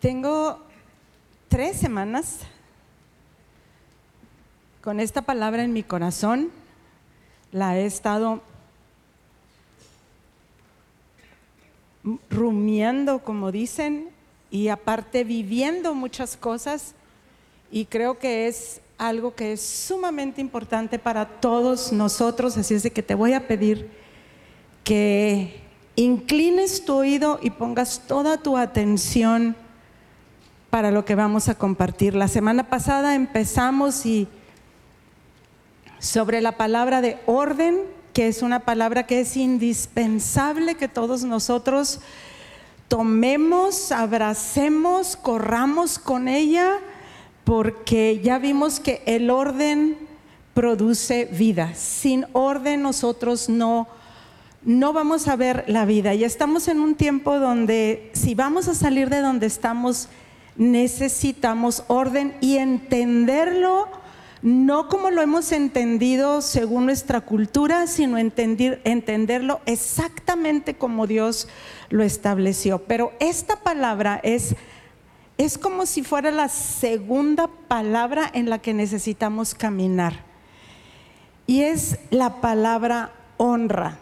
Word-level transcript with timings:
Tengo 0.00 0.58
tres 1.48 1.76
semanas 1.76 2.38
con 4.80 4.98
esta 4.98 5.20
palabra 5.20 5.62
en 5.62 5.74
mi 5.74 5.82
corazón. 5.82 6.48
La 7.52 7.76
he 7.76 7.84
estado 7.84 8.40
rumiando, 12.30 13.18
como 13.18 13.52
dicen, 13.52 14.08
y 14.50 14.68
aparte 14.68 15.22
viviendo 15.22 15.94
muchas 15.94 16.34
cosas. 16.38 16.94
Y 17.70 17.84
creo 17.84 18.18
que 18.18 18.48
es 18.48 18.80
algo 18.96 19.34
que 19.34 19.52
es 19.52 19.60
sumamente 19.60 20.40
importante 20.40 20.98
para 20.98 21.26
todos 21.26 21.92
nosotros. 21.92 22.56
Así 22.56 22.72
es 22.72 22.84
de 22.84 22.90
que 22.90 23.02
te 23.02 23.14
voy 23.14 23.34
a 23.34 23.46
pedir 23.46 23.90
que 24.82 25.60
inclines 25.94 26.86
tu 26.86 26.94
oído 26.94 27.38
y 27.42 27.50
pongas 27.50 28.06
toda 28.06 28.38
tu 28.38 28.56
atención 28.56 29.54
para 30.70 30.92
lo 30.92 31.04
que 31.04 31.16
vamos 31.16 31.48
a 31.48 31.56
compartir. 31.56 32.14
La 32.14 32.28
semana 32.28 32.68
pasada 32.68 33.14
empezamos 33.14 34.06
y 34.06 34.28
sobre 35.98 36.40
la 36.40 36.56
palabra 36.56 37.00
de 37.02 37.18
orden, 37.26 37.80
que 38.12 38.28
es 38.28 38.42
una 38.42 38.60
palabra 38.60 39.06
que 39.06 39.20
es 39.20 39.36
indispensable 39.36 40.76
que 40.76 40.88
todos 40.88 41.24
nosotros 41.24 42.00
tomemos, 42.88 43.92
abracemos, 43.92 45.16
corramos 45.16 45.98
con 45.98 46.28
ella, 46.28 46.78
porque 47.44 48.20
ya 48.22 48.38
vimos 48.38 48.80
que 48.80 49.02
el 49.06 49.30
orden 49.30 49.98
produce 50.54 51.26
vida. 51.26 51.74
Sin 51.74 52.26
orden 52.32 52.82
nosotros 52.82 53.48
no 53.48 53.88
no 54.62 54.92
vamos 54.92 55.26
a 55.26 55.36
ver 55.36 55.64
la 55.68 55.86
vida. 55.86 56.12
Y 56.12 56.22
estamos 56.22 56.68
en 56.68 56.80
un 56.80 56.94
tiempo 56.94 57.38
donde 57.38 58.10
si 58.12 58.34
vamos 58.34 58.68
a 58.68 58.74
salir 58.74 59.08
de 59.08 59.20
donde 59.20 59.46
estamos 59.46 60.08
necesitamos 60.56 61.84
orden 61.88 62.34
y 62.40 62.58
entenderlo 62.58 63.88
no 64.42 64.88
como 64.88 65.10
lo 65.10 65.20
hemos 65.20 65.52
entendido 65.52 66.40
según 66.40 66.86
nuestra 66.86 67.20
cultura, 67.20 67.86
sino 67.86 68.16
entender, 68.16 68.80
entenderlo 68.84 69.60
exactamente 69.66 70.74
como 70.74 71.06
Dios 71.06 71.48
lo 71.90 72.02
estableció. 72.02 72.78
Pero 72.84 73.12
esta 73.20 73.56
palabra 73.56 74.18
es, 74.22 74.54
es 75.36 75.58
como 75.58 75.84
si 75.84 76.02
fuera 76.02 76.30
la 76.30 76.48
segunda 76.48 77.48
palabra 77.68 78.30
en 78.32 78.48
la 78.48 78.60
que 78.60 78.72
necesitamos 78.72 79.54
caminar. 79.54 80.24
Y 81.46 81.62
es 81.62 81.98
la 82.10 82.40
palabra 82.40 83.12
honra. 83.36 83.98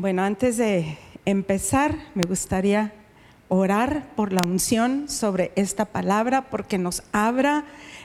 Bueno, 0.00 0.22
antes 0.22 0.56
de 0.58 0.96
empezar, 1.24 1.98
me 2.14 2.22
gustaría 2.22 2.92
orar 3.48 4.14
por 4.14 4.32
la 4.32 4.44
unción 4.44 5.08
sobre 5.08 5.50
esta 5.56 5.86
palabra, 5.86 6.50
porque 6.50 6.78
nos 6.78 7.02
abra 7.10 7.64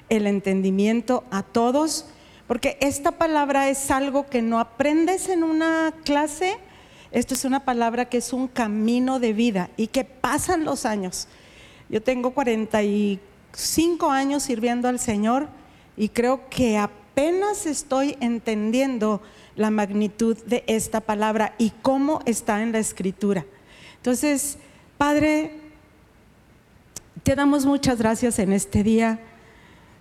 el 0.09 0.25
entendimiento 0.25 1.23
a 1.29 1.43
todos, 1.43 2.07
porque 2.47 2.79
esta 2.81 3.11
palabra 3.11 3.69
es 3.69 3.91
algo 3.91 4.25
que 4.25 4.41
no 4.41 4.59
aprendes 4.59 5.29
en 5.29 5.43
una 5.43 5.93
clase, 6.03 6.57
esto 7.11 7.35
es 7.35 7.45
una 7.45 7.63
palabra 7.63 8.05
que 8.05 8.17
es 8.17 8.33
un 8.33 8.47
camino 8.47 9.19
de 9.19 9.33
vida 9.33 9.69
y 9.77 9.85
que 9.85 10.03
pasan 10.03 10.65
los 10.65 10.87
años. 10.87 11.27
Yo 11.89 12.01
tengo 12.01 12.31
45 12.31 14.09
años 14.09 14.41
sirviendo 14.41 14.87
al 14.87 14.97
Señor 14.97 15.47
y 15.95 16.09
creo 16.09 16.49
que 16.49 16.79
apenas 16.79 17.67
estoy 17.67 18.17
entendiendo 18.19 19.21
la 19.55 19.69
magnitud 19.69 20.37
de 20.45 20.63
esta 20.67 21.01
palabra 21.01 21.53
y 21.57 21.71
cómo 21.81 22.21
está 22.25 22.61
en 22.61 22.71
la 22.71 22.79
escritura. 22.79 23.45
Entonces, 23.97 24.57
Padre, 24.97 25.59
te 27.23 27.35
damos 27.35 27.65
muchas 27.65 27.99
gracias 27.99 28.39
en 28.39 28.51
este 28.51 28.83
día 28.83 29.19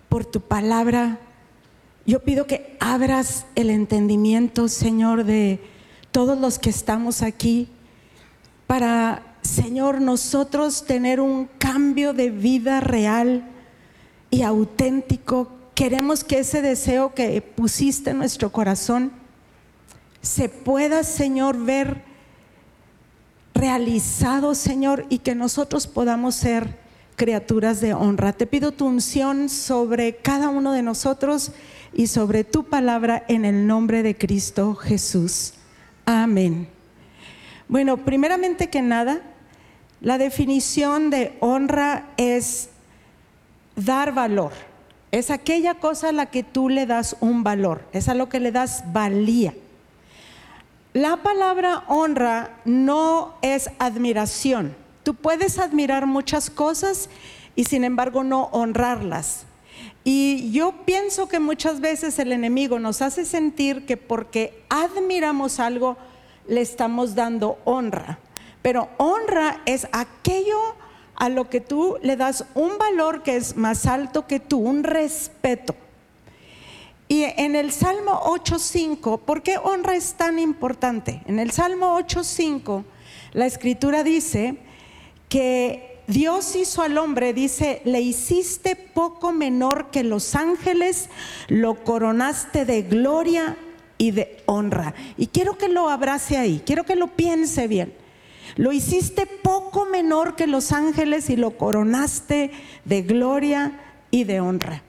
por 0.09 0.25
tu 0.25 0.41
palabra. 0.41 1.19
Yo 2.05 2.21
pido 2.21 2.47
que 2.47 2.77
abras 2.81 3.47
el 3.55 3.71
entendimiento, 3.71 4.69
Señor, 4.69 5.25
de 5.25 5.61
todos 6.11 6.39
los 6.39 6.59
que 6.59 6.71
estamos 6.71 7.23
aquí 7.23 7.69
para, 8.67 9.37
Señor, 9.43 10.01
nosotros 10.01 10.85
tener 10.85 11.21
un 11.21 11.47
cambio 11.59 12.13
de 12.13 12.31
vida 12.31 12.81
real 12.81 13.49
y 14.31 14.43
auténtico. 14.43 15.49
Queremos 15.75 16.25
que 16.25 16.41
ese 16.41 16.61
deseo 16.61 17.15
que 17.15 17.41
pusiste 17.41 18.11
en 18.11 18.19
nuestro 18.19 18.51
corazón 18.51 19.22
se 20.23 20.49
pueda, 20.49 21.03
Señor, 21.03 21.63
ver 21.63 22.03
realizado, 23.55 24.55
Señor, 24.55 25.05
y 25.09 25.19
que 25.19 25.35
nosotros 25.35 25.87
podamos 25.87 26.37
ser 26.37 26.81
criaturas 27.17 27.81
de 27.81 27.93
honra. 27.93 28.33
Te 28.33 28.47
pido 28.47 28.73
tu 28.73 28.87
unción 28.87 29.49
sobre 29.49 30.17
cada 30.17 30.49
uno 30.49 30.73
de 30.73 30.83
nosotros 30.83 31.53
y 31.93 32.07
sobre 32.07 32.45
tu 32.45 32.65
palabra 32.65 33.25
en 33.29 33.45
el 33.45 33.67
nombre 33.67 34.03
de 34.03 34.17
Cristo 34.17 34.75
Jesús. 34.75 35.55
Amén. 36.07 36.69
Bueno, 37.69 37.99
primeramente 37.99 38.71
que 38.71 38.83
nada, 38.83 39.21
la 40.01 40.19
definición 40.19 41.11
de 41.11 41.37
honra 41.41 42.09
es 42.17 42.71
dar 43.77 44.15
valor. 44.15 44.53
Es 45.11 45.31
aquella 45.31 45.75
cosa 45.75 46.09
a 46.09 46.13
la 46.13 46.27
que 46.27 46.43
tú 46.43 46.69
le 46.69 46.87
das 46.87 47.17
un 47.21 47.45
valor, 47.45 47.87
es 47.93 48.09
a 48.09 48.15
lo 48.15 48.29
que 48.29 48.41
le 48.41 48.51
das 48.51 48.85
valía. 48.93 49.55
La 50.95 51.17
palabra 51.23 51.85
honra 51.89 52.59
no 52.67 53.35
es 53.41 53.71
admiración. 53.79 54.77
Tú 55.03 55.15
puedes 55.15 55.59
admirar 55.59 56.07
muchas 56.07 56.51
cosas 56.51 57.09
y 57.57 57.65
sin 57.65 57.85
embargo 57.85 58.25
no 58.25 58.51
honrarlas. 58.53 59.47
Y 60.05 60.51
yo 60.51 60.85
pienso 60.85 61.29
que 61.29 61.41
muchas 61.41 61.81
veces 61.81 62.19
el 62.19 62.31
enemigo 62.31 62.79
nos 62.79 63.01
hace 63.01 63.25
sentir 63.25 63.87
que 63.87 63.97
porque 63.97 64.65
admiramos 64.69 65.61
algo 65.61 65.97
le 66.47 66.61
estamos 66.61 67.15
dando 67.15 67.59
honra. 67.65 68.19
Pero 68.61 68.91
honra 68.99 69.63
es 69.65 69.89
aquello 69.93 70.61
a 71.15 71.31
lo 71.31 71.49
que 71.49 71.63
tú 71.63 71.97
le 72.03 72.17
das 72.17 72.45
un 72.55 72.77
valor 72.77 73.23
que 73.23 73.37
es 73.37 73.57
más 73.57 73.87
alto 73.87 74.27
que 74.27 74.41
tú, 74.41 74.59
un 74.59 74.85
respeto. 74.85 75.75
Y 77.13 77.25
en 77.37 77.57
el 77.57 77.73
Salmo 77.73 78.23
8.5, 78.25 79.21
¿por 79.21 79.43
qué 79.43 79.59
honra 79.59 79.95
es 79.97 80.15
tan 80.15 80.39
importante? 80.39 81.21
En 81.27 81.41
el 81.41 81.51
Salmo 81.51 81.99
8.5, 81.99 82.85
la 83.35 83.45
escritura 83.45 84.03
dice 84.03 84.57
que 85.29 86.01
Dios 86.07 86.57
hizo 86.57 86.81
al 86.81 86.97
hombre, 86.97 87.35
dice, 87.35 87.83
le 87.85 88.01
hiciste 88.01 88.77
poco 88.77 89.31
menor 89.31 89.91
que 89.91 90.05
los 90.05 90.35
ángeles, 90.35 91.11
lo 91.49 91.85
coronaste 91.85 92.65
de 92.65 92.81
gloria 92.81 93.59
y 93.99 94.13
de 94.13 94.43
honra. 94.47 94.95
Y 95.19 95.27
quiero 95.27 95.59
que 95.59 95.69
lo 95.69 95.91
abrace 95.91 96.39
ahí, 96.39 96.63
quiero 96.65 96.85
que 96.85 96.97
lo 96.97 97.09
piense 97.09 97.69
bien. 97.69 97.93
Lo 98.57 98.73
hiciste 98.73 99.27
poco 99.27 99.85
menor 99.85 100.35
que 100.35 100.47
los 100.47 100.73
ángeles 100.73 101.29
y 101.29 101.37
lo 101.37 101.59
coronaste 101.59 102.53
de 102.87 103.03
gloria 103.03 103.79
y 104.11 104.25
de 104.25 104.41
honra. 104.41 104.83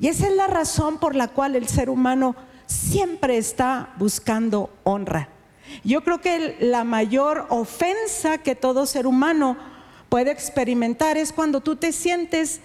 Y 0.00 0.08
esa 0.08 0.26
es 0.26 0.34
la 0.34 0.46
razón 0.46 0.98
por 0.98 1.14
la 1.14 1.28
cual 1.28 1.54
el 1.54 1.68
ser 1.68 1.90
humano 1.90 2.34
siempre 2.66 3.36
está 3.36 3.92
buscando 3.98 4.70
honra. 4.82 5.28
Yo 5.84 6.02
creo 6.02 6.20
que 6.20 6.56
la 6.60 6.84
mayor 6.84 7.46
ofensa 7.50 8.38
que 8.38 8.54
todo 8.54 8.86
ser 8.86 9.06
humano 9.06 9.56
puede 10.08 10.30
experimentar 10.30 11.16
es 11.16 11.32
cuando 11.32 11.60
tú 11.60 11.76
te 11.76 11.92
sientes 11.92 12.60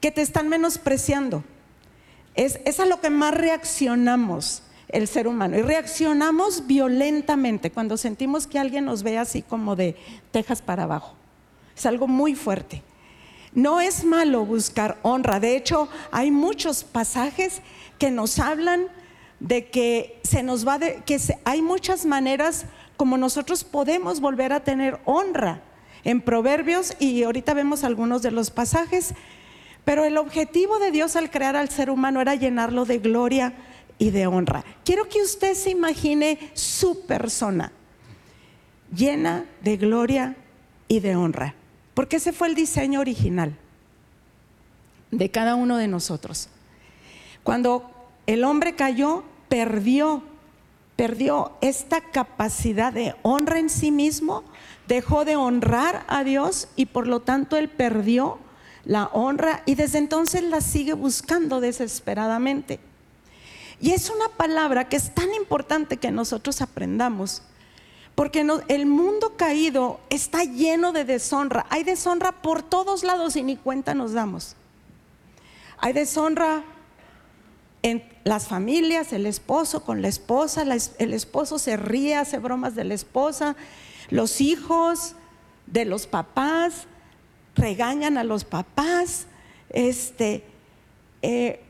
que 0.00 0.10
te 0.10 0.22
están 0.22 0.48
menospreciando. 0.48 1.44
Es, 2.34 2.60
es 2.64 2.80
a 2.80 2.86
lo 2.86 3.00
que 3.00 3.10
más 3.10 3.32
reaccionamos 3.32 4.64
el 4.88 5.08
ser 5.08 5.28
humano. 5.28 5.56
Y 5.56 5.62
reaccionamos 5.62 6.66
violentamente 6.66 7.70
cuando 7.70 7.96
sentimos 7.96 8.46
que 8.46 8.58
alguien 8.58 8.84
nos 8.84 9.02
ve 9.02 9.18
así 9.18 9.42
como 9.42 9.76
de 9.76 9.96
tejas 10.30 10.62
para 10.62 10.82
abajo. 10.82 11.14
Es 11.76 11.86
algo 11.86 12.06
muy 12.06 12.34
fuerte. 12.34 12.82
No 13.54 13.80
es 13.80 14.04
malo 14.04 14.44
buscar 14.44 14.98
honra. 15.02 15.40
De 15.40 15.56
hecho, 15.56 15.88
hay 16.10 16.30
muchos 16.30 16.84
pasajes 16.84 17.62
que 17.98 18.10
nos 18.10 18.38
hablan 18.38 18.86
de 19.40 19.70
que 19.70 20.20
se 20.22 20.42
nos 20.42 20.66
va 20.66 20.78
de, 20.78 21.02
que 21.06 21.18
hay 21.44 21.62
muchas 21.62 22.04
maneras 22.04 22.66
como 22.96 23.16
nosotros 23.16 23.64
podemos 23.64 24.20
volver 24.20 24.52
a 24.52 24.60
tener 24.60 25.00
honra 25.04 25.60
en 26.04 26.20
Proverbios 26.20 26.96
y 26.98 27.22
ahorita 27.22 27.54
vemos 27.54 27.84
algunos 27.84 28.22
de 28.22 28.30
los 28.30 28.50
pasajes, 28.50 29.14
pero 29.84 30.04
el 30.04 30.16
objetivo 30.16 30.78
de 30.78 30.90
Dios 30.90 31.16
al 31.16 31.30
crear 31.30 31.56
al 31.56 31.68
ser 31.68 31.90
humano 31.90 32.20
era 32.20 32.34
llenarlo 32.34 32.84
de 32.84 32.98
gloria 32.98 33.54
y 33.98 34.10
de 34.10 34.26
honra. 34.26 34.64
Quiero 34.84 35.08
que 35.08 35.22
usted 35.22 35.54
se 35.54 35.70
imagine 35.70 36.38
su 36.54 37.06
persona 37.06 37.72
llena 38.94 39.46
de 39.62 39.76
gloria 39.76 40.36
y 40.88 41.00
de 41.00 41.16
honra. 41.16 41.54
Porque 41.94 42.16
ese 42.16 42.32
fue 42.32 42.48
el 42.48 42.54
diseño 42.54 43.00
original 43.00 43.56
de 45.10 45.30
cada 45.30 45.54
uno 45.54 45.76
de 45.76 45.88
nosotros. 45.88 46.48
Cuando 47.42 47.90
el 48.26 48.44
hombre 48.44 48.74
cayó, 48.74 49.22
perdió, 49.48 50.22
perdió 50.96 51.52
esta 51.60 52.00
capacidad 52.00 52.92
de 52.92 53.14
honra 53.22 53.58
en 53.58 53.70
sí 53.70 53.90
mismo, 53.90 54.42
dejó 54.88 55.24
de 55.24 55.36
honrar 55.36 56.04
a 56.08 56.24
Dios 56.24 56.68
y 56.76 56.86
por 56.86 57.06
lo 57.06 57.20
tanto 57.20 57.56
él 57.56 57.68
perdió 57.68 58.38
la 58.84 59.06
honra 59.12 59.62
y 59.66 59.76
desde 59.76 59.98
entonces 59.98 60.42
la 60.42 60.60
sigue 60.60 60.94
buscando 60.94 61.60
desesperadamente. 61.60 62.80
Y 63.80 63.92
es 63.92 64.10
una 64.10 64.28
palabra 64.36 64.88
que 64.88 64.96
es 64.96 65.14
tan 65.14 65.32
importante 65.34 65.96
que 65.96 66.10
nosotros 66.10 66.60
aprendamos, 66.60 67.42
porque 68.14 68.46
el 68.68 68.86
mundo 68.86 69.34
caído 69.36 70.00
está 70.08 70.44
lleno 70.44 70.92
de 70.92 71.04
deshonra. 71.04 71.66
Hay 71.70 71.82
deshonra 71.82 72.32
por 72.32 72.62
todos 72.62 73.02
lados 73.02 73.34
y 73.36 73.42
ni 73.42 73.56
cuenta 73.56 73.94
nos 73.94 74.12
damos. 74.12 74.54
Hay 75.78 75.92
deshonra 75.92 76.62
en 77.82 78.02
las 78.22 78.46
familias, 78.46 79.12
el 79.12 79.26
esposo 79.26 79.84
con 79.84 80.00
la 80.00 80.08
esposa, 80.08 80.62
el 80.62 81.12
esposo 81.12 81.58
se 81.58 81.76
ríe, 81.76 82.14
hace 82.14 82.38
bromas 82.38 82.74
de 82.74 82.84
la 82.84 82.94
esposa, 82.94 83.56
los 84.10 84.40
hijos 84.40 85.16
de 85.66 85.84
los 85.84 86.06
papás 86.06 86.86
regañan 87.56 88.16
a 88.16 88.24
los 88.24 88.44
papás, 88.44 89.26
este, 89.70 90.44
eh, 91.22 91.60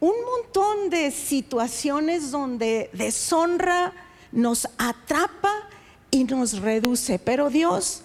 un 0.00 0.14
montón 0.24 0.90
de 0.90 1.10
situaciones 1.10 2.30
donde 2.30 2.88
deshonra 2.92 3.92
nos 4.32 4.68
atrapa 4.78 5.52
y 6.18 6.24
nos 6.24 6.60
reduce. 6.60 7.18
Pero 7.18 7.48
Dios, 7.48 8.02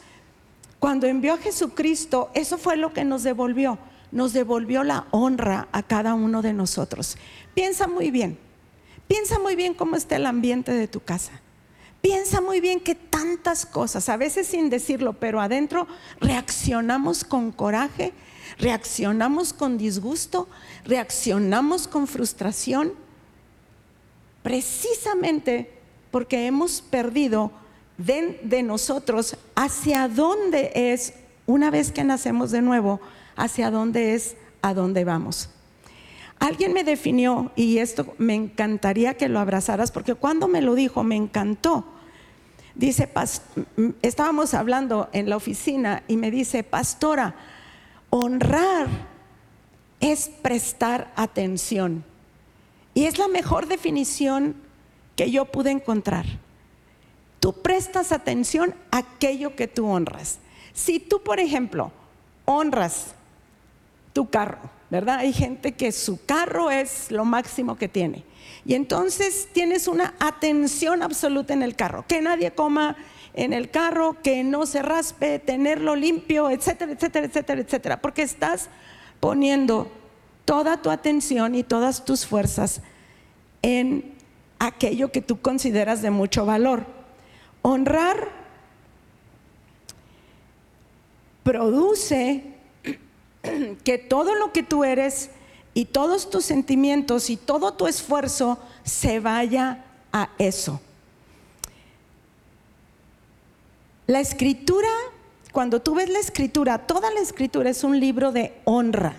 cuando 0.80 1.07
envió 1.07 1.33
a 1.33 1.38
Jesucristo, 1.38 2.30
eso 2.33 2.57
fue 2.57 2.77
lo 2.77 2.94
que 2.94 3.04
nos 3.04 3.24
devolvió. 3.24 3.80
Nos 4.12 4.33
devolvió 4.33 4.83
la 4.83 5.07
honra 5.12 5.68
a 5.71 5.81
cada 5.81 6.13
uno 6.13 6.42
de 6.42 6.54
nosotros. 6.54 7.18
Piensa 7.56 7.88
muy 7.88 8.12
bien, 8.12 8.38
piensa 9.07 9.39
muy 9.39 9.56
bien 9.56 9.74
cómo 9.74 9.95
está 9.95 10.15
el 10.15 10.27
ambiente 10.27 10.71
de 10.71 10.88
tu 10.88 11.00
casa. 11.00 11.42
Piensa 12.01 12.42
muy 12.42 12.60
bien 12.60 12.81
que 12.81 12.95
tantas 12.95 13.65
cosas, 13.65 14.10
a 14.10 14.18
veces 14.18 14.48
sin 14.48 14.69
decirlo, 14.69 15.13
pero 15.13 15.39
adentro 15.39 15.88
reaccionamos 16.19 17.24
con 17.24 17.54
coraje, 17.54 18.12
reaccionamos 18.60 19.54
con 19.54 19.77
disgusto, 19.77 20.50
reaccionamos 20.83 21.88
con 21.88 22.07
frustración, 22.07 22.94
precisamente 24.44 25.71
porque 26.12 26.45
hemos 26.45 26.81
perdido 26.81 27.54
de, 27.98 28.40
de, 28.44 28.63
nosotros 28.63 29.38
hacia 29.56 30.07
dónde 30.07 30.72
es, 30.74 31.13
una 31.45 31.69
vez 31.69 31.92
que 31.92 32.04
nacemos 32.04 32.51
de 32.51 32.62
nuevo, 32.62 33.00
hacia 33.36 33.72
dónde 33.72 34.16
es, 34.16 34.36
a 34.62 34.74
dónde 34.74 35.04
vamos. 35.04 35.50
Alguien 36.40 36.74
me 36.74 36.84
definió, 36.84 37.51
y 37.56 37.78
esto 37.78 38.16
me 38.18 38.36
encantaría 38.36 39.16
que 39.16 39.30
lo 39.30 39.40
abrazaras, 39.40 39.92
porque 39.92 40.16
cuando 40.16 40.48
me 40.48 40.62
lo 40.62 40.75
dijo 40.75 41.04
me 41.04 41.16
encantó. 41.16 41.86
Dice, 42.75 43.07
estábamos 44.01 44.54
hablando 44.54 45.10
en 45.13 45.30
la 45.30 45.38
oficina 45.38 46.04
y 46.07 46.18
me 46.18 46.31
dice, 46.31 46.63
pastora, 46.63 47.36
honrar 48.10 48.88
es 50.00 50.30
prestar 50.42 51.13
atención. 51.16 52.04
Y 52.94 53.06
es 53.06 53.19
la 53.19 53.28
mejor 53.28 53.68
definición 53.68 54.56
que 55.16 55.31
yo 55.31 55.46
pude 55.46 55.72
encontrar. 55.72 56.25
Tú 57.44 57.51
prestas 57.51 58.13
atención 58.13 58.74
a 58.90 59.00
aquello 59.00 59.54
que 59.54 59.68
tú 59.68 59.86
honras. 59.86 60.40
Si 60.72 60.98
tú, 60.98 61.24
por 61.24 61.42
ejemplo, 61.42 61.92
honras 62.45 63.16
tu 64.13 64.30
carro, 64.30 64.60
¿verdad? 64.90 65.18
Hay 65.18 65.34
gente 65.34 65.74
que 65.74 65.92
su 65.92 66.25
carro 66.25 66.72
es 66.72 67.12
lo 67.12 67.25
máximo 67.25 67.75
que 67.75 67.90
tiene. 67.90 68.24
Y 68.63 68.75
entonces 68.75 69.50
tienes 69.51 69.90
una 69.90 70.13
atención 70.22 71.04
absoluta 71.04 71.54
en 71.54 71.63
el 71.63 71.75
carro, 71.75 72.06
que 72.07 72.22
nadie 72.22 72.51
coma 72.51 72.95
en 73.34 73.51
el 73.51 73.69
carro, 73.69 74.16
que 74.24 74.46
no 74.46 74.66
se 74.66 74.81
raspe, 74.81 75.38
tenerlo 75.39 75.98
limpio, 75.98 76.50
etcétera, 76.50 76.94
etcétera, 76.94 77.25
etcétera, 77.25 77.62
etcétera, 77.62 78.01
porque 78.01 78.22
estás 78.22 78.69
poniendo 79.19 79.92
toda 80.46 80.81
tu 80.81 80.89
atención 80.89 81.56
y 81.56 81.63
todas 81.63 82.06
tus 82.06 82.25
fuerzas 82.25 82.80
en 83.62 84.13
aquello 84.60 85.12
que 85.12 85.22
tú 85.22 85.42
consideras 85.42 86.01
de 86.01 86.10
mucho 86.10 86.46
valor. 86.46 87.03
Honrar 87.63 88.30
produce 91.44 92.44
que 93.83 93.98
todo 93.98 94.36
lo 94.36 94.54
que 94.54 94.63
tú 94.63 94.83
eres 94.83 95.31
y 95.74 95.86
todos 95.86 96.30
tus 96.30 96.45
sentimientos 96.45 97.30
y 97.30 97.38
todo 97.38 97.74
tu 97.74 97.88
esfuerzo 97.88 98.60
se 98.83 99.19
vaya 99.19 99.83
a 100.12 100.30
eso. 100.38 100.80
La 104.06 104.19
escritura, 104.19 104.89
cuando 105.51 105.81
tú 105.81 105.95
ves 105.95 106.10
la 106.10 106.19
escritura, 106.19 106.77
toda 106.80 107.10
la 107.12 107.21
escritura 107.21 107.69
es 107.69 107.83
un 107.83 108.00
libro 108.00 108.31
de 108.31 108.54
honra. 108.65 109.15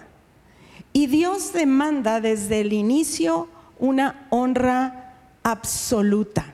Y 0.92 1.06
Dios 1.06 1.52
demanda 1.52 2.20
desde 2.20 2.60
el 2.60 2.72
inicio 2.72 3.48
una 3.78 4.26
honra 4.30 5.14
absoluta. 5.42 6.53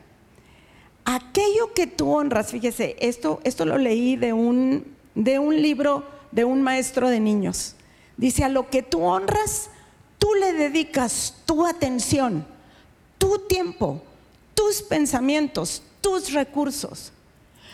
Aquello 1.12 1.72
que 1.74 1.88
tú 1.88 2.12
honras, 2.12 2.52
fíjese, 2.52 2.96
esto, 3.00 3.40
esto 3.42 3.64
lo 3.64 3.78
leí 3.78 4.14
de 4.14 4.32
un, 4.32 4.94
de 5.16 5.40
un 5.40 5.60
libro 5.60 6.04
de 6.30 6.44
un 6.44 6.62
maestro 6.62 7.08
de 7.08 7.18
niños. 7.18 7.74
Dice, 8.16 8.44
a 8.44 8.48
lo 8.48 8.70
que 8.70 8.84
tú 8.84 9.02
honras, 9.02 9.70
tú 10.18 10.32
le 10.34 10.52
dedicas 10.52 11.34
tu 11.46 11.66
atención, 11.66 12.46
tu 13.18 13.40
tiempo, 13.40 14.00
tus 14.54 14.82
pensamientos, 14.82 15.82
tus 16.00 16.32
recursos. 16.32 17.12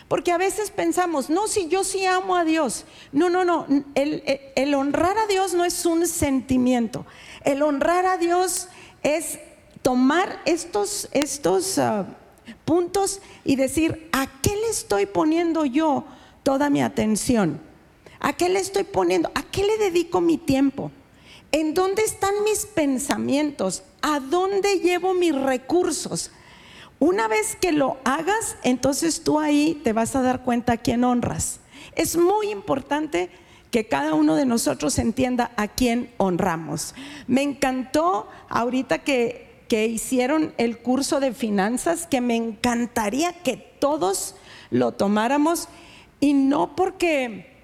Porque 0.08 0.32
a 0.32 0.38
veces 0.38 0.70
pensamos, 0.70 1.28
no, 1.28 1.46
si 1.46 1.68
yo 1.68 1.84
sí 1.84 2.06
amo 2.06 2.36
a 2.36 2.44
Dios. 2.44 2.86
No, 3.12 3.28
no, 3.28 3.44
no. 3.44 3.66
El, 3.94 4.74
honrar 4.74 5.18
a 5.18 5.26
Dios 5.26 5.52
no 5.52 5.66
es 5.66 5.84
un 5.84 6.06
sentimiento. 6.06 7.04
El 7.44 7.62
honrar 7.62 8.06
a 8.06 8.16
Dios 8.16 8.68
es 9.02 9.40
tomar 9.82 10.40
estos, 10.46 11.10
estos 11.12 11.76
ah, 11.78 12.06
puntos 12.66 13.22
y 13.44 13.56
decir, 13.56 14.10
¿a 14.12 14.26
qué 14.42 14.50
le 14.50 14.68
estoy 14.68 15.06
poniendo 15.06 15.64
yo 15.64 16.04
toda 16.42 16.68
mi 16.68 16.82
atención? 16.82 17.58
¿A 18.20 18.34
qué 18.34 18.50
le 18.50 18.58
estoy 18.58 18.84
poniendo? 18.84 19.30
¿A 19.34 19.42
qué 19.42 19.64
le 19.64 19.78
dedico 19.78 20.20
mi 20.20 20.36
tiempo? 20.36 20.90
¿En 21.52 21.72
dónde 21.72 22.02
están 22.02 22.34
mis 22.44 22.66
pensamientos? 22.66 23.84
¿A 24.02 24.20
dónde 24.20 24.80
llevo 24.80 25.14
mis 25.14 25.34
recursos? 25.34 26.30
Una 26.98 27.28
vez 27.28 27.56
que 27.56 27.72
lo 27.72 27.98
hagas, 28.04 28.56
entonces 28.62 29.22
tú 29.22 29.38
ahí 29.38 29.80
te 29.84 29.92
vas 29.92 30.16
a 30.16 30.22
dar 30.22 30.42
cuenta 30.42 30.74
a 30.74 30.76
quién 30.76 31.04
honras. 31.04 31.60
Es 31.94 32.16
muy 32.16 32.50
importante 32.50 33.30
que 33.70 33.86
cada 33.86 34.14
uno 34.14 34.34
de 34.34 34.46
nosotros 34.46 34.98
entienda 34.98 35.52
a 35.56 35.68
quién 35.68 36.10
honramos. 36.16 36.94
Me 37.26 37.42
encantó 37.42 38.28
ahorita 38.48 38.98
que, 38.98 39.45
que 39.68 39.86
hicieron 39.86 40.54
el 40.58 40.78
curso 40.78 41.20
de 41.20 41.32
finanzas, 41.32 42.06
que 42.06 42.20
me 42.20 42.36
encantaría 42.36 43.32
que 43.32 43.56
todos 43.56 44.34
lo 44.70 44.92
tomáramos 44.92 45.68
y 46.20 46.34
no 46.34 46.76
porque 46.76 47.54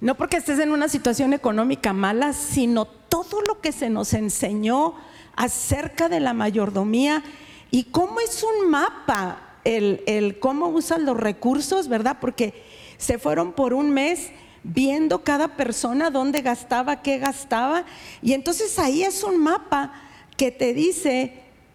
no 0.00 0.14
porque 0.14 0.36
estés 0.36 0.58
en 0.58 0.72
una 0.72 0.88
situación 0.88 1.32
económica 1.32 1.92
mala, 1.92 2.32
sino 2.32 2.84
todo 2.84 3.40
lo 3.48 3.60
que 3.60 3.72
se 3.72 3.88
nos 3.88 4.12
enseñó 4.12 4.94
acerca 5.34 6.08
de 6.08 6.20
la 6.20 6.34
mayordomía 6.34 7.22
y 7.70 7.84
cómo 7.84 8.20
es 8.20 8.42
un 8.42 8.70
mapa 8.70 9.46
el, 9.64 10.38
cómo 10.38 10.68
usan 10.68 11.04
los 11.04 11.16
recursos, 11.16 11.88
¿verdad? 11.88 12.18
Porque 12.20 12.62
se 12.98 13.18
fueron 13.18 13.52
por 13.52 13.74
un 13.74 13.90
mes 13.90 14.30
viendo 14.62 15.24
cada 15.24 15.56
persona 15.56 16.10
dónde 16.10 16.42
gastaba, 16.42 17.02
qué 17.02 17.18
gastaba, 17.18 17.84
y 18.22 18.32
entonces 18.32 18.78
ahí 18.78 19.02
es 19.02 19.22
un 19.22 19.38
mapa 19.38 19.92
que 20.36 20.50
te 20.50 20.74
dice 20.74 21.32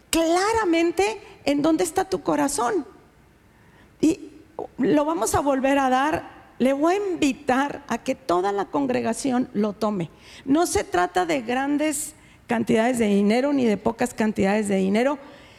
claramente 0.10 1.22
en 1.46 1.62
dónde 1.62 1.84
está 1.84 2.06
tu 2.06 2.22
corazón. 2.22 2.86
Y 4.00 4.32
lo 4.78 5.06
vamos 5.06 5.36
a 5.36 5.40
volver 5.40 5.78
a 5.80 5.90
dar 5.90 6.42
le 6.62 6.74
voy 6.74 6.94
a 6.94 6.98
invitar 6.98 7.84
a 7.88 7.98
que 7.98 8.14
toda 8.14 8.52
la 8.52 8.66
congregación 8.66 9.50
lo 9.56 9.74
tome. 9.74 10.12
No 10.46 10.68
se 10.68 10.84
trata 10.84 11.26
de 11.26 11.42
grandes 11.42 12.14
cantidades 12.46 13.00
de 13.00 13.08
dinero 13.08 13.52
ni 13.52 13.66
de 13.66 13.78
pocas 13.78 14.14
cantidades 14.14 14.68
de 14.68 14.76
dinero. 14.76 15.18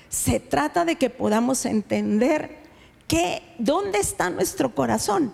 Se 0.08 0.38
trata 0.38 0.84
de 0.84 0.94
que 0.94 1.10
podamos 1.10 1.66
entender 1.66 2.56
que 3.08 3.42
dónde 3.58 3.98
está 3.98 4.30
nuestro 4.30 4.76
corazón. 4.76 5.32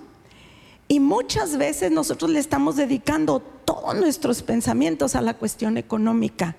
Y 0.89 1.01
muchas 1.01 1.59
veces 1.59 1.91
nosotros 1.91 2.31
le 2.31 2.39
estamos 2.39 2.77
dedicando 2.77 3.41
todos 3.41 3.95
nuestros 3.95 4.43
pensamientos 4.43 5.15
a 5.17 5.21
la 5.21 5.35
cuestión 5.35 5.77
económica, 5.77 6.57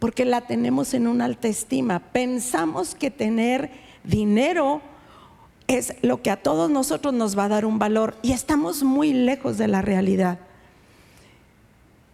porque 0.00 0.24
la 0.24 0.40
tenemos 0.40 0.94
en 0.94 1.06
una 1.06 1.26
alta 1.26 1.46
estima. 1.46 2.00
Pensamos 2.00 2.96
que 2.96 3.12
tener 3.12 3.70
dinero 4.02 4.80
es 5.68 5.94
lo 6.02 6.20
que 6.20 6.30
a 6.30 6.42
todos 6.42 6.68
nosotros 6.68 7.14
nos 7.14 7.38
va 7.38 7.44
a 7.44 7.48
dar 7.48 7.64
un 7.64 7.78
valor 7.78 8.16
y 8.22 8.32
estamos 8.32 8.82
muy 8.82 9.12
lejos 9.12 9.56
de 9.58 9.68
la 9.68 9.82
realidad. 9.82 10.40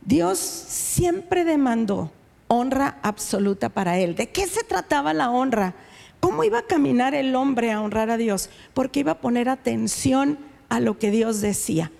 Dios 0.05 0.38
siempre 0.38 1.45
demandó 1.45 2.11
honra 2.49 2.99
absoluta 3.02 3.71
para 3.71 3.99
él. 3.99 4.14
¿De 4.14 4.28
qué 4.28 4.47
se 4.47 4.62
trataba 4.62 5.14
la 5.14 5.31
honra? 5.31 5.75
¿Cómo 6.21 6.45
iba 6.45 6.59
a 6.59 6.66
caminar 6.66 7.14
el 7.14 7.35
hombre 7.35 7.73
a 7.73 7.81
honrar 7.81 8.11
a 8.11 8.16
Dios? 8.16 8.50
Porque 8.75 9.00
iba 9.00 9.12
a 9.12 9.21
poner 9.21 9.49
atención 9.49 10.38
a 10.69 10.81
lo 10.81 10.99
que 10.99 11.11
Dios 11.11 11.40
decía. 11.40 11.93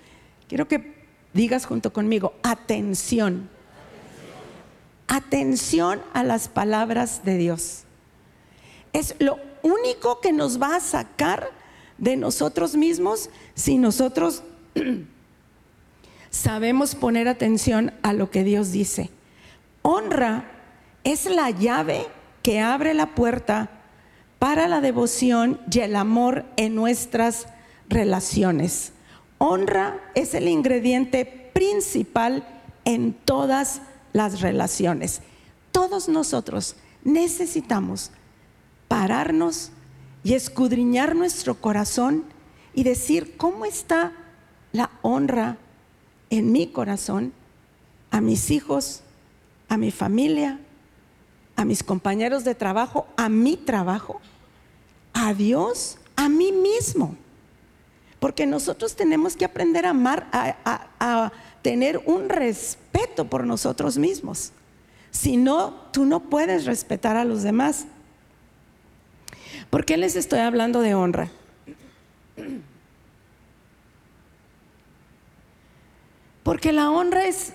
Quiero 0.47 0.67
que 0.67 0.95
digas 1.33 1.65
junto 1.65 1.93
conmigo, 1.93 2.33
atención. 2.43 3.49
Atención 5.07 6.01
a 6.13 6.23
las 6.23 6.47
palabras 6.47 7.23
de 7.23 7.37
Dios. 7.37 7.83
Es 8.93 9.15
lo 9.19 9.39
único 9.61 10.21
que 10.21 10.33
nos 10.33 10.61
va 10.61 10.75
a 10.75 10.79
sacar 10.79 11.51
de 11.97 12.15
nosotros 12.15 12.75
mismos 12.75 13.29
si 13.55 13.77
nosotros 13.77 14.43
sabemos 16.29 16.95
poner 16.95 17.27
atención 17.27 17.93
a 18.03 18.13
lo 18.13 18.29
que 18.29 18.43
Dios 18.43 18.71
dice. 18.71 19.09
Honra 19.81 20.45
es 21.03 21.25
la 21.25 21.49
llave 21.49 22.05
que 22.43 22.59
abre 22.59 22.93
la 22.93 23.15
puerta 23.15 23.69
para 24.39 24.67
la 24.67 24.81
devoción 24.81 25.59
y 25.71 25.79
el 25.79 25.95
amor 25.95 26.45
en 26.57 26.75
nuestras 26.75 27.47
relaciones. 27.89 28.93
Honra 29.37 29.99
es 30.15 30.33
el 30.33 30.47
ingrediente 30.47 31.25
principal 31.53 32.47
en 32.85 33.13
todas 33.13 33.81
las 34.17 34.41
relaciones. 34.41 35.21
Todos 35.71 36.09
nosotros 36.09 36.75
necesitamos 37.03 38.11
pararnos 38.87 39.71
y 40.23 40.33
escudriñar 40.33 41.15
nuestro 41.15 41.55
corazón 41.55 42.25
y 42.73 42.83
decir 42.83 43.37
cómo 43.37 43.63
está 43.63 44.11
la 44.73 44.89
honra 45.01 45.57
en 46.29 46.51
mi 46.51 46.67
corazón, 46.67 47.31
a 48.11 48.19
mis 48.19 48.51
hijos, 48.51 49.03
a 49.69 49.77
mi 49.77 49.91
familia, 49.91 50.59
a 51.55 51.63
mis 51.63 51.83
compañeros 51.83 52.43
de 52.43 52.55
trabajo, 52.55 53.07
a 53.15 53.29
mi 53.29 53.55
trabajo, 53.55 54.19
a 55.13 55.33
Dios, 55.33 55.97
a 56.15 56.27
mí 56.27 56.51
mismo. 56.51 57.15
Porque 58.19 58.45
nosotros 58.45 58.95
tenemos 58.95 59.35
que 59.35 59.45
aprender 59.45 59.85
a 59.85 59.91
amar, 59.91 60.27
a, 60.31 61.31
tener 61.61 62.01
un 62.05 62.29
respeto 62.29 63.25
por 63.25 63.45
nosotros 63.45 63.97
mismos. 63.97 64.51
Si 65.11 65.37
no, 65.37 65.73
tú 65.91 66.05
no 66.05 66.21
puedes 66.21 66.65
respetar 66.65 67.17
a 67.17 67.25
los 67.25 67.43
demás. 67.43 67.85
¿Por 69.69 69.85
qué 69.85 69.97
les 69.97 70.15
estoy 70.15 70.39
hablando 70.39 70.81
de 70.81 70.95
honra? 70.95 71.29
Porque 76.43 76.71
la 76.71 76.91
honra 76.91 77.25
es 77.25 77.53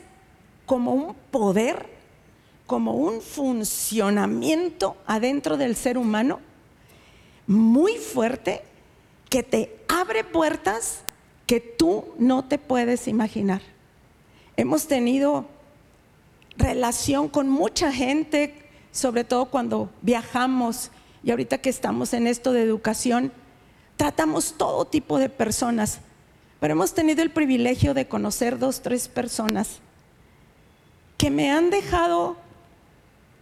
como 0.67 0.93
un 0.93 1.15
poder, 1.31 1.87
como 2.67 2.95
un 2.95 3.23
funcionamiento 3.23 4.97
adentro 5.07 5.57
del 5.57 5.77
ser 5.77 5.97
humano 5.97 6.41
muy 7.47 7.97
fuerte 7.97 8.63
que 9.29 9.43
te 9.43 9.79
abre 9.89 10.25
puertas 10.25 11.03
que 11.47 11.61
tú 11.61 12.15
no 12.19 12.45
te 12.45 12.59
puedes 12.59 13.09
imaginar. 13.09 13.63
Hemos 14.57 14.87
tenido 14.87 15.47
relación 16.57 17.29
con 17.29 17.49
mucha 17.49 17.93
gente, 17.93 18.55
sobre 18.91 19.25
todo 19.25 19.47
cuando 19.47 19.91
viajamos 20.03 20.91
y 21.25 21.31
ahorita 21.31 21.59
que 21.59 21.71
estamos 21.71 22.13
en 22.13 22.27
esto 22.27 22.53
de 22.53 22.63
educación, 22.63 23.33
tratamos 23.97 24.55
todo 24.59 24.85
tipo 24.85 25.19
de 25.19 25.29
personas 25.29 26.01
pero 26.63 26.75
hemos 26.75 26.95
tenido 26.95 27.23
el 27.25 27.33
privilegio 27.33 27.93
de 27.93 28.07
conocer 28.07 28.57
dos, 28.57 28.83
tres 28.83 29.09
personas 29.09 29.81
que 31.19 31.29
me 31.29 31.51
han 31.51 31.71
dejado, 31.71 32.37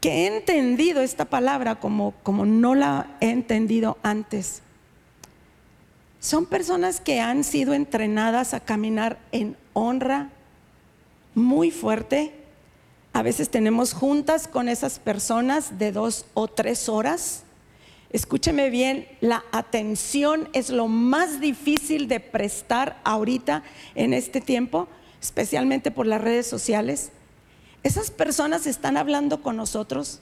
que 0.00 0.24
he 0.24 0.38
entendido 0.38 1.02
esta 1.02 1.26
palabra 1.26 1.74
como, 1.80 2.14
como 2.22 2.46
no 2.46 2.74
la 2.74 3.18
he 3.20 3.28
entendido 3.28 3.98
antes. 4.02 4.62
Son 6.18 6.46
personas 6.46 7.02
que 7.02 7.20
han 7.20 7.44
sido 7.44 7.74
entrenadas 7.74 8.54
a 8.54 8.60
caminar 8.60 9.18
en 9.32 9.54
honra 9.74 10.30
muy 11.34 11.70
fuerte. 11.70 12.32
A 13.12 13.22
veces 13.22 13.50
tenemos 13.50 13.92
juntas 13.92 14.48
con 14.48 14.68
esas 14.68 14.98
personas 14.98 15.78
de 15.78 15.92
dos 15.92 16.26
o 16.34 16.48
tres 16.48 16.88
horas 16.88 17.44
Escúcheme 18.12 18.70
bien, 18.70 19.06
la 19.20 19.44
atención 19.52 20.48
es 20.52 20.70
lo 20.70 20.88
más 20.88 21.40
difícil 21.40 22.08
de 22.08 22.18
prestar 22.18 23.00
ahorita 23.04 23.62
en 23.94 24.14
este 24.14 24.40
tiempo, 24.40 24.88
especialmente 25.22 25.92
por 25.92 26.06
las 26.06 26.20
redes 26.20 26.48
sociales. 26.48 27.12
Esas 27.84 28.10
personas 28.10 28.66
están 28.66 28.96
hablando 28.96 29.42
con 29.42 29.56
nosotros, 29.56 30.18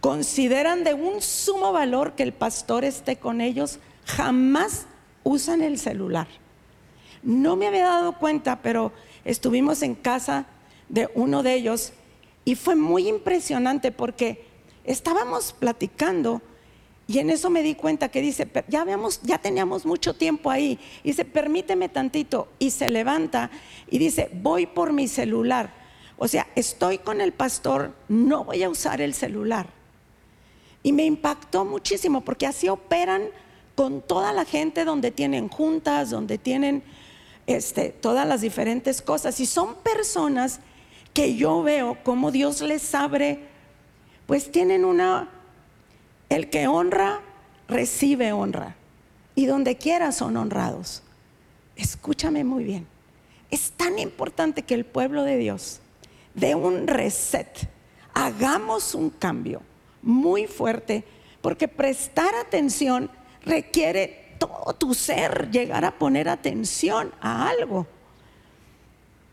consideran 0.00 0.82
de 0.82 0.94
un 0.94 1.22
sumo 1.22 1.72
valor 1.72 2.14
que 2.14 2.24
el 2.24 2.32
pastor 2.32 2.84
esté 2.84 3.14
con 3.16 3.40
ellos, 3.40 3.78
jamás 4.06 4.86
usan 5.22 5.62
el 5.62 5.78
celular. 5.78 6.26
No 7.22 7.54
me 7.54 7.68
había 7.68 7.84
dado 7.84 8.18
cuenta, 8.18 8.60
pero 8.60 8.90
estuvimos 9.24 9.82
en 9.82 9.94
casa 9.94 10.46
de 10.88 11.08
uno 11.14 11.42
de 11.42 11.54
ellos 11.54 11.92
y 12.44 12.54
fue 12.54 12.76
muy 12.76 13.08
impresionante 13.08 13.92
porque 13.92 14.44
estábamos 14.84 15.52
platicando 15.52 16.42
y 17.06 17.18
en 17.18 17.30
eso 17.30 17.50
me 17.50 17.62
di 17.62 17.74
cuenta 17.74 18.08
que 18.08 18.22
dice, 18.22 18.48
ya, 18.68 18.80
habíamos, 18.80 19.20
ya 19.22 19.38
teníamos 19.38 19.84
mucho 19.84 20.14
tiempo 20.14 20.50
ahí. 20.50 20.78
Y 21.02 21.08
dice, 21.08 21.24
permíteme 21.24 21.90
tantito. 21.90 22.48
Y 22.58 22.70
se 22.70 22.88
levanta 22.88 23.50
y 23.90 23.98
dice, 23.98 24.30
voy 24.32 24.66
por 24.66 24.92
mi 24.92 25.06
celular. 25.06 25.74
O 26.16 26.28
sea, 26.28 26.46
estoy 26.54 26.98
con 26.98 27.20
el 27.20 27.32
pastor, 27.32 27.92
no 28.08 28.44
voy 28.44 28.62
a 28.62 28.70
usar 28.70 29.02
el 29.02 29.12
celular. 29.12 29.66
Y 30.82 30.92
me 30.92 31.04
impactó 31.04 31.64
muchísimo 31.64 32.22
porque 32.22 32.46
así 32.46 32.68
operan 32.68 33.24
con 33.74 34.00
toda 34.00 34.32
la 34.32 34.44
gente 34.44 34.84
donde 34.84 35.10
tienen 35.10 35.48
juntas, 35.48 36.10
donde 36.10 36.38
tienen 36.38 36.84
este, 37.46 37.90
todas 37.90 38.26
las 38.26 38.40
diferentes 38.40 39.02
cosas. 39.02 39.40
Y 39.40 39.46
son 39.46 39.74
personas 39.76 40.60
que 41.12 41.36
yo 41.36 41.62
veo 41.62 41.98
como 42.02 42.30
Dios 42.30 42.60
les 42.60 42.94
abre, 42.94 43.40
pues 44.26 44.50
tienen 44.50 44.84
una 44.84 45.30
el 46.28 46.50
que 46.50 46.66
honra, 46.66 47.20
recibe 47.68 48.32
honra. 48.32 48.76
Y 49.34 49.46
donde 49.46 49.76
quiera 49.76 50.12
son 50.12 50.36
honrados. 50.36 51.02
Escúchame 51.76 52.44
muy 52.44 52.64
bien. 52.64 52.86
Es 53.50 53.72
tan 53.72 53.98
importante 53.98 54.62
que 54.62 54.74
el 54.74 54.84
pueblo 54.84 55.24
de 55.24 55.36
Dios 55.36 55.80
dé 56.34 56.54
un 56.54 56.86
reset. 56.86 57.68
Hagamos 58.14 58.94
un 58.94 59.10
cambio 59.10 59.62
muy 60.02 60.46
fuerte. 60.46 61.04
Porque 61.40 61.68
prestar 61.68 62.34
atención 62.36 63.10
requiere 63.42 64.23
todo 64.46 64.74
tu 64.74 64.94
ser 64.94 65.50
llegar 65.50 65.84
a 65.84 65.98
poner 65.98 66.28
atención 66.28 67.12
a 67.20 67.48
algo. 67.48 67.86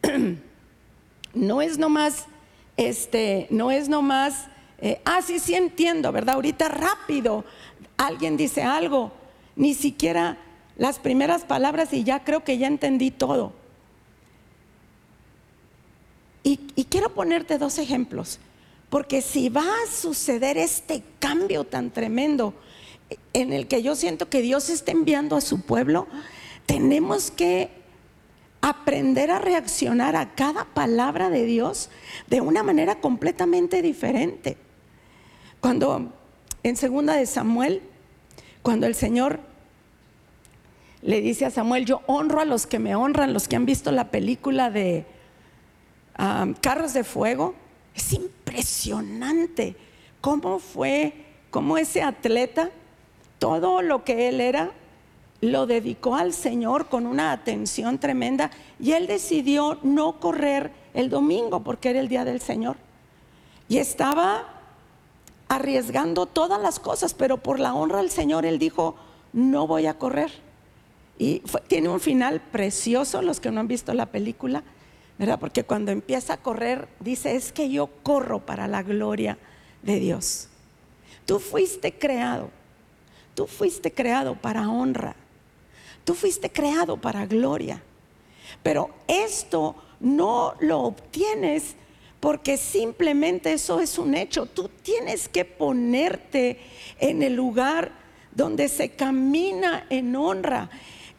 No 1.33 1.61
es 1.61 1.77
nomás, 1.77 2.25
este, 2.75 3.47
no 3.51 3.71
es 3.71 3.87
nomás 3.87 4.47
eh, 4.81 4.99
ah, 5.05 5.21
sí, 5.21 5.37
sí 5.37 5.53
entiendo, 5.53 6.11
¿verdad? 6.11 6.35
Ahorita 6.35 6.67
rápido 6.67 7.45
alguien 7.97 8.35
dice 8.35 8.63
algo, 8.63 9.11
ni 9.55 9.75
siquiera 9.75 10.37
las 10.75 10.97
primeras 10.97 11.45
palabras 11.45 11.93
y 11.93 12.03
ya 12.03 12.23
creo 12.23 12.43
que 12.43 12.57
ya 12.57 12.65
entendí 12.65 13.11
todo. 13.11 13.53
Y, 16.43 16.59
y 16.75 16.85
quiero 16.85 17.13
ponerte 17.13 17.59
dos 17.59 17.77
ejemplos, 17.77 18.39
porque 18.89 19.21
si 19.21 19.49
va 19.49 19.61
a 19.61 19.91
suceder 19.91 20.57
este 20.57 21.03
cambio 21.19 21.63
tan 21.63 21.91
tremendo 21.91 22.55
en 23.33 23.53
el 23.53 23.67
que 23.67 23.81
yo 23.83 23.95
siento 23.95 24.29
que 24.29 24.41
Dios 24.41 24.69
está 24.69 24.91
enviando 24.91 25.35
a 25.35 25.41
su 25.41 25.61
pueblo, 25.61 26.07
tenemos 26.65 27.31
que 27.31 27.69
aprender 28.61 29.31
a 29.31 29.39
reaccionar 29.39 30.15
a 30.15 30.35
cada 30.35 30.65
palabra 30.65 31.29
de 31.29 31.45
Dios 31.45 31.89
de 32.27 32.41
una 32.41 32.63
manera 32.63 32.99
completamente 32.99 33.81
diferente. 33.81 34.57
Cuando 35.59 36.13
en 36.63 36.75
segunda 36.75 37.15
de 37.15 37.25
Samuel, 37.25 37.81
cuando 38.61 38.85
el 38.85 38.95
Señor 38.95 39.39
le 41.01 41.21
dice 41.21 41.45
a 41.45 41.51
Samuel, 41.51 41.85
yo 41.85 42.01
honro 42.05 42.39
a 42.39 42.45
los 42.45 42.67
que 42.67 42.77
me 42.77 42.95
honran, 42.95 43.33
los 43.33 43.47
que 43.47 43.55
han 43.55 43.65
visto 43.65 43.91
la 43.91 44.11
película 44.11 44.69
de 44.69 45.05
um, 46.19 46.53
Carros 46.53 46.93
de 46.93 47.03
Fuego, 47.03 47.55
es 47.95 48.13
impresionante 48.13 49.75
cómo 50.21 50.59
fue, 50.59 51.25
cómo 51.49 51.77
ese 51.77 52.03
atleta, 52.03 52.69
todo 53.41 53.81
lo 53.81 54.03
que 54.03 54.29
él 54.29 54.39
era, 54.39 54.69
lo 55.41 55.65
dedicó 55.65 56.13
al 56.15 56.31
Señor 56.31 56.89
con 56.89 57.07
una 57.07 57.31
atención 57.31 57.97
tremenda 57.97 58.51
y 58.79 58.91
él 58.91 59.07
decidió 59.07 59.79
no 59.81 60.19
correr 60.19 60.69
el 60.93 61.09
domingo 61.09 61.63
porque 61.63 61.89
era 61.89 61.99
el 61.99 62.07
día 62.07 62.23
del 62.23 62.39
Señor. 62.39 62.77
Y 63.67 63.79
estaba 63.79 64.45
arriesgando 65.47 66.27
todas 66.27 66.61
las 66.61 66.79
cosas, 66.79 67.15
pero 67.15 67.37
por 67.37 67.59
la 67.59 67.73
honra 67.73 68.01
al 68.01 68.11
Señor 68.11 68.45
Él 68.45 68.59
dijo, 68.59 68.95
no 69.33 69.65
voy 69.65 69.87
a 69.87 69.97
correr. 69.97 70.29
Y 71.17 71.39
tiene 71.67 71.89
un 71.89 71.99
final 71.99 72.41
precioso, 72.41 73.23
los 73.23 73.39
que 73.39 73.49
no 73.49 73.59
han 73.59 73.67
visto 73.67 73.91
la 73.95 74.05
película, 74.05 74.61
¿verdad? 75.17 75.39
Porque 75.39 75.63
cuando 75.63 75.91
empieza 75.91 76.33
a 76.33 76.37
correr, 76.37 76.87
dice, 76.99 77.35
es 77.35 77.51
que 77.51 77.71
yo 77.71 77.89
corro 78.03 78.45
para 78.45 78.67
la 78.67 78.83
gloria 78.83 79.39
de 79.81 79.99
Dios. 79.99 80.47
Tú 81.25 81.39
fuiste 81.39 81.97
creado, 81.97 82.51
tú 83.35 83.47
fuiste 83.47 83.91
creado 83.91 84.35
para 84.35 84.69
honra, 84.69 85.15
tú 86.03 86.13
fuiste 86.13 86.51
creado 86.51 86.97
para 86.97 87.25
gloria. 87.25 87.81
Pero 88.63 88.89
esto 89.07 89.75
no 89.99 90.55
lo 90.59 90.79
obtienes 90.81 91.75
porque 92.19 92.57
simplemente 92.57 93.53
eso 93.53 93.79
es 93.79 93.97
un 93.97 94.15
hecho. 94.15 94.45
Tú 94.45 94.69
tienes 94.69 95.27
que 95.27 95.45
ponerte 95.45 96.59
en 96.99 97.23
el 97.23 97.35
lugar 97.35 97.91
donde 98.33 98.67
se 98.69 98.89
camina 98.89 99.85
en 99.89 100.15
honra. 100.15 100.69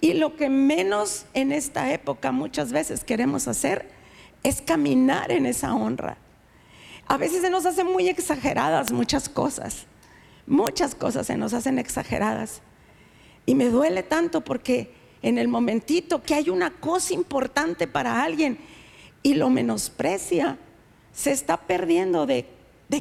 Y 0.00 0.14
lo 0.14 0.36
que 0.36 0.48
menos 0.48 1.26
en 1.34 1.52
esta 1.52 1.92
época 1.92 2.32
muchas 2.32 2.72
veces 2.72 3.04
queremos 3.04 3.48
hacer 3.48 3.88
es 4.42 4.60
caminar 4.60 5.30
en 5.30 5.46
esa 5.46 5.74
honra. 5.74 6.16
A 7.06 7.16
veces 7.16 7.42
se 7.42 7.50
nos 7.50 7.66
hacen 7.66 7.86
muy 7.86 8.08
exageradas 8.08 8.92
muchas 8.92 9.28
cosas. 9.28 9.86
Muchas 10.52 10.94
cosas 10.94 11.28
se 11.28 11.38
nos 11.38 11.54
hacen 11.54 11.78
exageradas. 11.78 12.60
Y 13.46 13.54
me 13.54 13.70
duele 13.70 14.02
tanto 14.02 14.42
porque 14.42 14.92
en 15.22 15.38
el 15.38 15.48
momentito 15.48 16.22
que 16.22 16.34
hay 16.34 16.50
una 16.50 16.70
cosa 16.78 17.14
importante 17.14 17.86
para 17.86 18.22
alguien 18.22 18.58
y 19.22 19.32
lo 19.32 19.48
menosprecia, 19.48 20.58
se 21.10 21.30
está 21.32 21.56
perdiendo 21.56 22.26
de, 22.26 22.46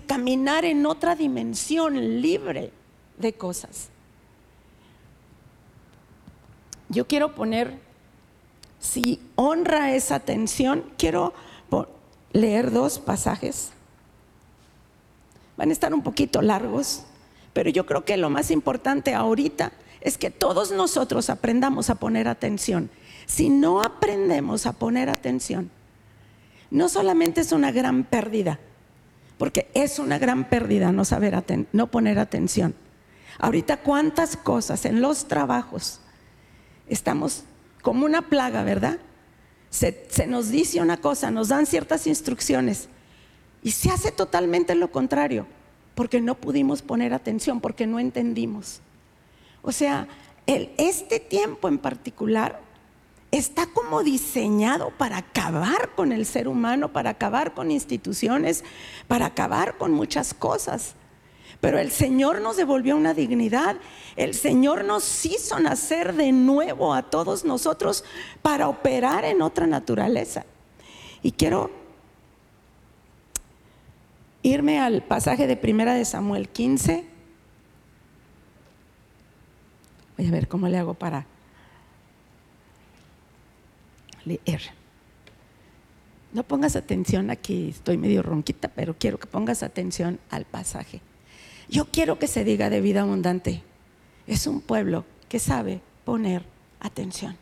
caminar 0.08 0.64
en 0.64 0.86
otra 0.86 1.14
dimensión 1.14 2.22
libre 2.22 2.72
de 3.18 3.34
cosas. 3.34 3.90
Yo 6.88 7.06
quiero 7.06 7.36
poner, 7.36 7.78
si 8.80 9.20
honra 9.36 9.94
esa 9.94 10.16
atención, 10.16 10.86
quiero 10.98 11.34
leer 12.32 12.72
dos 12.72 12.98
pasajes. 12.98 13.72
Van 15.58 15.68
a 15.68 15.74
estar 15.74 15.94
un 15.94 16.02
poquito 16.02 16.42
largos, 16.42 17.04
pero 17.54 17.70
yo 17.70 17.86
creo 17.86 18.06
que 18.06 18.18
lo 18.18 18.30
más 18.30 18.52
importante 18.52 19.14
ahorita 19.14 19.72
es 20.02 20.18
que 20.18 20.32
todos 20.32 20.72
nosotros 20.72 21.30
aprendamos 21.30 21.90
a 21.90 21.96
poner 21.96 22.28
atención. 22.28 22.90
Si 23.26 23.50
no 23.50 23.82
aprendemos 23.82 24.66
a 24.66 24.74
poner 24.74 25.10
atención, 25.10 25.70
no 26.72 26.90
solamente 26.90 27.42
es 27.42 27.52
una 27.52 27.72
gran 27.72 28.04
pérdida, 28.04 28.60
porque 29.38 29.70
es 29.74 30.00
una 30.00 30.18
gran 30.18 30.50
pérdida 30.50 30.92
no 30.92 31.06
saber 31.06 31.44
no 31.74 31.88
poner 31.88 32.20
atención. 32.20 32.74
Ahorita 33.40 33.78
cuántas 33.78 34.38
cosas 34.38 34.86
en 34.86 35.02
los 35.02 35.28
trabajos 35.28 36.00
estamos 36.88 37.44
como 37.82 38.06
una 38.06 38.30
plaga, 38.30 38.64
¿verdad? 38.64 39.00
Se, 39.70 40.28
nos 40.28 40.50
dice 40.50 40.82
una 40.82 40.98
cosa, 40.98 41.32
nos 41.32 41.48
dan 41.48 41.66
ciertas 41.66 42.06
instrucciones 42.08 42.90
y 43.64 43.72
se 43.72 43.90
hace 43.90 44.12
totalmente 44.12 44.76
lo 44.76 44.92
contrario, 44.92 45.48
porque 46.02 46.20
no 46.20 46.34
pudimos 46.34 46.82
poner 46.82 47.14
atención, 47.14 47.62
porque 47.62 47.86
no 47.86 48.00
entendimos. 48.00 48.82
O 49.62 49.72
sea, 49.72 50.08
este 50.48 51.20
tiempo 51.20 51.68
en 51.68 51.78
particular 51.78 52.60
está 53.30 53.68
como 53.68 54.02
diseñado 54.02 54.90
para 54.98 55.18
acabar 55.18 55.94
con 55.94 56.12
el 56.12 56.26
ser 56.26 56.48
humano, 56.48 56.92
para 56.92 57.12
acabar 57.12 57.54
con 57.54 57.70
instituciones, 57.70 58.64
para 59.08 59.28
acabar 59.28 59.78
con 59.78 59.92
muchas 59.92 60.34
cosas. 60.34 60.96
Pero 61.60 61.78
el 61.78 61.92
Señor 61.92 62.42
nos 62.42 62.58
devolvió 62.58 62.98
una 62.98 63.14
dignidad. 63.14 63.78
El 64.16 64.34
Señor 64.34 64.84
nos 64.84 65.24
hizo 65.24 65.60
nacer 65.60 66.16
de 66.16 66.32
nuevo 66.32 66.96
a 66.96 67.12
todos 67.12 67.46
nosotros 67.46 68.04
para 68.42 68.70
operar 68.70 69.24
en 69.24 69.44
otra 69.44 69.68
naturaleza. 69.68 70.48
Y 71.22 71.34
quiero 71.34 71.81
irme 74.44 74.80
al 74.80 75.04
pasaje 75.04 75.48
de 75.48 75.58
Primera 75.58 75.94
de 75.94 76.06
Samuel 76.06 76.50
15. 76.50 77.06
Voy 80.18 80.28
a 80.28 80.32
ver 80.32 80.48
cómo 80.48 80.68
le 80.68 80.78
hago 80.78 80.94
para 80.94 81.26
leer. 84.26 84.62
No 86.34 86.44
pongas 86.44 86.76
atención 86.76 87.30
aquí, 87.30 87.70
estoy 87.70 87.98
medio 87.98 88.24
ronquita, 88.24 88.70
pero 88.70 88.96
quiero 88.98 89.20
que 89.20 89.28
pongas 89.28 89.64
atención 89.64 90.20
al 90.30 90.46
pasaje. 90.46 91.02
Yo 91.70 91.86
quiero 91.86 92.20
que 92.20 92.28
se 92.28 92.44
diga 92.44 92.70
de 92.70 92.82
vida 92.82 93.02
abundante. 93.02 93.64
Es 94.28 94.48
un 94.48 94.62
pueblo 94.62 95.06
que 95.28 95.40
sabe 95.40 95.82
poner 96.06 96.44
atención. 96.80 97.38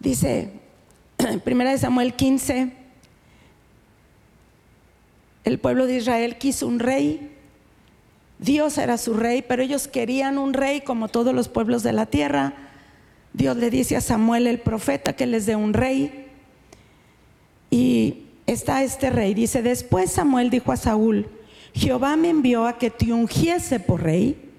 Dice, 0.00 0.52
primera 1.44 1.70
de 1.70 1.78
Samuel 1.78 2.14
15, 2.14 2.83
el 5.44 5.58
pueblo 5.58 5.86
de 5.86 5.96
Israel 5.96 6.38
quiso 6.38 6.66
un 6.66 6.78
rey, 6.78 7.30
Dios 8.38 8.78
era 8.78 8.98
su 8.98 9.14
rey, 9.14 9.42
pero 9.46 9.62
ellos 9.62 9.88
querían 9.88 10.38
un 10.38 10.54
rey 10.54 10.80
como 10.80 11.08
todos 11.08 11.34
los 11.34 11.48
pueblos 11.48 11.82
de 11.82 11.92
la 11.92 12.06
tierra. 12.06 12.54
Dios 13.32 13.56
le 13.56 13.70
dice 13.70 13.96
a 13.96 14.00
Samuel 14.00 14.46
el 14.46 14.60
profeta 14.60 15.14
que 15.14 15.26
les 15.26 15.46
dé 15.46 15.56
un 15.56 15.72
rey. 15.72 16.26
Y 17.70 18.24
está 18.46 18.82
este 18.82 19.10
rey. 19.10 19.34
Dice, 19.34 19.62
después 19.62 20.10
Samuel 20.10 20.50
dijo 20.50 20.72
a 20.72 20.76
Saúl, 20.76 21.28
Jehová 21.74 22.16
me 22.16 22.30
envió 22.30 22.66
a 22.66 22.78
que 22.78 22.90
te 22.90 23.12
ungiese 23.12 23.80
por 23.80 24.02
rey 24.02 24.50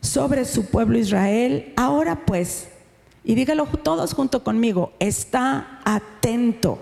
sobre 0.00 0.44
su 0.44 0.66
pueblo 0.66 0.98
Israel. 0.98 1.72
Ahora 1.76 2.24
pues, 2.24 2.68
y 3.24 3.34
dígalo 3.34 3.66
todos 3.66 4.14
junto 4.14 4.44
conmigo, 4.44 4.92
está 4.98 5.80
atento, 5.84 6.78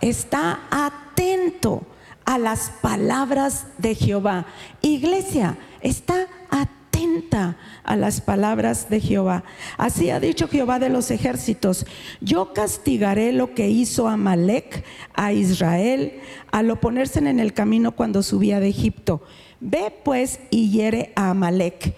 está 0.00 0.60
atento 0.70 1.82
a 2.28 2.36
las 2.36 2.68
palabras 2.82 3.64
de 3.78 3.94
Jehová. 3.94 4.44
Iglesia, 4.82 5.56
está 5.80 6.26
atenta 6.50 7.56
a 7.84 7.96
las 7.96 8.20
palabras 8.20 8.90
de 8.90 9.00
Jehová. 9.00 9.44
Así 9.78 10.10
ha 10.10 10.20
dicho 10.20 10.46
Jehová 10.46 10.78
de 10.78 10.90
los 10.90 11.10
ejércitos, 11.10 11.86
yo 12.20 12.52
castigaré 12.52 13.32
lo 13.32 13.54
que 13.54 13.70
hizo 13.70 14.08
Amalek 14.08 14.84
a 15.14 15.32
Israel 15.32 16.20
al 16.50 16.70
oponerse 16.70 17.18
en 17.18 17.40
el 17.40 17.54
camino 17.54 17.92
cuando 17.92 18.22
subía 18.22 18.60
de 18.60 18.68
Egipto. 18.68 19.22
Ve 19.60 19.90
pues 20.04 20.38
y 20.50 20.70
hiere 20.70 21.14
a 21.16 21.30
Amalek. 21.30 21.94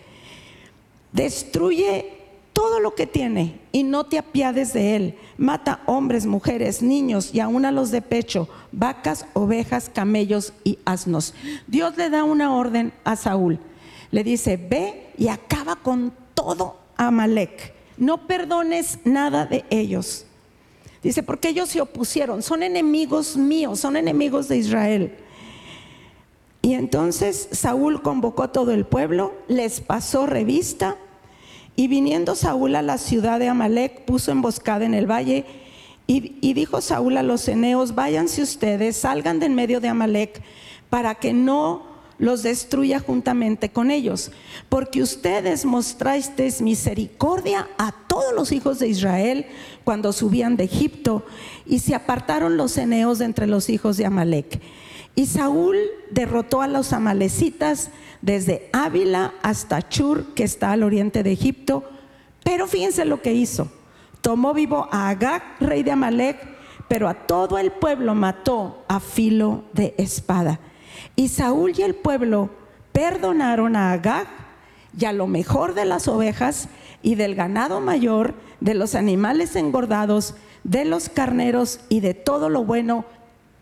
Destruye 1.11 2.20
todo 2.53 2.81
lo 2.81 2.95
que 2.95 3.07
tiene 3.07 3.61
y 3.73 3.83
no 3.83 4.05
te 4.05 4.19
apiades 4.19 4.73
de 4.73 4.97
él. 4.97 5.19
Mata 5.39 5.81
hombres, 5.87 6.27
mujeres, 6.27 6.83
niños 6.83 7.35
y 7.35 7.41
aún 7.41 7.65
a 7.65 7.73
los 7.73 7.91
de 7.91 8.03
pecho, 8.03 8.49
vacas, 8.73 9.27
ovejas, 9.33 9.91
camellos 9.93 10.53
y 10.65 10.79
asnos. 10.85 11.35
Dios 11.67 11.97
le 11.97 12.11
da 12.11 12.25
una 12.25 12.55
orden 12.55 12.93
a 13.05 13.17
Saúl 13.17 13.61
le 14.11 14.25
dice, 14.25 14.57
ve 14.57 15.13
y 15.17 15.29
acaba 15.29 15.77
con 15.77 16.13
todo 16.35 16.77
Amalek. 16.97 17.75
No 17.97 18.27
perdones 18.27 18.99
nada 19.05 19.47
de 19.47 19.65
ellos. 19.71 20.27
Dice, 21.03 21.23
porque 21.23 21.51
ellos 21.51 21.71
se 21.71 21.81
opusieron, 21.81 22.43
son 22.43 22.63
enemigos 22.63 23.37
míos, 23.37 23.81
son 23.81 23.97
enemigos 23.97 24.49
de 24.49 24.59
Israel. 24.59 25.15
Y 26.63 26.75
entonces 26.75 27.49
Saúl 27.53 28.03
convocó 28.03 28.43
a 28.43 28.53
todo 28.53 28.73
el 28.73 28.85
pueblo, 28.85 29.33
les 29.49 29.81
pasó 29.81 30.27
revista, 30.27 30.97
y 31.81 31.89
viniendo 31.89 32.37
Saúl 32.37 32.77
a 32.77 32.83
la 32.83 32.99
ciudad 32.99 33.39
de 33.39 33.49
Amalek, 33.49 34.03
puso 34.05 34.33
emboscada 34.33 34.85
en 34.85 34.93
el 34.93 35.11
valle, 35.11 35.47
y, 36.07 36.53
dijo 36.53 36.83
Saúl 36.83 37.17
a 37.17 37.23
los 37.23 37.49
eneos, 37.49 37.95
váyanse 37.95 38.43
ustedes, 38.43 38.99
salgan 38.99 39.41
de 39.41 39.47
en 39.47 39.55
medio 39.55 39.81
de 39.81 39.89
Amalek, 39.89 40.43
para 40.91 41.15
que 41.15 41.33
no 41.33 41.87
los 42.19 42.43
destruya 42.43 43.01
juntamente 43.01 43.71
con 43.71 43.91
ellos, 43.91 44.31
porque 44.69 45.01
ustedes 45.01 45.65
mostrasteis 45.65 46.61
misericordia 46.61 47.67
a 47.79 47.93
todos 47.93 48.35
los 48.35 48.53
hijos 48.53 48.79
de 48.79 48.89
Israel 48.89 49.47
cuando 49.83 50.13
subían 50.13 50.59
de 50.59 50.65
Egipto 50.65 51.25
y 51.65 51.79
se 51.79 51.95
apartaron 51.95 52.59
los 52.59 52.77
eneos 52.77 53.21
de 53.21 53.25
entre 53.25 53.47
los 53.47 53.71
hijos 53.71 53.97
de 53.97 54.05
Amalek. 54.05 54.61
Y 55.21 55.27
Saúl 55.27 55.77
derrotó 56.11 56.63
a 56.63 56.67
los 56.67 56.95
amalecitas 56.95 57.91
desde 58.23 58.71
Ávila 58.73 59.35
hasta 59.43 59.87
Chur, 59.87 60.33
que 60.33 60.45
está 60.45 60.73
al 60.73 60.83
oriente 60.83 61.23
de 61.23 61.31
Egipto. 61.31 61.85
Pero 62.43 62.67
fíjense 62.67 63.05
lo 63.05 63.21
que 63.21 63.35
hizo. 63.35 63.71
Tomó 64.23 64.55
vivo 64.55 64.89
a 64.91 65.11
Agag, 65.11 65.43
rey 65.61 65.83
de 65.83 65.91
Amalek, 65.91 66.39
pero 66.89 67.07
a 67.07 67.13
todo 67.13 67.59
el 67.59 67.71
pueblo 67.71 68.15
mató 68.15 68.83
a 68.89 68.99
filo 68.99 69.65
de 69.75 69.95
espada. 69.99 70.59
Y 71.17 71.29
Saúl 71.29 71.75
y 71.77 71.83
el 71.83 71.97
pueblo 71.97 72.49
perdonaron 72.91 73.77
a 73.77 73.93
Agag 73.93 74.27
y 74.99 75.05
a 75.05 75.13
lo 75.13 75.27
mejor 75.27 75.75
de 75.75 75.85
las 75.85 76.09
ovejas 76.09 76.71
y 77.03 77.17
del 77.17 77.35
ganado 77.35 77.83
mayor, 77.83 78.33
de 78.61 78.73
los 78.73 78.95
animales 78.95 79.55
engordados, 79.55 80.35
de 80.65 80.87
los 80.87 81.11
carneros 81.11 81.81
y 81.91 82.01
de 82.01 82.15
todo 82.15 82.49
lo 82.49 82.65
bueno, 82.65 83.05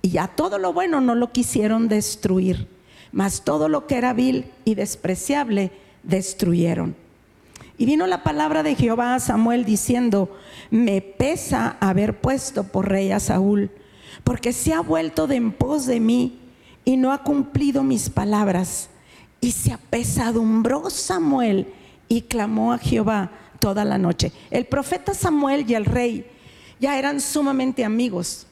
y 0.02 0.18
a 0.18 0.28
todo 0.28 0.58
lo 0.58 0.72
bueno 0.72 1.00
no 1.00 1.14
lo 1.14 1.32
quisieron 1.32 1.88
destruir, 1.88 2.68
mas 3.12 3.42
todo 3.44 3.68
lo 3.68 3.87
que 3.87 3.96
era 3.96 4.12
vil 4.12 4.46
y 4.64 4.74
despreciable 4.74 5.70
destruyeron. 6.02 6.94
Y 7.78 7.87
vino 7.87 8.06
la 8.08 8.24
palabra 8.24 8.64
de 8.64 8.74
Jehová 8.74 9.14
a 9.14 9.20
Samuel 9.20 9.64
diciendo, 9.64 10.37
me 10.70 11.00
pesa 11.00 11.76
haber 11.80 12.20
puesto 12.20 12.64
por 12.64 12.88
rey 12.88 13.12
a 13.12 13.20
Saúl, 13.20 13.70
porque 14.24 14.52
se 14.52 14.72
ha 14.72 14.80
vuelto 14.80 15.28
de 15.28 15.37
en 15.37 15.52
pos 15.52 15.87
de 15.87 16.00
mí 16.00 16.40
y 16.84 16.96
no 16.96 17.12
ha 17.12 17.22
cumplido 17.22 17.84
mis 17.84 18.11
palabras. 18.11 18.90
Y 19.40 19.52
se 19.52 19.72
apesadumbró 19.72 20.90
Samuel 20.90 21.72
y 22.08 22.22
clamó 22.22 22.72
a 22.72 22.78
Jehová 22.78 23.30
toda 23.61 23.84
la 23.84 23.96
noche. 23.96 24.32
El 24.50 24.66
profeta 24.66 25.14
Samuel 25.14 25.64
y 25.70 25.74
el 25.74 25.84
rey 25.84 26.26
ya 26.80 26.98
eran 26.98 27.20
sumamente 27.20 27.84
amigos. 27.84 28.47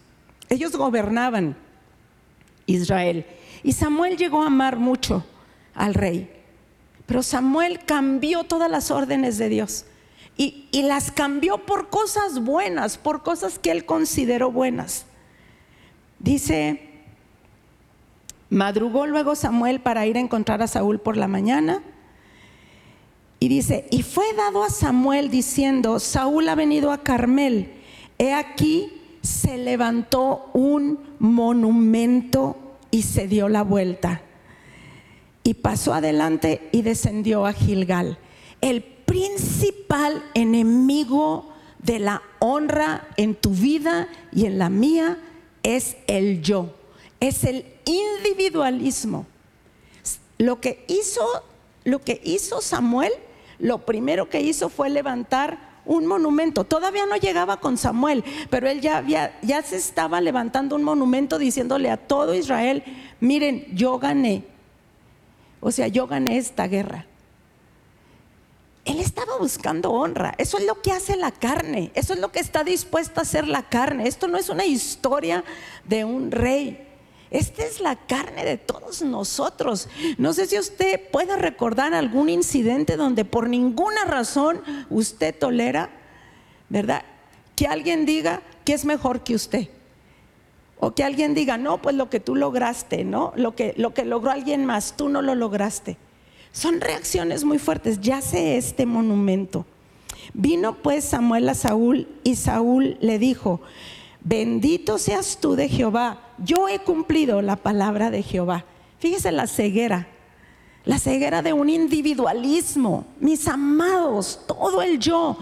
Ellos 0.49 0.77
gobernaban 0.77 1.57
Israel. 2.67 3.27
Y 3.63 3.73
Samuel 3.73 4.17
llegó 4.17 4.43
a 4.43 4.47
amar 4.47 4.77
mucho 4.77 5.25
al 5.75 5.95
rey. 5.95 6.31
Pero 7.07 7.23
Samuel 7.23 7.85
cambió 7.85 8.45
todas 8.45 8.71
las 8.71 8.91
órdenes 8.91 9.39
de 9.39 9.49
Dios. 9.49 9.87
Y, 10.37 10.69
las 10.73 11.11
cambió 11.11 11.65
por 11.65 11.89
cosas 11.89 12.41
buenas, 12.41 12.99
por 12.99 13.23
cosas 13.23 13.59
que 13.59 13.71
él 13.71 13.87
consideró 13.87 14.53
buenas. 14.53 15.07
Dice, 16.19 16.91
madrugó 18.51 19.07
luego 19.07 19.35
Samuel 19.35 19.81
para 19.81 20.07
ir 20.07 20.17
a 20.17 20.21
encontrar 20.21 20.61
a 20.61 20.67
Saúl 20.67 21.01
por 21.01 21.17
la 21.17 21.27
mañana. 21.27 21.83
Y 23.41 23.49
dice, 23.49 23.87
y 23.91 24.03
fue 24.03 24.27
dado 24.35 24.63
a 24.63 24.69
Samuel 24.69 25.31
diciendo, 25.31 25.99
Saúl 26.01 26.49
ha 26.51 26.55
venido 26.55 26.93
a 26.93 27.03
Carmel. 27.03 27.73
He 28.19 28.35
aquí, 28.35 28.96
se 29.27 29.59
levantó 29.59 30.51
un 30.55 31.17
monumento 31.19 32.57
y 32.91 33.03
se 33.03 33.27
dio 33.27 33.49
la 33.49 33.63
vuelta. 33.63 34.23
Y 35.43 35.55
pasó 35.55 35.95
adelante 35.95 36.69
y 36.73 36.83
descendió 36.83 37.45
a 37.45 37.53
Gilgal. 37.53 38.19
El 38.61 38.83
principal 38.83 40.25
enemigo 40.35 41.53
de 41.83 41.99
la 41.99 42.23
honra 42.39 43.07
en 43.17 43.35
tu 43.35 43.51
vida 43.51 44.09
y 44.33 44.47
en 44.47 44.59
la 44.59 44.71
mía 44.71 45.19
es 45.63 45.97
el 46.07 46.43
yo, 46.43 46.75
es 47.21 47.45
el 47.45 47.65
individualismo. 47.85 49.27
Lo 50.39 50.61
que 50.61 50.85
hizo, 50.89 51.25
lo 51.85 52.01
que 52.01 52.21
hizo 52.25 52.61
Samuel, 52.61 53.13
lo 53.59 53.85
primero 53.87 54.29
que 54.29 54.41
hizo 54.41 54.69
fue 54.69 54.91
levantar 54.91 55.76
un 55.87 56.07
monumento. 56.07 56.65
Todavía 56.65 57.07
no 57.07 57.17
llegaba 57.17 57.59
con 57.59 57.79
Samuel, 57.79 58.25
pero 58.51 58.69
él 58.69 58.81
ya, 58.81 58.99
había, 58.99 59.39
ya 59.43 59.63
se 59.63 59.77
estaba 59.77 60.21
levantando 60.21 60.77
un 60.77 60.83
monumento 60.83 61.39
diciéndole 61.39 61.91
a 61.91 61.97
todo 61.97 62.35
Israel, 62.35 62.83
miren, 63.21 63.67
yo 63.75 63.99
gané. 63.99 64.45
O 65.61 65.71
sea, 65.71 65.89
yo 65.89 66.07
gané 66.07 66.39
esta 66.39 66.67
guerra. 66.67 67.07
Él 68.85 69.01
estaba 69.01 69.37
buscando 69.39 69.91
honra. 69.91 70.35
Eso 70.39 70.59
es 70.59 70.65
lo 70.65 70.81
que 70.81 70.93
hace 70.93 71.17
la 71.17 71.33
carne. 71.33 71.91
Eso 71.95 72.13
es 72.13 72.21
lo 72.21 72.31
que 72.31 72.39
está 72.39 72.63
dispuesta 72.63 73.21
a 73.21 73.23
hacer 73.23 73.49
la 73.49 73.69
carne. 73.69 74.07
Esto 74.07 74.29
no 74.29 74.39
es 74.39 74.49
una 74.49 74.65
historia 74.65 75.43
de 75.85 76.05
un 76.05 76.31
rey. 76.31 76.86
Esta 77.31 77.65
es 77.65 77.81
la 77.81 77.97
carne 77.97 78.45
de 78.45 78.57
todos 78.57 79.03
nosotros. 79.03 79.89
No 80.19 80.33
sé 80.33 80.47
si 80.47 80.59
usted 80.59 81.01
puede 81.11 81.37
recordar 81.37 81.95
algún 81.95 82.29
incidente 82.29 82.97
donde 82.97 83.25
por 83.25 83.49
ninguna 83.49 84.05
razón 84.05 84.63
usted 84.91 85.35
tolera, 85.37 85.91
¿verdad? 86.69 87.05
Que 87.57 87.67
alguien 87.67 88.07
diga 88.07 88.43
que 88.65 88.75
es 88.75 88.85
mejor 88.85 89.25
que 89.25 89.35
usted. 89.35 89.69
O 90.79 90.95
que 90.95 91.03
alguien 91.03 91.35
diga, 91.35 91.57
no, 91.57 91.81
pues 91.81 91.97
lo 91.97 92.11
que 92.11 92.21
tú 92.21 92.37
lograste, 92.37 93.03
¿no? 93.03 93.33
Lo 93.35 93.57
que, 93.57 93.75
lo 93.77 93.95
que 93.95 94.05
logró 94.05 94.31
alguien 94.31 94.67
más, 94.67 94.97
tú 94.97 95.09
no 95.09 95.23
lo 95.23 95.35
lograste. 95.35 95.97
Son 96.53 96.81
reacciones 96.81 97.45
muy 97.45 97.59
fuertes. 97.59 98.01
Ya 98.01 98.21
sé 98.21 98.57
este 98.57 98.87
monumento. 98.87 99.65
Vino 100.35 100.77
pues 100.83 101.05
Samuel 101.05 101.49
a 101.49 101.55
Saúl 101.55 102.09
y 102.25 102.37
Saúl 102.37 102.99
le 103.01 103.19
dijo, 103.19 103.61
bendito 104.21 104.99
seas 104.99 105.39
tú 105.41 105.57
de 105.57 105.69
Jehová, 105.69 106.26
yo 106.39 106.69
he 106.69 106.79
cumplido 106.79 107.43
la 107.43 107.57
palabra 107.57 108.11
de 108.11 108.23
Jehová. 108.23 108.65
Fíjese 108.99 109.33
la 109.33 109.47
ceguera, 109.47 110.09
la 110.85 110.99
ceguera 110.99 111.43
de 111.43 111.53
un 111.53 111.69
individualismo, 111.69 113.07
mis 113.21 113.47
amados, 113.49 114.41
todo 114.47 114.83
el 114.83 114.99
yo, 114.99 115.37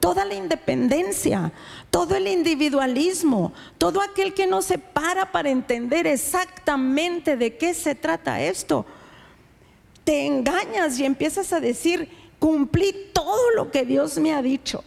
toda 0.00 0.24
la 0.24 0.34
independencia, 0.34 1.52
todo 1.90 2.14
el 2.14 2.28
individualismo, 2.28 3.52
todo 3.78 4.00
aquel 4.00 4.34
que 4.34 4.46
no 4.46 4.62
se 4.62 4.78
para 4.78 5.32
para 5.32 5.50
entender 5.50 6.06
exactamente 6.06 7.36
de 7.36 7.56
qué 7.56 7.74
se 7.74 7.94
trata 7.94 8.40
esto. 8.40 8.86
Te 10.04 10.26
engañas 10.26 10.98
y 10.98 11.04
empiezas 11.04 11.52
a 11.52 11.60
decir, 11.60 12.08
cumplí 12.38 12.94
todo 13.12 13.50
lo 13.56 13.70
que 13.70 13.84
Dios 13.84 14.18
me 14.18 14.32
ha 14.32 14.42
dicho. 14.42 14.82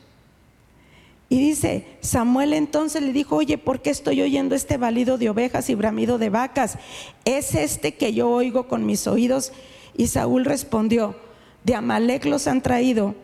Y 1.32 1.40
dice, 1.40 1.88
Samuel 2.02 2.52
entonces 2.52 3.02
le 3.02 3.14
dijo, 3.14 3.38
oye, 3.38 3.58
¿por 3.58 3.82
qué 3.82 3.90
estoy 3.90 4.22
oyendo 4.22 4.54
este 4.54 4.76
balido 4.76 5.18
de 5.18 5.30
ovejas 5.30 5.70
y 5.70 5.76
bramido 5.76 6.18
de 6.18 6.30
vacas? 6.30 6.78
¿Es 7.24 7.56
este 7.56 7.94
que 7.94 8.12
yo 8.12 8.30
oigo 8.30 8.68
con 8.68 8.86
mis 8.86 9.08
oídos? 9.08 9.54
Y 9.96 10.08
Saúl 10.08 10.44
respondió, 10.44 11.16
de 11.64 11.74
Amalek 11.74 12.26
los 12.26 12.48
han 12.48 12.62
traído, 12.62 13.16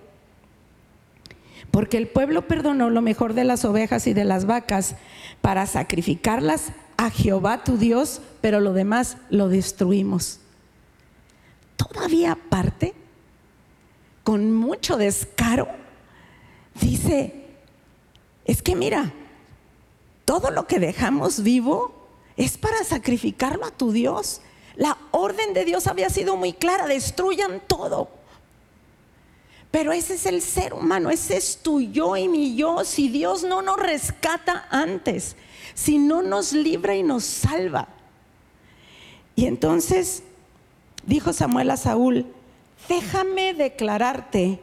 porque 1.70 1.98
el 1.98 2.08
pueblo 2.08 2.48
perdonó 2.48 2.90
lo 2.90 3.02
mejor 3.02 3.34
de 3.34 3.44
las 3.44 3.66
ovejas 3.66 4.08
y 4.08 4.14
de 4.14 4.24
las 4.24 4.46
vacas 4.46 4.96
para 5.42 5.66
sacrificarlas 5.66 6.72
a 6.96 7.10
Jehová 7.10 7.66
tu 7.66 7.78
Dios, 7.78 8.22
pero 8.40 8.62
lo 8.62 8.72
demás 8.72 9.18
lo 9.30 9.50
destruimos. 9.50 10.40
Todavía 11.76 12.32
aparte, 12.32 12.94
con 14.24 14.54
mucho 14.54 14.96
descaro, 14.96 15.68
dice, 16.80 17.37
es 18.48 18.62
que 18.62 18.76
mira, 18.76 19.14
todo 20.26 20.52
lo 20.52 20.66
que 20.68 20.80
dejamos 20.80 21.44
vivo 21.44 21.94
es 22.38 22.58
para 22.58 22.84
sacrificarlo 22.84 23.66
a 23.66 23.72
tu 23.72 23.92
Dios. 23.92 24.42
La 24.76 24.98
orden 25.12 25.54
de 25.54 25.66
Dios 25.66 25.86
había 25.88 26.10
sido 26.10 26.38
muy 26.38 26.54
clara, 26.54 26.88
destruyan 26.88 27.62
todo. 27.68 28.10
Pero 29.70 29.92
ese 29.92 30.16
es 30.16 30.26
el 30.26 30.42
ser 30.42 30.74
humano, 30.74 31.10
ese 31.10 31.36
es 31.36 31.58
tu 31.58 31.82
yo 31.82 32.16
y 32.16 32.30
mi 32.30 32.56
yo. 32.56 32.86
Si 32.86 33.10
Dios 33.10 33.44
no 33.44 33.62
nos 33.62 33.78
rescata 33.78 34.66
antes, 34.70 35.36
si 35.74 35.98
no 35.98 36.22
nos 36.24 36.54
libra 36.54 36.96
y 36.96 37.04
nos 37.04 37.26
salva. 37.26 37.90
Y 39.36 39.46
entonces 39.46 40.24
dijo 41.06 41.34
Samuel 41.34 41.70
a 41.72 41.78
Saúl, 41.78 42.26
déjame 42.88 43.54
declararte 43.54 44.62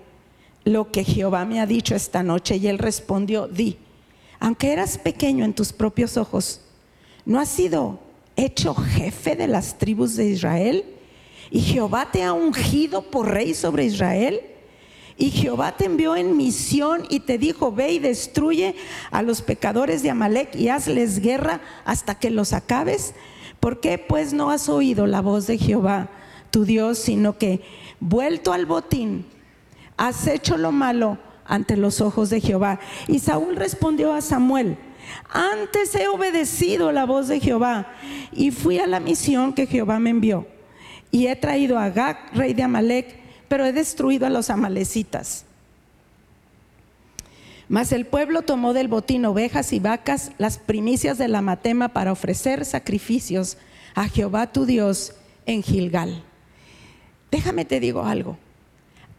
lo 0.65 0.91
que 0.91 1.05
Jehová 1.05 1.45
me 1.45 1.61
ha 1.61 1.67
dicho 1.67 1.95
esta 1.95 2.23
noche. 2.23 2.57
Y 2.57 2.67
él 2.67 2.79
respondió, 2.79 3.47
di, 3.47 3.79
aunque 4.41 4.73
eras 4.73 4.99
pequeño 4.99 5.45
en 5.45 5.55
tus 5.55 5.73
propios 5.73 6.17
ojos, 6.17 6.61
¿no 7.25 7.41
has 7.41 7.49
sido 7.49 8.01
hecho 8.37 8.75
jefe 8.75 9.37
de 9.37 9.47
las 9.47 9.79
tribus 9.79 10.17
de 10.17 10.27
Israel? 10.27 10.85
¿Y 11.51 11.61
Jehová 11.61 12.09
te 12.11 12.23
ha 12.23 12.33
ungido 12.33 13.03
por 13.03 13.31
rey 13.31 13.55
sobre 13.55 13.85
Israel? 13.85 14.41
Y 15.17 15.31
Jehová 15.31 15.77
te 15.77 15.85
envió 15.85 16.17
en 16.17 16.37
misión 16.37 17.05
y 17.09 17.21
te 17.21 17.39
dijo, 17.39 17.71
ve 17.71 17.93
y 17.93 17.99
destruye 18.01 18.75
a 19.13 19.23
los 19.23 19.43
pecadores 19.43 20.03
de 20.03 20.11
Amalek 20.11 20.57
y 20.57 20.69
hazles 20.69 21.21
guerra 21.21 21.61
hasta 21.85 22.17
que 22.17 22.31
los 22.31 22.53
acabes. 22.53 23.15
¿Por 23.61 23.81
qué 23.81 23.99
pues 23.99 24.33
no 24.33 24.51
has 24.51 24.69
oído 24.69 25.07
la 25.07 25.21
voz 25.21 25.47
de 25.47 25.57
Jehová, 25.57 26.11
tu 26.51 26.65
Dios, 26.65 26.99
sino 26.99 27.39
que 27.39 27.61
vuelto 28.01 28.53
al 28.53 28.67
botín, 28.67 29.25
has 29.97 30.27
hecho 30.27 30.57
lo 30.57 30.73
malo 30.73 31.19
ante 31.45 31.77
los 31.77 32.01
ojos 32.01 32.31
de 32.31 32.41
Jehová. 32.41 32.81
Y 33.09 33.19
Saúl 33.19 33.57
respondió 33.57 34.13
a 34.13 34.21
Samuel, 34.21 34.77
antes 35.31 35.95
he 35.95 36.09
obedecido 36.09 36.93
la 36.93 37.05
voz 37.05 37.29
de 37.29 37.41
Jehová 37.41 37.93
y 38.33 38.51
fui 38.51 38.79
a 38.79 38.87
la 38.87 39.01
misión 39.01 39.53
que 39.53 39.67
Jehová 39.67 39.99
me 39.99 40.11
envió. 40.11 40.47
Y 41.11 41.29
he 41.29 41.37
traído 41.37 41.79
a 41.79 41.91
Gag, 41.91 42.31
rey 42.35 42.55
de 42.55 42.63
Amalek, 42.63 43.17
pero 43.49 43.65
he 43.65 43.73
destruido 43.73 44.27
a 44.27 44.31
los 44.31 44.51
amalecitas. 44.51 45.45
Mas 47.69 47.93
el 47.93 48.05
pueblo 48.05 48.43
tomó 48.43 48.73
del 48.73 48.89
botín 48.89 49.25
ovejas 49.25 49.73
y 49.73 49.81
vacas, 49.81 50.33
las 50.39 50.59
primicias 50.59 51.19
de 51.19 51.29
la 51.29 51.41
matema 51.41 51.89
para 51.89 52.13
ofrecer 52.13 52.65
sacrificios 52.65 53.57
a 53.95 54.09
Jehová 54.09 54.53
tu 54.53 54.67
Dios 54.67 55.15
en 55.47 55.63
Gilgal. 55.63 56.23
Déjame 57.31 57.65
te 57.65 57.81
digo 57.81 58.05
algo. 58.05 58.37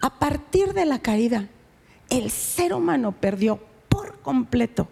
A 0.01 0.19
partir 0.19 0.73
de 0.73 0.85
la 0.85 0.99
caída, 0.99 1.47
el 2.09 2.31
ser 2.31 2.73
humano 2.73 3.11
perdió 3.13 3.59
por 3.89 4.19
completo, 4.19 4.87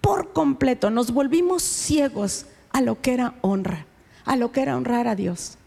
por 0.00 0.32
completo. 0.32 0.90
Nos 0.90 1.12
volvimos 1.12 1.62
ciegos 1.62 2.46
a 2.70 2.80
lo 2.80 3.00
que 3.00 3.14
era 3.14 3.34
honra, 3.42 3.86
a 4.24 4.36
lo 4.36 4.52
que 4.52 4.62
era 4.62 4.76
honrar 4.76 5.08
a 5.08 5.14
Dios. 5.14 5.58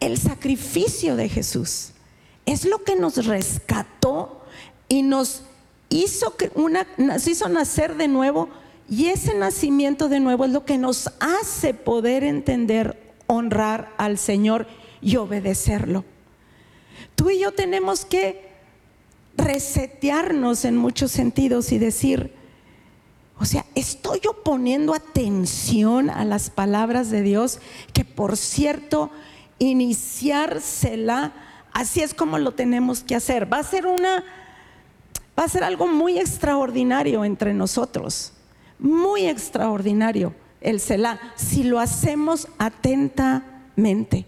El 0.00 0.18
sacrificio 0.18 1.16
de 1.16 1.28
Jesús 1.28 1.92
es 2.46 2.64
lo 2.64 2.84
que 2.84 2.96
nos 2.96 3.26
rescató 3.26 4.42
y 4.88 5.02
nos 5.02 5.42
hizo, 5.88 6.34
una, 6.54 6.86
nos 6.98 7.26
hizo 7.26 7.48
nacer 7.48 7.96
de 7.96 8.08
nuevo. 8.08 8.48
Y 8.88 9.06
ese 9.06 9.34
nacimiento 9.34 10.08
de 10.08 10.20
nuevo 10.20 10.44
es 10.44 10.50
lo 10.50 10.66
que 10.66 10.76
nos 10.76 11.10
hace 11.20 11.72
poder 11.72 12.22
entender, 12.22 13.14
honrar 13.26 13.90
al 13.96 14.18
Señor 14.18 14.66
y 15.00 15.16
obedecerlo. 15.16 16.04
Tú 17.24 17.30
y 17.30 17.38
yo 17.38 17.52
tenemos 17.52 18.04
que 18.04 18.50
resetearnos 19.34 20.66
en 20.66 20.76
muchos 20.76 21.10
sentidos 21.10 21.72
y 21.72 21.78
decir, 21.78 22.34
o 23.38 23.46
sea, 23.46 23.64
estoy 23.74 24.20
yo 24.20 24.42
poniendo 24.42 24.92
atención 24.92 26.10
a 26.10 26.26
las 26.26 26.50
palabras 26.50 27.10
de 27.10 27.22
Dios, 27.22 27.60
que 27.94 28.04
por 28.04 28.36
cierto, 28.36 29.10
iniciársela, 29.58 31.32
así 31.72 32.02
es 32.02 32.12
como 32.12 32.36
lo 32.36 32.52
tenemos 32.52 33.02
que 33.02 33.14
hacer. 33.14 33.50
Va 33.50 33.60
a 33.60 33.64
ser 33.64 33.86
una, 33.86 34.22
va 35.38 35.44
a 35.44 35.48
ser 35.48 35.64
algo 35.64 35.86
muy 35.86 36.18
extraordinario 36.18 37.24
entre 37.24 37.54
nosotros, 37.54 38.34
muy 38.78 39.28
extraordinario 39.28 40.34
el 40.60 40.78
Selah, 40.78 41.18
si 41.36 41.62
lo 41.62 41.80
hacemos 41.80 42.48
atentamente. 42.58 44.26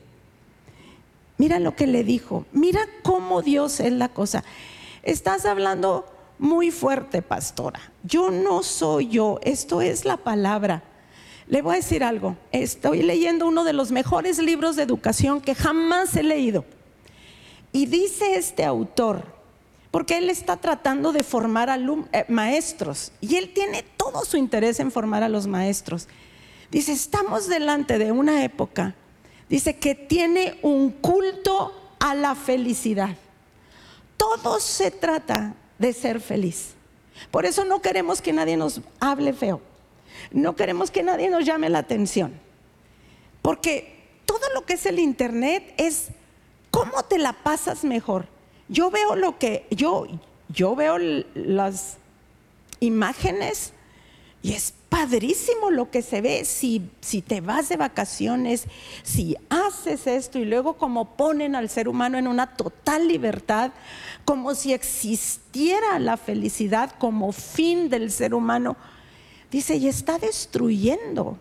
Mira 1.38 1.58
lo 1.58 1.76
que 1.76 1.86
le 1.86 2.02
dijo, 2.04 2.46
mira 2.52 2.80
cómo 3.02 3.42
Dios 3.42 3.80
es 3.80 3.92
la 3.92 4.08
cosa. 4.08 4.42
Estás 5.02 5.44
hablando 5.44 6.06
muy 6.38 6.70
fuerte, 6.70 7.22
pastora. 7.22 7.80
Yo 8.02 8.30
no 8.30 8.62
soy 8.62 9.08
yo, 9.08 9.38
esto 9.42 9.80
es 9.80 10.04
la 10.04 10.16
palabra. 10.16 10.82
Le 11.48 11.62
voy 11.62 11.74
a 11.74 11.76
decir 11.76 12.02
algo, 12.02 12.36
estoy 12.50 13.02
leyendo 13.02 13.46
uno 13.46 13.64
de 13.64 13.72
los 13.72 13.92
mejores 13.92 14.38
libros 14.38 14.76
de 14.76 14.82
educación 14.82 15.40
que 15.40 15.54
jamás 15.54 16.16
he 16.16 16.22
leído. 16.22 16.64
Y 17.72 17.86
dice 17.86 18.36
este 18.36 18.64
autor, 18.64 19.22
porque 19.90 20.18
él 20.18 20.28
está 20.28 20.56
tratando 20.56 21.12
de 21.12 21.22
formar 21.22 21.68
eh, 22.12 22.24
maestros 22.28 23.12
y 23.20 23.36
él 23.36 23.52
tiene 23.54 23.84
todo 23.96 24.24
su 24.24 24.36
interés 24.36 24.80
en 24.80 24.90
formar 24.90 25.22
a 25.22 25.28
los 25.28 25.46
maestros. 25.46 26.08
Dice, 26.70 26.92
estamos 26.92 27.48
delante 27.48 27.98
de 27.98 28.10
una 28.10 28.42
época, 28.42 28.94
dice 29.48 29.76
que 29.76 29.94
tiene 29.94 30.58
un 30.62 30.90
culto 30.90 31.72
a 31.98 32.14
la 32.14 32.34
felicidad. 32.34 33.16
Todo 34.16 34.60
se 34.60 34.90
trata 34.90 35.54
de 35.78 35.92
ser 35.92 36.20
feliz. 36.20 36.74
Por 37.30 37.46
eso 37.46 37.64
no 37.64 37.80
queremos 37.80 38.20
que 38.20 38.32
nadie 38.32 38.56
nos 38.56 38.80
hable 39.00 39.32
feo. 39.32 39.60
No 40.30 40.56
queremos 40.56 40.90
que 40.90 41.02
nadie 41.02 41.28
nos 41.28 41.44
llame 41.44 41.68
la 41.68 41.78
atención. 41.78 42.32
Porque 43.42 43.96
todo 44.24 44.40
lo 44.54 44.64
que 44.64 44.74
es 44.74 44.86
el 44.86 44.98
Internet 44.98 45.74
es 45.76 46.08
cómo 46.70 47.02
te 47.04 47.18
la 47.18 47.32
pasas 47.32 47.84
mejor. 47.84 48.26
Yo 48.68 48.90
veo 48.90 49.14
lo 49.14 49.38
que, 49.38 49.66
yo, 49.70 50.06
yo 50.48 50.74
veo 50.74 50.98
las 51.34 51.98
imágenes 52.80 53.72
y 54.46 54.52
es 54.52 54.74
padrísimo 54.88 55.72
lo 55.72 55.90
que 55.90 56.02
se 56.02 56.20
ve 56.20 56.44
si, 56.44 56.80
si 57.00 57.20
te 57.20 57.40
vas 57.40 57.68
de 57.68 57.76
vacaciones, 57.76 58.66
si 59.02 59.36
haces 59.50 60.06
esto 60.06 60.38
y 60.38 60.44
luego 60.44 60.74
como 60.74 61.16
ponen 61.16 61.56
al 61.56 61.68
ser 61.68 61.88
humano 61.88 62.16
en 62.16 62.28
una 62.28 62.54
total 62.54 63.08
libertad, 63.08 63.72
como 64.24 64.54
si 64.54 64.72
existiera 64.72 65.98
la 65.98 66.16
felicidad 66.16 66.92
como 66.96 67.32
fin 67.32 67.88
del 67.88 68.12
ser 68.12 68.34
humano. 68.34 68.76
Dice, 69.50 69.74
y 69.74 69.88
está 69.88 70.16
destruyendo. 70.16 71.38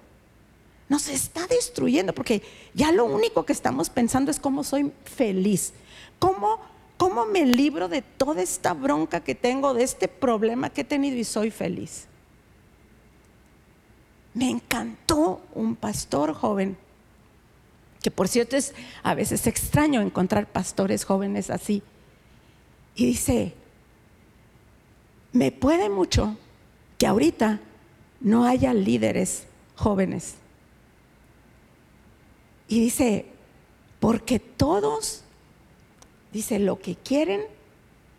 Nos 0.90 1.08
está 1.08 1.46
destruyendo 1.46 2.12
porque 2.12 2.42
ya 2.74 2.92
lo 2.92 3.06
único 3.06 3.46
que 3.46 3.54
estamos 3.54 3.92
pensando 3.92 4.32
es 4.32 4.40
cómo 4.40 4.64
soy 4.64 4.92
feliz. 5.04 5.74
¿Cómo, 6.18 6.58
cómo 6.98 7.28
me 7.28 7.46
libro 7.46 7.88
de 7.88 8.02
toda 8.02 8.42
esta 8.42 8.74
bronca 8.74 9.20
que 9.20 9.36
tengo, 9.36 9.76
de 9.76 9.84
este 9.84 10.08
problema 10.08 10.72
que 10.72 10.82
he 10.82 10.86
tenido 10.86 11.18
y 11.18 11.24
soy 11.24 11.52
feliz? 11.52 12.08
Me 14.36 14.50
encantó 14.50 15.42
un 15.54 15.76
pastor 15.76 16.34
joven, 16.34 16.78
que 18.04 18.12
por 18.12 18.28
cierto 18.28 18.58
es 18.58 18.76
a 19.02 19.16
veces 19.16 19.48
extraño 19.48 20.02
encontrar 20.02 20.46
pastores 20.46 21.06
jóvenes 21.06 21.50
así. 21.50 21.82
Y 22.96 23.06
dice, 23.08 23.54
me 25.32 25.52
puede 25.52 25.90
mucho 25.90 26.38
que 26.98 27.08
ahorita 27.08 27.62
no 28.20 28.46
haya 28.46 28.74
líderes 28.74 29.48
jóvenes. 29.76 30.36
Y 32.68 32.82
dice, 32.82 33.26
porque 34.02 34.40
todos, 34.40 35.22
dice, 36.34 36.60
lo 36.60 36.80
que 36.80 36.96
quieren 36.96 37.42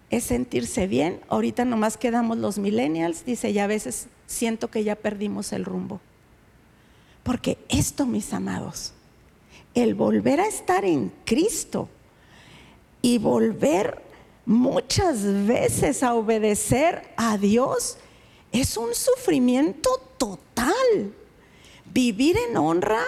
es 0.08 0.24
sentirse 0.24 0.86
bien. 0.86 1.20
Ahorita 1.28 1.66
nomás 1.66 1.98
quedamos 1.98 2.38
los 2.38 2.58
millennials, 2.58 3.24
dice, 3.26 3.50
y 3.50 3.58
a 3.58 3.66
veces 3.66 4.08
siento 4.26 4.68
que 4.68 4.84
ya 4.84 4.96
perdimos 4.96 5.52
el 5.52 5.64
rumbo. 5.64 6.00
Porque 7.22 7.58
esto, 7.68 8.06
mis 8.06 8.32
amados, 8.32 8.92
el 9.74 9.94
volver 9.94 10.40
a 10.40 10.46
estar 10.46 10.84
en 10.84 11.12
Cristo 11.24 11.88
y 13.02 13.18
volver 13.18 14.02
muchas 14.46 15.22
veces 15.46 16.02
a 16.02 16.14
obedecer 16.14 17.12
a 17.16 17.36
Dios 17.36 17.98
es 18.52 18.76
un 18.76 18.94
sufrimiento 18.94 19.90
total. 20.16 21.12
Vivir 21.84 22.36
en 22.48 22.56
honra 22.56 23.02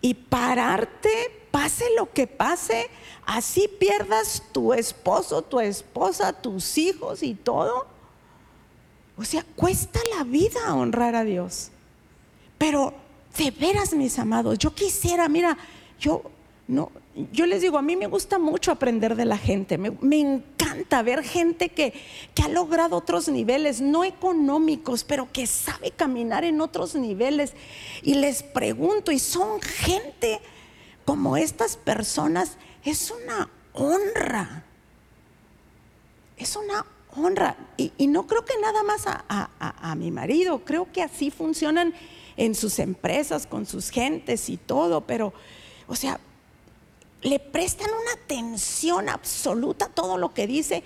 y 0.00 0.14
pararte, 0.14 1.48
pase 1.50 1.86
lo 1.96 2.12
que 2.12 2.26
pase, 2.26 2.88
así 3.24 3.68
pierdas 3.68 4.42
tu 4.52 4.72
esposo, 4.72 5.42
tu 5.42 5.60
esposa, 5.60 6.32
tus 6.32 6.76
hijos 6.78 7.22
y 7.22 7.34
todo. 7.34 7.95
O 9.16 9.24
sea, 9.24 9.44
cuesta 9.54 10.00
la 10.16 10.24
vida 10.24 10.74
honrar 10.74 11.14
a 11.14 11.24
Dios. 11.24 11.70
Pero 12.58 12.94
de 13.36 13.50
veras, 13.50 13.94
mis 13.94 14.18
amados, 14.18 14.58
yo 14.58 14.74
quisiera, 14.74 15.28
mira, 15.28 15.56
yo 15.98 16.22
no, 16.68 16.90
yo 17.32 17.46
les 17.46 17.62
digo, 17.62 17.78
a 17.78 17.82
mí 17.82 17.94
me 17.94 18.08
gusta 18.08 18.38
mucho 18.38 18.72
aprender 18.72 19.14
de 19.14 19.24
la 19.24 19.38
gente, 19.38 19.78
me, 19.78 19.92
me, 20.00 20.18
encanta 20.18 21.00
ver 21.02 21.22
gente 21.22 21.68
que, 21.68 21.94
que 22.34 22.42
ha 22.42 22.48
logrado 22.48 22.96
otros 22.96 23.28
niveles, 23.28 23.80
no 23.80 24.04
económicos, 24.04 25.04
pero 25.04 25.30
que 25.32 25.46
sabe 25.46 25.92
caminar 25.92 26.44
en 26.44 26.60
otros 26.60 26.96
niveles. 26.96 27.54
Y 28.02 28.14
les 28.14 28.42
pregunto, 28.42 29.12
y 29.12 29.20
son 29.20 29.60
gente 29.62 30.40
como 31.04 31.36
estas 31.36 31.76
personas, 31.76 32.58
es 32.84 33.12
una 33.12 33.48
honra, 33.72 34.64
es 36.36 36.56
una 36.56 36.84
honra. 37.16 37.56
Y, 37.76 38.06
no 38.06 38.26
creo 38.26 38.44
que 38.44 38.54
nada 38.60 38.82
más 38.82 39.04
a, 39.06 39.94
mi 39.96 40.10
marido, 40.10 40.64
creo 40.64 40.90
que 40.92 41.02
así 41.02 41.30
funcionan 41.30 41.94
en 42.36 42.54
sus 42.54 42.78
empresas, 42.78 43.46
con 43.46 43.66
sus 43.66 43.90
gentes 43.90 44.48
y 44.48 44.56
todo, 44.56 45.00
pero, 45.02 45.32
o 45.88 45.96
sea, 45.96 46.20
le 47.22 47.38
prestan 47.38 47.88
una 47.88 48.22
atención 48.22 49.08
absoluta 49.08 49.86
a 49.86 49.88
todo 49.88 50.18
lo 50.18 50.34
que 50.34 50.46
dice. 50.46 50.82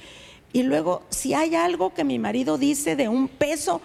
Y 0.52 0.62
luego, 0.62 1.02
si 1.10 1.34
hay 1.34 1.54
algo 1.54 1.92
que 1.94 2.04
mi 2.04 2.18
marido 2.18 2.58
dice 2.58 2.96
de 2.96 3.08
un 3.08 3.28
peso, 3.28 3.80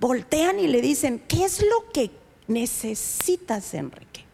voltean 0.00 0.58
y 0.58 0.66
le 0.66 0.80
dicen, 0.80 1.22
¿qué 1.28 1.44
es 1.44 1.62
lo 1.62 1.90
que 1.92 2.10
necesitas, 2.46 3.74
Enrique? 3.74 4.24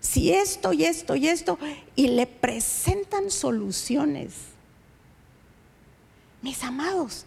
Si 0.00 0.32
esto 0.32 0.72
y 0.72 0.84
esto 0.84 1.16
y 1.16 1.28
esto, 1.28 1.58
y 1.96 2.08
le 2.08 2.26
presentan 2.26 3.30
soluciones 3.30 4.53
mis 6.44 6.62
amados, 6.62 7.24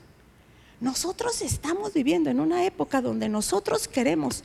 nosotros 0.79 1.41
estamos 1.41 1.91
viviendo 1.91 2.29
en 2.29 2.39
una 2.39 2.63
época 2.63 3.01
donde 3.01 3.27
nosotros 3.27 3.87
queremos 3.87 4.43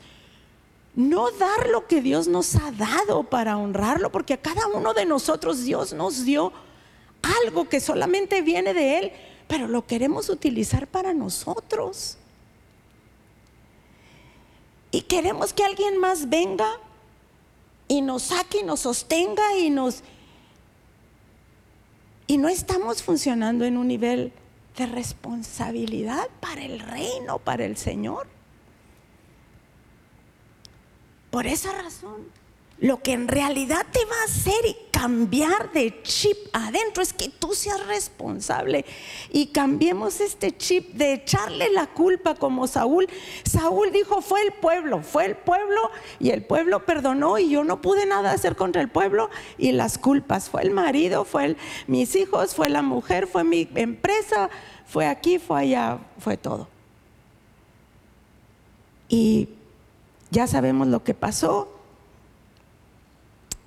no 0.94 1.30
dar 1.30 1.68
lo 1.68 1.86
que 1.86 2.00
Dios 2.00 2.26
nos 2.26 2.56
ha 2.56 2.72
dado 2.72 3.24
para 3.24 3.58
honrarlo, 3.58 4.10
porque 4.10 4.32
a 4.32 4.40
cada 4.40 4.66
uno 4.68 4.94
de 4.94 5.04
nosotros 5.04 5.62
Dios 5.64 5.92
nos 5.92 6.24
dio 6.24 6.54
algo 7.44 7.68
que 7.68 7.80
solamente 7.80 8.40
viene 8.40 8.72
de 8.72 8.98
Él, 8.98 9.12
pero 9.46 9.68
lo 9.68 9.86
queremos 9.86 10.30
utilizar 10.30 10.86
para 10.86 11.12
nosotros. 11.12 12.16
Y 14.90 15.02
queremos 15.02 15.52
que 15.52 15.64
alguien 15.64 15.98
más 15.98 16.30
venga 16.30 16.70
y 17.88 18.00
nos 18.00 18.22
saque 18.22 18.60
y 18.60 18.62
nos 18.64 18.80
sostenga 18.80 19.58
y 19.58 19.68
nos... 19.68 20.02
Y 22.26 22.38
no 22.38 22.48
estamos 22.48 23.02
funcionando 23.02 23.66
en 23.66 23.76
un 23.76 23.88
nivel 23.88 24.32
de 24.76 24.86
responsabilidad 24.86 26.28
para 26.40 26.62
el 26.62 26.80
reino, 26.80 27.38
para 27.38 27.64
el 27.64 27.76
Señor. 27.76 28.26
Por 31.30 31.46
esa 31.46 31.72
razón, 31.72 32.26
lo 32.82 33.00
que 33.00 33.12
en 33.12 33.28
realidad 33.28 33.86
te 33.92 34.04
va 34.06 34.16
a 34.20 34.24
hacer 34.24 34.66
y 34.66 34.76
cambiar 34.90 35.70
de 35.70 36.02
chip 36.02 36.36
adentro 36.52 37.00
es 37.00 37.12
que 37.12 37.28
tú 37.28 37.54
seas 37.54 37.86
responsable 37.86 38.84
y 39.30 39.46
cambiemos 39.46 40.20
este 40.20 40.56
chip 40.56 40.92
de 40.94 41.12
echarle 41.12 41.70
la 41.70 41.86
culpa 41.86 42.34
como 42.34 42.66
Saúl. 42.66 43.06
Saúl 43.44 43.92
dijo, 43.92 44.20
fue 44.20 44.42
el 44.42 44.52
pueblo, 44.52 45.00
fue 45.00 45.26
el 45.26 45.36
pueblo 45.36 45.92
y 46.18 46.30
el 46.30 46.44
pueblo 46.44 46.84
perdonó 46.84 47.38
y 47.38 47.50
yo 47.50 47.62
no 47.62 47.80
pude 47.80 48.04
nada 48.04 48.32
hacer 48.32 48.56
contra 48.56 48.82
el 48.82 48.88
pueblo 48.88 49.30
y 49.58 49.70
las 49.70 49.96
culpas, 49.96 50.50
fue 50.50 50.62
el 50.62 50.72
marido, 50.72 51.24
fue 51.24 51.56
mis 51.86 52.16
hijos, 52.16 52.56
fue 52.56 52.68
la 52.68 52.82
mujer, 52.82 53.28
fue 53.28 53.44
mi 53.44 53.68
empresa, 53.76 54.50
fue 54.86 55.06
aquí, 55.06 55.38
fue 55.38 55.60
allá, 55.60 56.00
fue 56.18 56.36
todo. 56.36 56.66
Y 59.08 59.50
ya 60.32 60.48
sabemos 60.48 60.88
lo 60.88 61.04
que 61.04 61.14
pasó, 61.14 61.81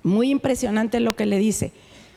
muy 0.06 0.30
impresionante 0.30 1.00
lo 1.00 1.16
que 1.16 1.26
le 1.26 1.38
dice. 1.38 1.72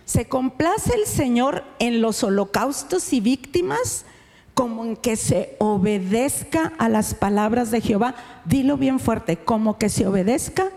¿Se 0.05 0.25
complace 0.25 0.93
el 0.93 1.05
Señor 1.05 1.63
en 1.79 2.01
los 2.01 2.23
holocaustos 2.23 3.11
y 3.13 3.19
víctimas 3.19 4.05
como 4.53 4.85
en 4.85 4.95
que 4.95 5.15
se 5.15 5.55
obedezca 5.59 6.73
a 6.77 6.87
las 6.87 7.13
palabras 7.13 7.71
de 7.71 7.81
Jehová? 7.81 8.15
Dilo 8.45 8.77
bien 8.77 8.99
fuerte, 8.99 9.37
como 9.37 9.77
que 9.77 9.89
se 9.89 10.07
obedezca 10.07 10.69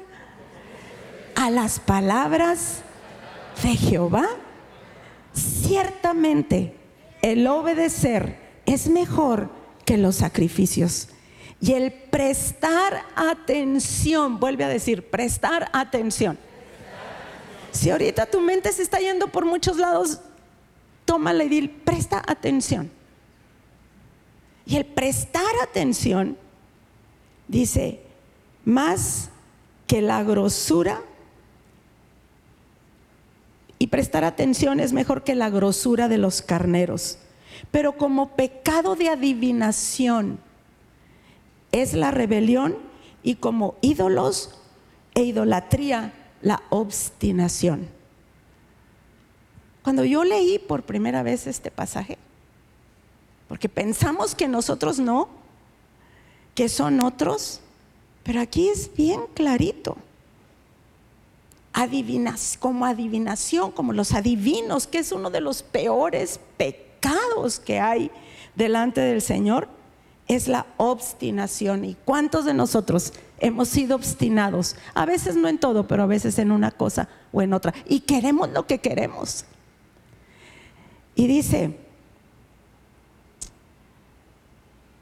a 1.34 1.50
las 1.50 1.80
palabras 1.80 2.82
de 3.62 3.76
Jehová. 3.76 4.26
Ciertamente, 5.34 6.74
el 7.20 7.46
obedecer 7.46 8.38
es 8.66 8.88
mejor 8.88 9.50
que 9.84 9.98
los 9.98 10.16
sacrificios. 10.16 11.08
Y 11.60 11.72
el 11.72 11.92
prestar 11.92 13.02
atención, 13.14 14.40
vuelve 14.40 14.64
a 14.64 14.68
decir, 14.68 15.10
prestar 15.10 15.70
atención 15.72 16.38
si 17.72 17.90
ahorita 17.90 18.26
tu 18.26 18.40
mente 18.40 18.72
se 18.72 18.82
está 18.82 18.98
yendo 18.98 19.28
por 19.28 19.44
muchos 19.44 19.78
lados, 19.78 20.20
tómala 21.04 21.44
y 21.44 21.48
dile, 21.48 21.68
presta 21.68 22.22
atención. 22.26 22.90
Y 24.64 24.76
el 24.76 24.84
prestar 24.84 25.42
atención 25.62 26.36
dice, 27.48 28.00
más 28.64 29.30
que 29.86 30.00
la 30.00 30.22
grosura, 30.22 31.02
y 33.82 33.88
prestar 33.88 34.22
atención 34.22 34.78
es 34.78 34.92
mejor 34.92 35.24
que 35.24 35.34
la 35.34 35.50
grosura 35.50 36.06
de 36.06 36.16
los 36.16 36.40
carneros. 36.40 37.18
Pero 37.72 37.96
como 37.96 38.36
pecado 38.36 38.94
de 38.94 39.08
adivinación 39.08 40.38
es 41.72 41.92
la 41.92 42.12
rebelión 42.12 42.76
y 43.24 43.34
como 43.34 43.74
ídolos 43.80 44.54
e 45.16 45.24
idolatría 45.24 46.12
la 46.42 46.62
obstinación. 46.70 47.88
Cuando 49.82 50.04
yo 50.04 50.24
leí 50.24 50.58
por 50.58 50.82
primera 50.82 51.22
vez 51.22 51.46
este 51.46 51.70
pasaje, 51.70 52.18
porque 53.48 53.68
pensamos 53.68 54.34
que 54.34 54.48
nosotros 54.48 54.98
no, 54.98 55.28
que 56.54 56.68
son 56.68 57.00
otros, 57.00 57.60
pero 58.22 58.40
aquí 58.40 58.68
es 58.68 58.94
bien 58.94 59.22
clarito. 59.34 59.96
Adivinas, 61.72 62.56
como 62.60 62.84
adivinación, 62.84 63.72
como 63.72 63.92
los 63.92 64.12
adivinos, 64.12 64.86
que 64.86 64.98
es 64.98 65.10
uno 65.10 65.30
de 65.30 65.40
los 65.40 65.62
peores 65.62 66.38
pecados 66.56 67.58
que 67.58 67.80
hay 67.80 68.10
delante 68.54 69.00
del 69.00 69.22
Señor, 69.22 69.68
es 70.34 70.48
la 70.48 70.66
obstinación. 70.76 71.84
¿Y 71.84 71.96
cuántos 72.04 72.44
de 72.44 72.54
nosotros 72.54 73.12
hemos 73.42 73.68
sido 73.68 73.96
obstinados, 73.96 74.76
a 74.94 75.04
veces 75.04 75.34
no 75.34 75.48
en 75.48 75.58
todo, 75.58 75.86
pero 75.86 76.04
a 76.04 76.06
veces 76.06 76.38
en 76.38 76.52
una 76.52 76.70
cosa 76.70 77.08
o 77.32 77.42
en 77.42 77.52
otra. 77.52 77.74
Y 77.88 78.00
queremos 78.00 78.50
lo 78.50 78.66
que 78.68 78.78
queremos. 78.78 79.44
Y 81.16 81.26
dice, 81.26 81.76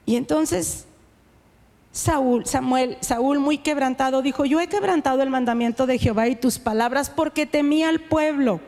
y 0.06 0.16
entonces 0.16 0.86
Saúl, 1.92 2.46
Samuel, 2.46 2.96
Saúl 3.00 3.40
muy 3.40 3.58
quebrantado 3.58 4.22
dijo, 4.22 4.46
yo 4.46 4.58
he 4.58 4.68
quebrantado 4.68 5.22
el 5.22 5.28
mandamiento 5.28 5.86
de 5.86 5.98
Jehová 5.98 6.26
y 6.28 6.34
tus 6.34 6.58
palabras 6.58 7.10
porque 7.10 7.44
temía 7.44 7.90
al 7.90 8.00
pueblo 8.00 8.60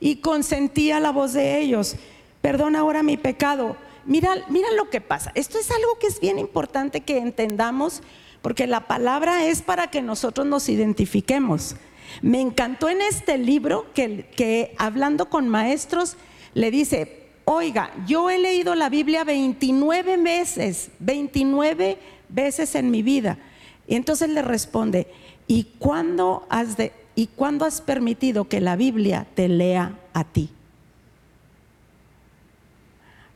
y 0.00 0.16
consentía 0.16 1.00
la 1.00 1.10
voz 1.10 1.32
de 1.32 1.60
ellos. 1.60 1.96
Perdona 2.42 2.80
ahora 2.80 3.02
mi 3.02 3.16
pecado. 3.16 3.76
Mira, 4.06 4.44
mira 4.48 4.68
lo 4.76 4.90
que 4.90 5.00
pasa. 5.00 5.32
Esto 5.34 5.58
es 5.58 5.70
algo 5.70 5.98
que 5.98 6.06
es 6.06 6.20
bien 6.20 6.38
importante 6.38 7.00
que 7.00 7.18
entendamos 7.18 8.02
porque 8.42 8.66
la 8.66 8.86
palabra 8.86 9.46
es 9.46 9.62
para 9.62 9.90
que 9.90 10.02
nosotros 10.02 10.46
nos 10.46 10.68
identifiquemos. 10.68 11.76
Me 12.20 12.40
encantó 12.40 12.88
en 12.90 13.00
este 13.00 13.38
libro 13.38 13.86
que, 13.94 14.26
que 14.36 14.74
hablando 14.76 15.30
con 15.30 15.48
maestros 15.48 16.16
le 16.52 16.70
dice, 16.70 17.24
oiga, 17.44 17.90
yo 18.06 18.30
he 18.30 18.38
leído 18.38 18.74
la 18.74 18.90
Biblia 18.90 19.24
29 19.24 20.18
veces, 20.18 20.90
29 20.98 21.98
veces 22.28 22.74
en 22.74 22.90
mi 22.90 23.02
vida. 23.02 23.38
Y 23.86 23.96
entonces 23.96 24.28
le 24.30 24.42
responde, 24.42 25.06
¿y 25.46 25.64
cuándo 25.78 26.46
has, 26.48 26.76
de, 26.76 26.92
¿y 27.14 27.28
cuándo 27.28 27.64
has 27.64 27.80
permitido 27.80 28.44
que 28.48 28.60
la 28.60 28.76
Biblia 28.76 29.26
te 29.34 29.48
lea 29.48 29.98
a 30.12 30.24
ti? 30.24 30.50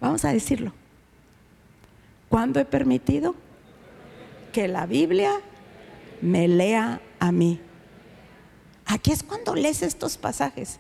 Vamos 0.01 0.25
a 0.25 0.33
decirlo. 0.33 0.73
¿Cuándo 2.29 2.61
he 2.61 2.65
permitido? 2.65 3.35
que 4.53 4.69
la 4.69 4.87
Biblia 4.87 5.41
me 6.21 6.49
lea 6.49 7.01
a 7.19 7.33
mí. 7.33 7.61
Aquí 8.87 9.13
es 9.13 9.23
cuando 9.23 9.55
lees 9.55 9.83
estos 9.83 10.17
pasajes 10.17 10.79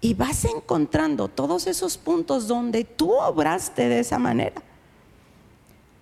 y 0.00 0.14
vas 0.14 0.44
encontrando 0.44 1.28
todos 1.28 1.66
esos 1.66 1.96
puntos 1.96 2.48
donde 2.48 2.84
tú 2.84 3.12
obraste 3.14 3.88
de 3.88 4.00
esa 4.00 4.18
manera. 4.18 4.62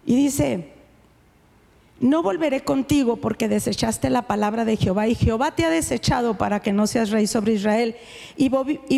Y 0.04 0.16
dice, 0.16 0.72
no 2.00 2.22
volveré 2.22 2.62
contigo 2.62 3.16
porque 3.16 3.48
desechaste 3.48 4.10
la 4.10 4.22
palabra 4.22 4.64
de 4.64 4.76
Jehová 4.76 5.08
y 5.08 5.14
Jehová 5.14 5.52
te 5.52 5.64
ha 5.64 5.70
desechado 5.70 6.36
para 6.36 6.60
que 6.60 6.72
no 6.72 6.86
seas 6.86 7.10
rey 7.10 7.26
sobre 7.26 7.54
Israel. 7.54 7.96
Y, 8.36 8.48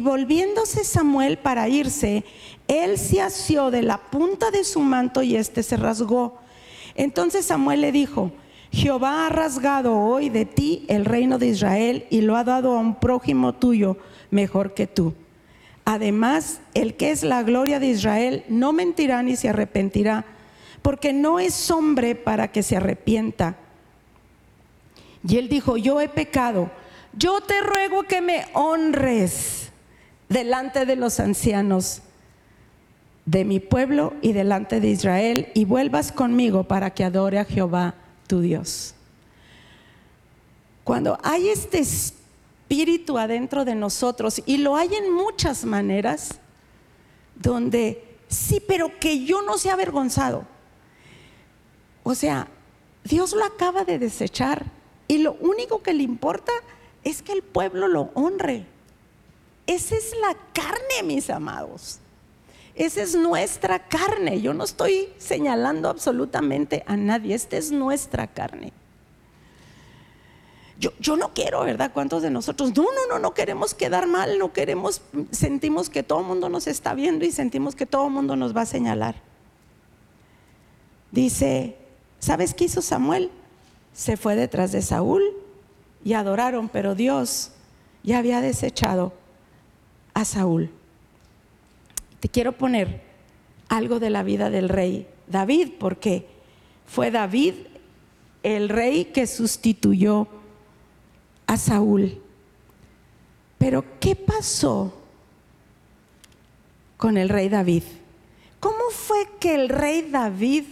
volviéndose 0.01 0.85
Samuel 0.85 1.39
para 1.39 1.69
irse, 1.69 2.25
él 2.67 2.99
se 2.99 3.21
asió 3.21 3.71
de 3.71 3.83
la 3.83 3.99
punta 3.99 4.51
de 4.51 4.65
su 4.65 4.81
manto 4.81 5.23
y 5.23 5.37
éste 5.37 5.63
se 5.63 5.77
rasgó. 5.77 6.39
Entonces 6.97 7.47
Samuel 7.47 7.83
le 7.83 7.93
dijo, 7.93 8.33
Jehová 8.73 9.27
ha 9.27 9.29
rasgado 9.31 9.97
hoy 9.97 10.29
de 10.29 10.45
ti 10.45 10.85
el 10.89 11.05
reino 11.05 11.39
de 11.39 11.47
Israel 11.47 12.07
y 12.11 12.23
lo 12.23 12.37
ha 12.37 12.43
dado 12.43 12.77
a 12.77 12.81
un 12.81 12.97
prójimo 12.97 13.55
tuyo 13.55 13.97
mejor 14.31 14.75
que 14.75 14.89
tú. 14.89 15.15
Además, 15.85 16.61
el 16.75 16.97
que 16.97 17.13
es 17.13 17.23
la 17.23 17.43
gloria 17.45 17.79
de 17.79 17.87
Israel 17.87 18.45
no 18.49 18.73
mentirá 18.73 19.23
ni 19.23 19.37
se 19.37 19.49
arrepentirá, 19.49 20.27
porque 20.89 21.13
no 21.13 21.39
es 21.39 21.71
hombre 21.71 22.15
para 22.15 22.51
que 22.51 22.63
se 22.63 22.75
arrepienta. 22.75 23.57
Y 25.23 25.37
él 25.37 25.51
dijo, 25.51 25.77
yo 25.77 26.01
he 26.01 26.09
pecado, 26.09 26.71
yo 27.13 27.43
te 27.43 27.61
ruego 27.61 28.05
que 28.05 28.23
me 28.23 28.47
honres 28.55 29.69
delante 30.31 30.87
de 30.87 30.97
los 30.97 31.21
ancianos 31.21 32.01
de 33.27 33.45
mi 33.45 33.61
pueblo 33.61 34.15
y 34.23 34.33
delante 34.33 34.81
de 34.81 34.89
Israel 34.89 35.49
y 35.53 35.67
vuelvas 35.67 36.11
conmigo 36.11 36.65
para 36.65 36.89
que 36.89 37.05
adore 37.05 37.39
a 37.39 37.45
Jehová 37.45 37.95
tu 38.27 38.41
Dios. 38.41 38.95
Cuando 40.85 41.19
hay 41.23 41.51
este 41.51 41.81
espíritu 41.81 43.19
adentro 43.19 43.67
de 43.67 43.75
nosotros, 43.75 44.43
y 44.47 44.57
lo 44.57 44.75
hay 44.75 44.95
en 44.95 45.13
muchas 45.13 45.67
maneras, 45.67 46.41
donde 47.35 48.03
sí, 48.29 48.63
pero 48.67 48.99
que 48.99 49.27
yo 49.27 49.43
no 49.43 49.59
sea 49.59 49.75
avergonzado. 49.75 50.57
O 52.09 52.15
sea, 52.15 52.49
Dios 53.05 53.35
lo 53.35 53.45
acaba 53.45 53.85
de 53.85 53.99
desechar 53.99 54.65
y 55.09 55.19
lo 55.19 55.35
único 55.35 55.83
que 55.83 55.93
le 55.93 56.05
importa 56.05 56.53
es 57.05 57.21
que 57.21 57.33
el 57.33 57.43
pueblo 57.43 57.87
lo 57.87 58.09
honre. 58.15 58.65
Esa 59.67 59.95
es 59.95 60.15
la 60.19 60.35
carne, 60.55 61.03
mis 61.05 61.29
amados. 61.29 61.99
Esa 62.75 63.03
es 63.03 63.15
nuestra 63.15 63.89
carne. 63.89 64.41
Yo 64.41 64.55
no 64.55 64.65
estoy 64.65 65.11
señalando 65.19 65.91
absolutamente 65.91 66.83
a 66.87 66.97
nadie. 66.97 67.35
Esta 67.35 67.59
es 67.59 67.73
nuestra 67.73 68.27
carne. 68.27 68.73
Yo, 70.81 70.93
yo, 70.99 71.19
no 71.19 71.35
quiero, 71.35 71.63
¿verdad? 71.63 71.91
¿Cuántos 71.93 72.23
de 72.23 72.31
nosotros? 72.31 72.75
No, 72.75 72.85
no, 72.85 73.07
no, 73.11 73.19
no 73.19 73.35
queremos 73.35 73.75
quedar 73.75 74.07
mal, 74.07 74.39
no 74.39 74.55
queremos, 74.55 75.03
sentimos 75.31 75.91
que 75.91 76.03
todo 76.03 76.21
el 76.21 76.27
mundo 76.27 76.49
nos 76.49 76.69
está 76.69 76.95
viendo 76.95 77.27
y 77.27 77.33
sentimos 77.33 77.77
que 77.77 77.85
todo 77.85 78.07
el 78.07 78.15
mundo 78.15 78.35
nos 78.35 78.57
va 78.57 78.63
a 78.63 78.67
señalar. 78.67 79.29
Dice, 81.11 81.78
¿sabes 82.19 82.55
qué 82.55 82.65
hizo 82.65 82.83
Samuel? 82.83 83.31
Se 83.93 84.17
fue 84.17 84.37
detrás 84.37 84.73
de 84.73 84.83
Saúl 84.83 85.23
y 86.05 86.13
adoraron, 86.13 86.69
pero 86.69 86.95
Dios 86.95 87.53
ya 88.03 88.19
había 88.19 88.41
desechado 88.41 89.13
a 90.15 90.25
Saúl. 90.25 90.71
Te 92.21 92.29
quiero 92.29 92.53
poner 92.53 93.03
algo 93.69 94.01
de 94.01 94.11
la 94.11 94.23
vida 94.23 94.51
del 94.51 94.69
rey 94.69 95.07
David, 95.27 95.73
porque 95.79 96.27
fue 96.87 97.11
David 97.11 97.55
el 98.43 98.69
rey 98.69 99.07
que 99.07 99.27
sustituyó 99.27 100.29
a 101.47 101.57
Saúl. 101.57 102.21
Pero 103.59 103.85
¿qué 104.01 104.17
pasó 104.17 104.95
con 106.97 107.17
el 107.17 107.29
rey 107.29 107.49
David? 107.49 107.83
¿Cómo 108.61 108.91
fue 108.91 109.19
que 109.39 109.55
el 109.55 109.69
rey 109.69 110.09
David 110.11 110.65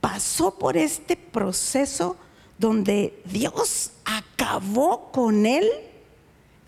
pasó 0.00 0.58
por 0.58 0.76
este 0.76 1.16
proceso 1.16 2.16
donde 2.58 3.20
Dios 3.24 3.92
acabó 4.04 5.10
con 5.12 5.46
él? 5.46 5.68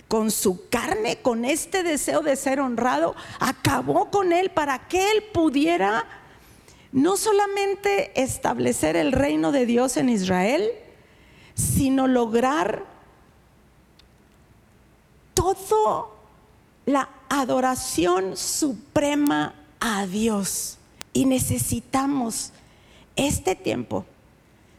con 0.09 0.31
su 0.31 0.68
carne, 0.70 1.18
con 1.20 1.45
este 1.45 1.83
deseo 1.83 2.22
de 2.22 2.35
ser 2.35 2.61
honrado, 2.61 3.14
acabó 3.39 4.11
con 4.11 4.33
él 4.33 4.51
para 4.51 4.89
que 4.89 5.12
él 5.12 5.22
pudiera 5.35 6.07
no 6.93 7.18
solamente 7.18 8.18
establecer 8.20 8.97
el 8.97 9.12
reino 9.12 9.53
de 9.53 9.66
Dios 9.66 9.99
en 9.99 10.09
Israel, 10.09 10.70
sino 11.55 12.07
lograr 12.07 12.85
todo 15.35 16.16
la 16.87 17.11
adoración 17.29 18.35
suprema 18.37 19.55
a 19.79 20.07
Dios. 20.07 20.79
Y 21.12 21.26
necesitamos 21.26 22.53
este 23.18 23.54
tiempo. 23.54 24.06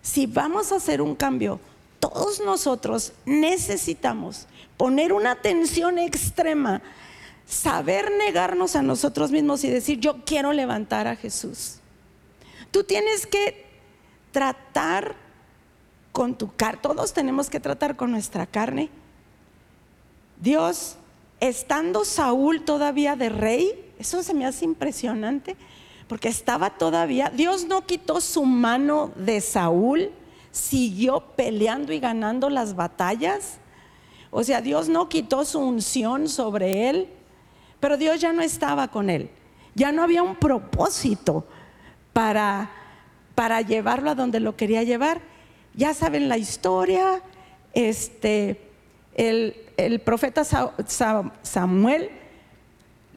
Si 0.01 0.25
vamos 0.25 0.71
a 0.71 0.77
hacer 0.77 1.01
un 1.01 1.13
cambio, 1.13 1.59
todos 1.99 2.39
nosotros 2.39 3.13
necesitamos 3.25 4.47
poner 4.77 5.11
una 5.11 5.31
atención 5.31 5.99
extrema, 5.99 6.81
saber 7.45 8.11
negarnos 8.17 8.75
a 8.75 8.81
nosotros 8.81 9.31
mismos 9.31 9.63
y 9.63 9.69
decir, 9.69 9.99
yo 9.99 10.23
quiero 10.25 10.53
levantar 10.53 11.07
a 11.07 11.17
Jesús. 11.17 11.75
Tú 12.71 12.83
tienes 12.83 13.27
que 13.27 13.65
tratar 14.31 15.15
con 16.13 16.35
tu 16.35 16.55
carne, 16.55 16.79
todos 16.81 17.13
tenemos 17.13 17.49
que 17.49 17.59
tratar 17.59 17.97
con 17.97 18.11
nuestra 18.11 18.45
carne. 18.45 18.89
Dios, 20.39 20.95
estando 21.41 22.05
Saúl 22.05 22.63
todavía 22.63 23.17
de 23.17 23.29
rey, 23.29 23.93
eso 23.99 24.23
se 24.23 24.33
me 24.33 24.45
hace 24.45 24.63
impresionante, 24.63 25.57
porque 26.09 26.27
estaba 26.27 26.71
todavía, 26.71 27.31
Dios 27.33 27.65
no 27.65 27.85
quitó 27.85 28.19
su 28.19 28.43
mano 28.43 29.11
de 29.15 29.39
Saúl, 29.41 30.09
siguió 30.49 31.21
peleando 31.35 31.93
y 31.93 31.99
ganando 31.99 32.49
las 32.49 32.75
batallas. 32.75 33.59
O 34.31 34.43
sea, 34.43 34.59
Dios 34.59 34.89
no 34.89 35.07
quitó 35.07 35.45
su 35.45 35.59
unción 35.59 36.27
sobre 36.27 36.89
él, 36.89 37.09
pero 37.79 37.95
Dios 37.95 38.19
ya 38.19 38.33
no 38.33 38.41
estaba 38.41 38.87
con 38.87 39.11
él. 39.11 39.29
Ya 39.75 39.91
no 39.91 40.01
había 40.01 40.23
un 40.23 40.35
propósito 40.35 41.45
para, 42.11 42.71
para 43.35 43.61
llevarlo 43.61 44.09
a 44.09 44.15
donde 44.15 44.39
lo 44.39 44.57
quería 44.57 44.81
llevar. 44.81 45.21
Ya 45.75 45.93
saben 45.93 46.27
la 46.27 46.39
historia, 46.39 47.21
este, 47.73 48.67
el, 49.13 49.55
el 49.77 49.99
profeta 49.99 50.43
Samuel 50.43 52.09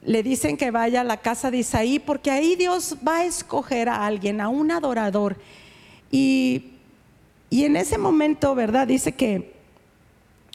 le 0.05 0.23
dicen 0.23 0.57
que 0.57 0.71
vaya 0.71 1.01
a 1.01 1.03
la 1.03 1.17
casa 1.17 1.51
de 1.51 1.57
Isaí 1.57 1.99
porque 1.99 2.31
ahí 2.31 2.55
Dios 2.55 2.97
va 3.07 3.17
a 3.17 3.25
escoger 3.25 3.89
a 3.89 4.05
alguien, 4.05 4.41
a 4.41 4.49
un 4.49 4.71
adorador. 4.71 5.37
Y, 6.11 6.71
y 7.49 7.65
en 7.65 7.75
ese 7.75 7.97
momento, 7.97 8.55
¿verdad? 8.55 8.87
Dice 8.87 9.13
que, 9.13 9.53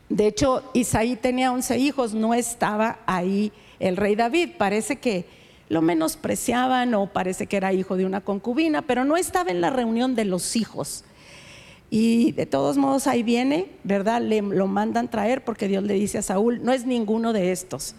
de 0.09 0.27
hecho, 0.27 0.71
Isaí 0.75 1.17
tenía 1.17 1.53
11 1.53 1.79
hijos, 1.79 2.15
no 2.15 2.35
estaba 2.35 2.99
ahí 3.07 3.53
el 3.79 3.97
rey 3.97 4.17
David. 4.17 4.51
Parece 4.59 4.97
que 4.97 5.25
lo 5.69 5.83
menospreciaban 5.83 6.95
o 6.95 7.07
parece 7.07 7.47
que 7.47 7.57
era 7.57 7.73
hijo 7.73 7.97
de 7.97 8.07
una 8.07 8.21
concubina, 8.21 8.83
pero 8.83 9.05
no 9.05 9.17
estaba 9.17 9.51
en 9.51 9.61
la 9.61 9.71
reunión 9.71 10.15
de 10.15 10.25
los 10.25 10.57
hijos. 10.57 11.05
Y 11.91 12.33
de 12.33 12.45
todos 12.45 12.77
modos 12.77 13.07
ahí 13.07 13.23
viene, 13.23 13.67
¿verdad? 13.83 14.21
Le, 14.21 14.43
lo 14.43 14.67
mandan 14.67 15.11
traer 15.11 15.43
porque 15.43 15.69
Dios 15.69 15.83
le 15.85 15.95
dice 15.95 16.19
a 16.19 16.23
Saúl, 16.23 16.63
no 16.63 16.73
es 16.73 16.85
ninguno 16.85 17.33
de 17.33 17.53
estos. 17.53 17.95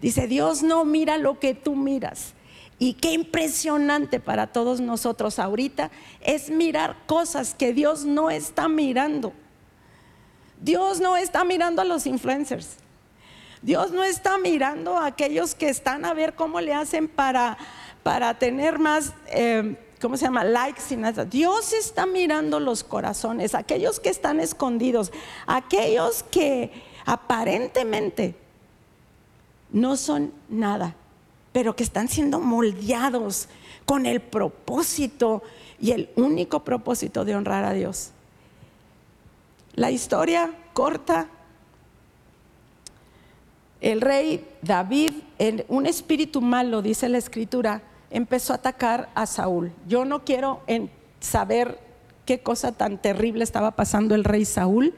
Dice, 0.00 0.26
Dios 0.26 0.62
no 0.62 0.84
mira 0.84 1.18
lo 1.18 1.40
que 1.40 1.54
tú 1.54 1.74
miras. 1.74 2.34
Y 2.78 2.94
qué 2.94 3.12
impresionante 3.12 4.20
para 4.20 4.46
todos 4.46 4.80
nosotros 4.80 5.40
ahorita 5.40 5.90
es 6.20 6.48
mirar 6.48 6.96
cosas 7.06 7.54
que 7.54 7.72
Dios 7.72 8.04
no 8.04 8.30
está 8.30 8.68
mirando. 8.68 9.32
Dios 10.60 11.00
no 11.00 11.16
está 11.16 11.44
mirando 11.44 11.82
a 11.82 11.84
los 11.84 12.06
influencers. 12.06 12.76
Dios 13.62 13.90
no 13.90 14.04
está 14.04 14.38
mirando 14.38 14.96
a 14.96 15.06
aquellos 15.06 15.56
que 15.56 15.68
están 15.68 16.04
a 16.04 16.14
ver 16.14 16.34
cómo 16.34 16.60
le 16.60 16.72
hacen 16.72 17.08
para, 17.08 17.58
para 18.04 18.38
tener 18.38 18.78
más, 18.78 19.12
eh, 19.26 19.76
¿cómo 20.00 20.16
se 20.16 20.26
llama? 20.26 20.44
Likes 20.44 20.82
y 20.90 20.96
nada. 20.96 21.24
Dios 21.24 21.72
está 21.72 22.06
mirando 22.06 22.60
los 22.60 22.84
corazones, 22.84 23.56
aquellos 23.56 23.98
que 23.98 24.10
están 24.10 24.38
escondidos, 24.38 25.10
aquellos 25.46 26.22
que 26.22 26.70
aparentemente 27.04 28.36
no 29.70 29.96
son 29.96 30.32
nada, 30.48 30.94
pero 31.52 31.76
que 31.76 31.82
están 31.82 32.08
siendo 32.08 32.40
moldeados 32.40 33.48
con 33.84 34.06
el 34.06 34.20
propósito 34.20 35.42
y 35.80 35.92
el 35.92 36.10
único 36.16 36.64
propósito 36.64 37.24
de 37.24 37.34
honrar 37.34 37.64
a 37.64 37.72
Dios. 37.72 38.10
La 39.74 39.90
historia 39.90 40.52
corta 40.72 41.28
el 43.80 44.00
rey 44.00 44.44
David, 44.62 45.12
en 45.38 45.64
un 45.68 45.86
espíritu 45.86 46.40
malo, 46.40 46.82
dice 46.82 47.08
la 47.08 47.18
escritura, 47.18 47.82
empezó 48.10 48.52
a 48.52 48.56
atacar 48.56 49.08
a 49.14 49.26
Saúl. 49.26 49.72
Yo 49.86 50.04
no 50.04 50.24
quiero 50.24 50.62
saber 51.20 51.78
qué 52.26 52.40
cosa 52.40 52.72
tan 52.72 53.00
terrible 53.00 53.44
estaba 53.44 53.72
pasando 53.72 54.14
el 54.16 54.24
rey 54.24 54.44
Saúl, 54.44 54.94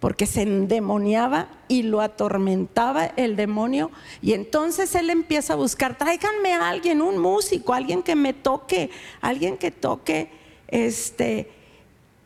porque 0.00 0.26
se 0.26 0.42
endemoniaba 0.42 1.48
y 1.68 1.82
lo 1.82 2.00
atormentaba 2.00 3.04
el 3.16 3.36
demonio. 3.36 3.90
Y 4.22 4.32
entonces 4.32 4.94
él 4.94 5.10
empieza 5.10 5.52
a 5.52 5.56
buscar, 5.56 5.96
tráiganme 5.96 6.54
a 6.54 6.70
alguien, 6.70 7.02
un 7.02 7.18
músico, 7.18 7.74
alguien 7.74 8.02
que 8.02 8.16
me 8.16 8.32
toque, 8.32 8.90
alguien 9.20 9.58
que 9.58 9.70
toque, 9.70 10.30
este, 10.68 11.50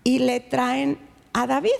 y 0.04 0.20
le 0.20 0.38
traen 0.38 0.98
a 1.32 1.48
David, 1.48 1.70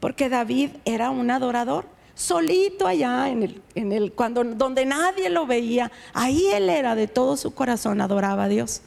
porque 0.00 0.28
David 0.28 0.70
era 0.84 1.10
un 1.10 1.30
adorador 1.30 1.86
solito 2.14 2.88
allá 2.88 3.28
en 3.28 3.44
el, 3.44 3.62
en 3.76 3.92
el 3.92 4.12
cuando 4.12 4.42
donde 4.42 4.84
nadie 4.84 5.30
lo 5.30 5.46
veía, 5.46 5.92
ahí 6.12 6.48
él 6.52 6.68
era 6.68 6.96
de 6.96 7.06
todo 7.06 7.36
su 7.36 7.54
corazón 7.54 8.00
adoraba 8.00 8.44
a 8.44 8.48
Dios. 8.48 8.82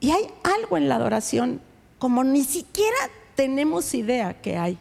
Y 0.00 0.10
hay 0.10 0.28
algo 0.42 0.78
en 0.78 0.88
la 0.88 0.96
adoración 0.96 1.60
como 1.98 2.24
ni 2.24 2.44
siquiera 2.44 2.96
tenemos 3.38 3.94
idea 3.94 4.42
que 4.42 4.56
hay. 4.56 4.76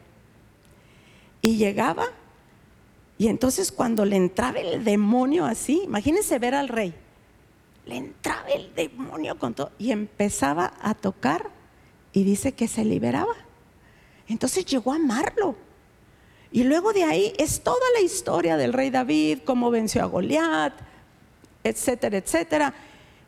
Y 1.43 1.57
llegaba 1.57 2.07
y 3.19 3.27
entonces 3.27 3.71
cuando 3.71 4.03
le 4.03 4.15
entraba 4.15 4.57
el 4.57 4.83
demonio 4.83 5.45
así, 5.45 5.83
imagínense 5.83 6.39
ver 6.39 6.55
al 6.55 6.67
rey. 6.67 6.91
Le 7.85 7.97
entraba 7.97 8.47
el 8.49 8.73
demonio 8.73 9.37
con 9.37 9.53
todo 9.53 9.71
y 9.77 9.91
empezaba 9.91 10.73
a 10.81 10.95
tocar 10.95 11.51
y 12.13 12.23
dice 12.23 12.53
que 12.53 12.67
se 12.67 12.83
liberaba. 12.83 13.35
Entonces 14.27 14.65
llegó 14.65 14.91
a 14.91 14.95
amarlo. 14.95 15.55
Y 16.51 16.63
luego 16.63 16.93
de 16.93 17.03
ahí 17.03 17.33
es 17.37 17.61
toda 17.61 17.85
la 17.93 18.01
historia 18.01 18.57
del 18.57 18.73
rey 18.73 18.89
David, 18.89 19.41
cómo 19.45 19.69
venció 19.69 20.01
a 20.01 20.07
Goliat, 20.07 20.73
etcétera, 21.63 22.17
etcétera. 22.17 22.73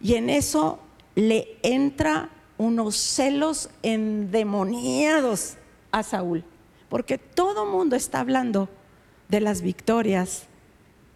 Y 0.01 0.15
en 0.15 0.31
eso 0.31 0.79
le 1.13 1.59
entra 1.61 2.31
unos 2.59 2.97
celos 2.97 3.69
endemoniados 3.81 5.55
a 5.91 6.03
Saúl, 6.03 6.43
porque 6.89 7.17
todo 7.17 7.65
mundo 7.65 7.95
está 7.95 8.19
hablando 8.19 8.69
de 9.29 9.39
las 9.39 9.61
victorias 9.61 10.43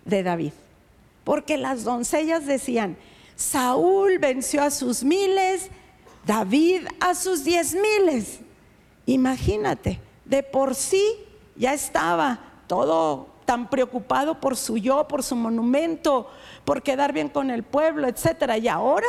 de 0.05 0.23
David. 0.23 0.53
Porque 1.23 1.57
las 1.57 1.83
doncellas 1.83 2.45
decían, 2.45 2.97
Saúl 3.35 4.19
venció 4.19 4.63
a 4.63 4.71
sus 4.71 5.03
miles, 5.03 5.69
David 6.25 6.87
a 6.99 7.13
sus 7.13 7.43
diez 7.43 7.75
miles. 7.75 8.39
Imagínate, 9.05 9.99
de 10.25 10.43
por 10.43 10.75
sí 10.75 11.03
ya 11.55 11.73
estaba 11.73 12.39
todo 12.67 13.27
tan 13.45 13.69
preocupado 13.69 14.39
por 14.39 14.55
su 14.55 14.77
yo, 14.77 15.07
por 15.09 15.23
su 15.23 15.35
monumento, 15.35 16.29
por 16.63 16.81
quedar 16.81 17.11
bien 17.11 17.27
con 17.27 17.49
el 17.49 17.63
pueblo, 17.63 18.07
etcétera. 18.07 18.57
Y 18.57 18.69
ahora, 18.69 19.07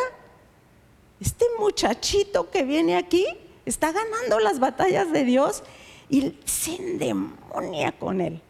este 1.20 1.44
muchachito 1.58 2.50
que 2.50 2.64
viene 2.64 2.96
aquí 2.96 3.26
está 3.64 3.92
ganando 3.92 4.40
las 4.40 4.58
batallas 4.58 5.12
de 5.12 5.24
Dios 5.24 5.62
y 6.08 6.36
se 6.44 6.76
endemonia 6.76 7.92
con 7.92 8.20
él. 8.20 8.40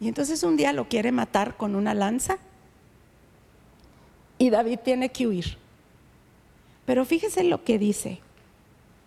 Y 0.00 0.08
entonces 0.08 0.42
un 0.42 0.56
día 0.56 0.72
lo 0.72 0.88
quiere 0.88 1.12
matar 1.12 1.56
con 1.56 1.74
una 1.76 1.94
lanza 1.94 2.38
y 4.38 4.50
David 4.50 4.78
tiene 4.82 5.10
que 5.10 5.26
huir. 5.26 5.58
Pero 6.86 7.04
fíjese 7.04 7.44
lo 7.44 7.62
que 7.62 7.78
dice, 7.78 8.20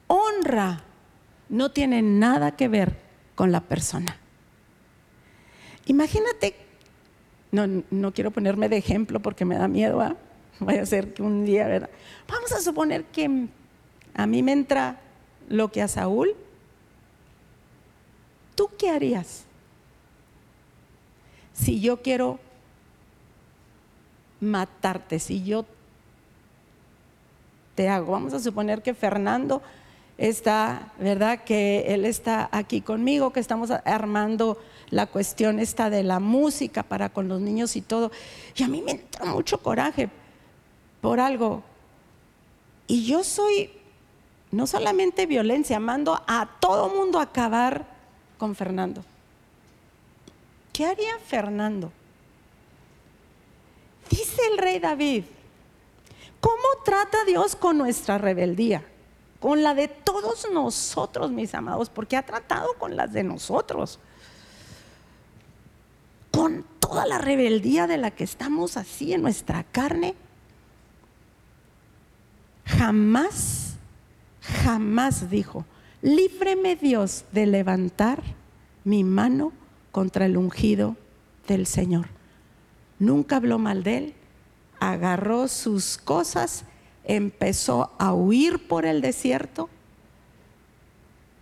honra 0.07 0.83
no 1.49 1.71
tiene 1.71 2.01
nada 2.01 2.55
que 2.55 2.67
ver 2.67 2.95
con 3.35 3.51
la 3.51 3.61
persona. 3.61 4.17
Imagínate, 5.85 6.55
no, 7.51 8.13
quiero 8.13 8.31
ponerme 8.31 8.69
de 8.69 8.77
ejemplo 8.77 9.19
porque 9.19 9.45
me 9.45 9.57
da 9.57 9.67
miedo, 9.67 10.01
¿ah? 10.01 10.15
vaya 10.59 10.81
a 10.81 10.85
ser 10.85 11.13
que 11.13 11.21
un 11.21 11.45
día, 11.45 11.67
¿verdad? 11.67 11.89
Vamos 12.27 12.51
a 12.51 12.61
suponer 12.61 13.05
que 13.05 13.47
a 14.13 14.27
mí 14.27 14.43
me 14.43 14.51
entra 14.51 14.99
lo 15.49 15.71
que 15.71 15.81
a 15.81 15.87
Saúl. 15.87 16.35
¿Tú 18.55 18.69
qué 18.77 18.89
harías? 18.89 19.45
Si 21.53 21.79
yo 21.79 22.01
quiero 22.01 22.39
matarte, 24.39 25.19
si 25.19 25.43
yo 25.43 25.65
te 27.75 27.89
hago, 27.89 28.11
vamos 28.11 28.33
a 28.33 28.39
suponer 28.39 28.81
que 28.81 28.93
Fernando 28.93 29.61
está, 30.17 30.93
¿verdad? 30.99 31.43
Que 31.43 31.85
Él 31.87 32.05
está 32.05 32.49
aquí 32.51 32.81
conmigo, 32.81 33.33
que 33.33 33.39
estamos 33.39 33.71
armando 33.71 34.59
la 34.89 35.07
cuestión 35.07 35.59
esta 35.59 35.89
de 35.89 36.03
la 36.03 36.19
música 36.19 36.83
para 36.83 37.09
con 37.09 37.27
los 37.27 37.41
niños 37.41 37.75
y 37.75 37.81
todo. 37.81 38.11
Y 38.55 38.63
a 38.63 38.67
mí 38.67 38.81
me 38.81 38.91
entra 38.91 39.25
mucho 39.25 39.57
coraje 39.59 40.09
por 41.03 41.19
algo. 41.19 41.61
Y 42.87 43.05
yo 43.05 43.25
soy 43.25 43.69
no 44.51 44.65
solamente 44.67 45.25
violencia, 45.25 45.77
mando 45.77 46.23
a 46.27 46.47
todo 46.61 46.87
mundo 46.87 47.19
a 47.19 47.23
acabar 47.23 47.85
con 48.37 48.55
Fernando. 48.55 49.03
¿Qué 50.71 50.85
haría 50.85 51.19
Fernando? 51.27 51.91
Dice 54.09 54.41
el 54.49 54.57
rey 54.57 54.79
David, 54.79 55.25
¿cómo 56.39 56.63
trata 56.85 57.25
Dios 57.25 57.57
con 57.57 57.77
nuestra 57.77 58.17
rebeldía? 58.17 58.85
Con 59.41 59.61
la 59.61 59.73
de 59.73 59.89
todos 59.89 60.47
nosotros, 60.53 61.31
mis 61.31 61.53
amados, 61.53 61.89
porque 61.89 62.15
ha 62.15 62.25
tratado 62.25 62.75
con 62.79 62.95
las 62.95 63.11
de 63.11 63.23
nosotros. 63.23 63.99
Con 66.31 66.65
toda 66.79 67.05
la 67.05 67.17
rebeldía 67.17 67.87
de 67.87 67.97
la 67.97 68.11
que 68.11 68.23
estamos 68.23 68.77
así 68.77 69.11
en 69.11 69.21
nuestra 69.21 69.65
carne. 69.65 70.15
Jamás, 72.65 73.75
jamás 74.63 75.29
dijo, 75.29 75.65
líbreme 76.01 76.75
Dios 76.75 77.25
de 77.31 77.45
levantar 77.45 78.21
mi 78.83 79.03
mano 79.03 79.51
contra 79.91 80.25
el 80.25 80.37
ungido 80.37 80.95
del 81.47 81.65
Señor. 81.65 82.07
Nunca 82.99 83.37
habló 83.37 83.59
mal 83.59 83.83
de 83.83 83.97
él, 83.97 84.13
agarró 84.79 85.47
sus 85.47 85.97
cosas, 85.97 86.65
empezó 87.03 87.91
a 87.99 88.13
huir 88.13 88.67
por 88.67 88.85
el 88.85 89.01
desierto, 89.01 89.69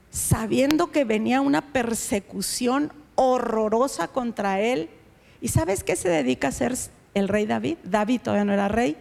sabiendo 0.10 0.92
que 0.92 1.06
venía 1.06 1.42
una 1.42 1.62
persecución 1.62 2.92
horrorosa 3.16 4.08
contra 4.08 4.60
él. 4.60 4.90
¿Y 5.40 5.48
sabes 5.48 5.84
qué 5.84 5.96
se 5.96 6.10
dedica 6.10 6.50
a 6.50 6.52
ser 6.52 6.76
el 7.14 7.28
rey 7.28 7.46
David? 7.46 7.78
David 7.84 8.22
todavía 8.22 8.46
no 8.46 8.54
era 8.54 8.68
rey. 8.68 8.98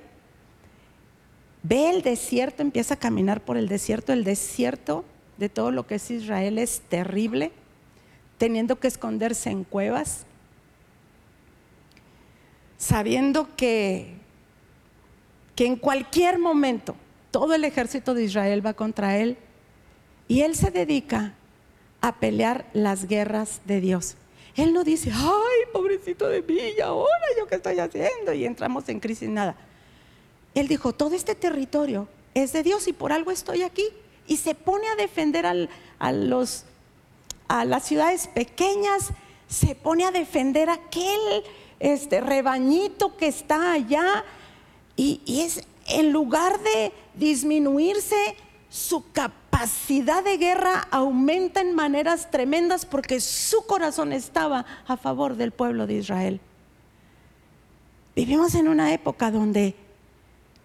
Ve 1.62 1.90
el 1.90 2.02
desierto, 2.02 2.62
empieza 2.62 2.94
a 2.94 2.98
caminar 2.98 3.42
por 3.42 3.56
el 3.56 3.68
desierto. 3.68 4.12
El 4.12 4.24
desierto 4.24 5.04
de 5.36 5.48
todo 5.48 5.70
lo 5.70 5.86
que 5.86 5.96
es 5.96 6.10
Israel 6.10 6.58
es 6.58 6.80
terrible 6.88 7.52
teniendo 8.38 8.80
que 8.80 8.88
esconderse 8.88 9.50
en 9.50 9.64
cuevas, 9.64 10.24
sabiendo 12.78 13.54
que, 13.54 14.14
que 15.54 15.66
en 15.66 15.76
cualquier 15.76 16.38
momento 16.38 16.96
todo 17.30 17.54
el 17.54 17.64
ejército 17.64 18.14
de 18.14 18.24
Israel 18.24 18.64
va 18.64 18.72
contra 18.72 19.18
él 19.18 19.36
y 20.26 20.40
él 20.40 20.56
se 20.56 20.70
dedica 20.70 21.34
a 22.00 22.16
pelear 22.16 22.64
las 22.72 23.06
guerras 23.06 23.60
de 23.66 23.82
Dios. 23.82 24.16
Él 24.56 24.72
no 24.72 24.84
dice, 24.84 25.10
ay, 25.12 25.70
pobrecito 25.70 26.26
de 26.28 26.40
mí, 26.40 26.58
¿y 26.78 26.80
ahora 26.80 27.26
yo 27.38 27.46
qué 27.46 27.56
estoy 27.56 27.78
haciendo? 27.78 28.32
Y 28.32 28.46
entramos 28.46 28.88
en 28.88 29.00
crisis, 29.00 29.28
nada. 29.28 29.54
Él 30.54 30.68
dijo, 30.68 30.92
todo 30.92 31.14
este 31.14 31.34
territorio 31.34 32.08
es 32.34 32.52
de 32.52 32.62
Dios 32.62 32.88
y 32.88 32.92
por 32.92 33.12
algo 33.12 33.30
estoy 33.30 33.62
aquí. 33.62 33.84
Y 34.26 34.36
se 34.36 34.54
pone 34.54 34.88
a 34.88 34.96
defender 34.96 35.46
a 35.46 36.12
los 36.12 36.64
a 37.48 37.64
las 37.64 37.82
ciudades 37.84 38.28
pequeñas, 38.28 39.10
se 39.48 39.74
pone 39.74 40.04
a 40.04 40.12
defender 40.12 40.70
aquel 40.70 41.42
este 41.80 42.20
rebañito 42.20 43.16
que 43.16 43.26
está 43.26 43.72
allá 43.72 44.24
y, 44.94 45.20
y 45.24 45.40
es 45.40 45.66
en 45.88 46.12
lugar 46.12 46.60
de 46.60 46.92
disminuirse 47.14 48.36
su 48.68 49.10
capacidad 49.10 50.22
de 50.22 50.36
guerra 50.36 50.86
aumenta 50.92 51.60
en 51.60 51.74
maneras 51.74 52.30
tremendas 52.30 52.86
porque 52.86 53.18
su 53.18 53.66
corazón 53.66 54.12
estaba 54.12 54.64
a 54.86 54.96
favor 54.96 55.34
del 55.34 55.50
pueblo 55.50 55.88
de 55.88 55.94
Israel. 55.94 56.40
Vivimos 58.14 58.54
en 58.54 58.68
una 58.68 58.94
época 58.94 59.32
donde 59.32 59.74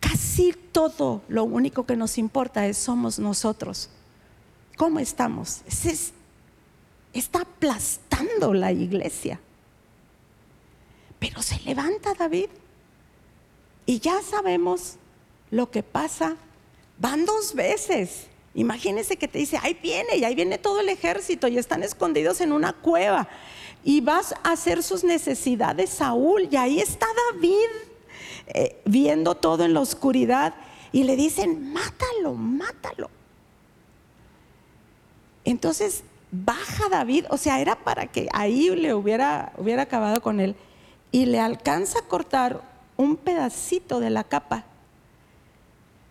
casi 0.07 0.53
todo 0.71 1.21
lo 1.27 1.43
único 1.43 1.85
que 1.85 1.95
nos 1.95 2.17
importa 2.17 2.67
es 2.67 2.77
somos 2.77 3.17
nosotros. 3.17 3.89
¿Cómo 4.77 4.99
estamos? 4.99 5.61
es 5.67 6.13
está 7.13 7.41
aplastando 7.41 8.53
la 8.53 8.71
iglesia. 8.71 9.39
Pero 11.17 11.41
se 11.41 11.59
levanta 11.61 12.13
David 12.13 12.49
y 13.85 13.99
ya 13.99 14.21
sabemos 14.21 14.97
lo 15.49 15.71
que 15.71 15.81
pasa. 15.81 16.35
Van 16.99 17.25
dos 17.25 17.53
veces. 17.53 18.27
Imagínense 18.53 19.17
que 19.17 19.27
te 19.27 19.39
dice, 19.39 19.57
ahí 19.61 19.77
viene, 19.81 20.17
y 20.17 20.23
ahí 20.23 20.35
viene 20.35 20.57
todo 20.57 20.79
el 20.79 20.87
ejército, 20.87 21.49
y 21.49 21.57
están 21.57 21.83
escondidos 21.83 22.39
en 22.39 22.53
una 22.53 22.71
cueva. 22.71 23.27
Y 23.83 23.99
vas 23.99 24.33
a 24.43 24.53
hacer 24.53 24.81
sus 24.81 25.03
necesidades, 25.03 25.89
Saúl, 25.89 26.47
y 26.49 26.55
ahí 26.55 26.79
está 26.79 27.05
David 27.33 27.94
eh, 28.47 28.81
viendo 28.85 29.35
todo 29.35 29.65
en 29.65 29.73
la 29.73 29.81
oscuridad. 29.81 30.53
Y 30.91 31.03
le 31.03 31.15
dicen, 31.15 31.73
mátalo, 31.73 32.33
mátalo. 32.33 33.09
Entonces 35.43 36.03
baja 36.31 36.89
David, 36.89 37.25
o 37.29 37.37
sea, 37.37 37.61
era 37.61 37.75
para 37.75 38.07
que 38.07 38.27
ahí 38.33 38.69
le 38.75 38.93
hubiera, 38.93 39.53
hubiera 39.57 39.83
acabado 39.83 40.21
con 40.21 40.39
él, 40.39 40.55
y 41.11 41.25
le 41.25 41.39
alcanza 41.39 41.99
a 41.99 42.07
cortar 42.07 42.61
un 42.97 43.15
pedacito 43.15 43.99
de 43.99 44.09
la 44.09 44.23
capa. 44.23 44.65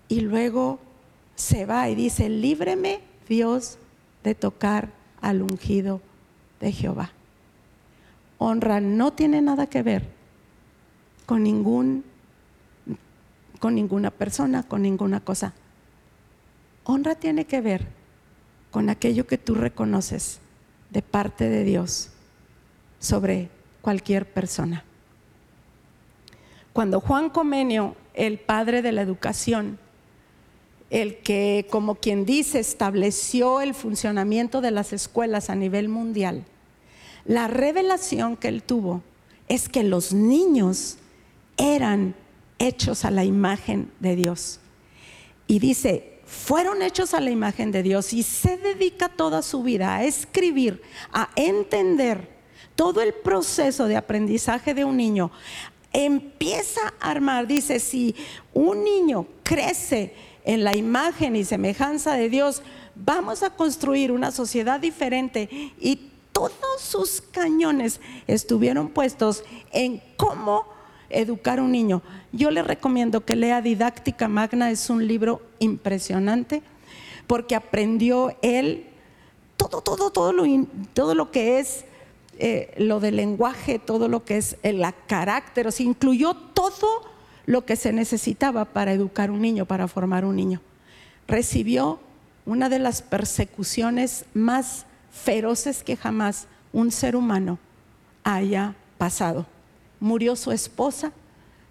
Y 0.09 0.21
luego 0.21 0.79
se 1.35 1.67
va 1.67 1.89
y 1.89 1.95
dice, 1.95 2.29
líbreme 2.29 3.01
Dios 3.29 3.79
de 4.23 4.35
tocar 4.35 4.91
al 5.21 5.43
ungido 5.43 6.01
de 6.61 6.73
Jehová. 6.73 7.11
Honra 8.39 8.81
no 8.81 9.13
tiene 9.13 9.41
nada 9.41 9.67
que 9.67 9.83
ver 9.83 10.09
con 11.27 11.43
ningún 11.43 12.05
con 13.65 13.77
ninguna 13.77 14.11
persona, 14.11 14.63
con 14.63 14.83
ninguna 14.83 15.21
cosa. 15.21 15.55
Honra 16.85 17.15
tiene 17.15 17.47
que 17.47 17.63
ver 17.63 17.87
con 18.71 18.91
aquello 18.91 19.27
que 19.27 19.39
tú 19.39 19.55
reconoces 19.55 20.39
de 20.91 21.01
parte 21.01 21.49
de 21.49 21.65
Dios 21.65 22.11
sobre 22.99 23.49
cualquier 23.81 24.31
persona. 24.31 24.85
Cuando 26.75 27.01
Juan 27.01 27.31
Comenio, 27.31 27.97
el 28.13 28.39
padre 28.39 28.83
de 28.83 28.93
la 28.93 29.01
educación, 29.01 29.79
el 30.91 31.17
que, 31.21 31.67
como 31.71 31.95
quien 31.95 32.27
dice, 32.27 32.61
estableció 32.61 33.63
el 33.63 33.73
funcionamiento 33.73 34.61
de 34.61 34.73
las 34.73 34.93
escuelas 34.93 35.49
a 35.49 35.55
nivel 35.55 35.89
mundial, 35.89 36.45
la 37.25 37.49
revelación 37.49 38.37
que 38.37 38.49
él 38.49 38.63
tuvo 38.63 39.01
es 39.49 39.71
que 39.71 39.85
los 39.85 40.13
niños 40.13 40.99
eran 41.57 42.15
hechos 42.67 43.05
a 43.05 43.11
la 43.11 43.25
imagen 43.25 43.91
de 44.01 44.17
Dios. 44.17 44.61
Y 45.47 45.59
dice, 45.59 46.21
fueron 46.25 46.83
hechos 46.83 47.15
a 47.15 47.21
la 47.21 47.31
imagen 47.31 47.71
de 47.71 47.83
Dios 47.83 48.13
y 48.13 48.23
se 48.23 48.57
dedica 48.57 49.09
toda 49.09 49.43
su 49.43 49.63
vida 49.63 49.97
a 49.97 50.05
escribir, 50.05 50.83
a 51.13 51.31
entender 51.37 52.35
todo 52.75 53.03
el 53.03 53.13
proceso 53.15 53.87
de 53.87 53.97
aprendizaje 53.97 54.75
de 54.75 54.85
un 54.85 54.97
niño, 54.97 55.31
empieza 55.93 56.81
a 57.01 57.11
armar, 57.11 57.47
dice, 57.47 57.79
si 57.79 58.17
un 58.53 58.83
niño 58.83 59.27
crece 59.43 60.15
en 60.45 60.65
la 60.65 60.77
imagen 60.77 61.37
y 61.37 61.45
semejanza 61.45 62.15
de 62.15 62.29
Dios, 62.29 62.63
vamos 62.97 63.43
a 63.43 63.51
construir 63.51 64.11
una 64.11 64.33
sociedad 64.33 64.81
diferente 64.81 65.49
y 65.79 66.11
todos 66.33 66.81
sus 66.81 67.21
cañones 67.21 68.01
estuvieron 68.27 68.89
puestos 68.89 69.45
en 69.71 70.03
cómo 70.17 70.74
educar 71.15 71.59
a 71.59 71.63
un 71.63 71.73
niño. 71.73 72.03
Yo 72.33 72.51
le 72.51 72.63
recomiendo 72.63 73.25
que 73.25 73.37
lea 73.37 73.61
Didáctica 73.63 74.29
Magna, 74.29 74.71
es 74.71 74.91
un 74.91 75.07
libro 75.07 75.43
impresionante, 75.59 76.63
porque 77.27 77.55
aprendió 77.55 78.37
él 78.43 78.87
todo, 79.57 79.81
todo, 79.81 80.11
todo 80.11 80.33
lo, 80.33 80.45
todo 80.93 81.15
lo 81.15 81.31
que 81.31 81.59
es 81.59 81.85
eh, 82.39 82.75
lo 82.79 83.01
del 83.01 83.17
lenguaje, 83.17 83.79
todo 83.79 84.09
lo 84.09 84.25
que 84.25 84.37
es 84.37 84.57
el 84.63 84.85
carácter, 85.07 85.67
o 85.67 85.71
sea, 85.71 85.87
incluyó 85.87 86.35
todo 86.35 87.03
lo 87.47 87.65
que 87.65 87.77
se 87.77 87.93
necesitaba 87.93 88.65
para 88.65 88.93
educar 88.93 89.31
un 89.31 89.41
niño, 89.41 89.67
para 89.67 89.87
formar 89.87 90.25
un 90.25 90.37
niño. 90.37 90.61
Recibió 91.29 92.01
una 92.47 92.69
de 92.69 92.79
las 92.79 93.03
persecuciones 93.03 94.25
más 94.35 94.87
feroces 95.11 95.83
que 95.83 95.97
jamás 95.97 96.49
un 96.73 96.91
ser 96.91 97.15
humano 97.15 97.59
haya 98.25 98.75
pasado 98.99 99.47
murió 100.05 100.37
su 100.37 100.53
esposa 100.53 101.13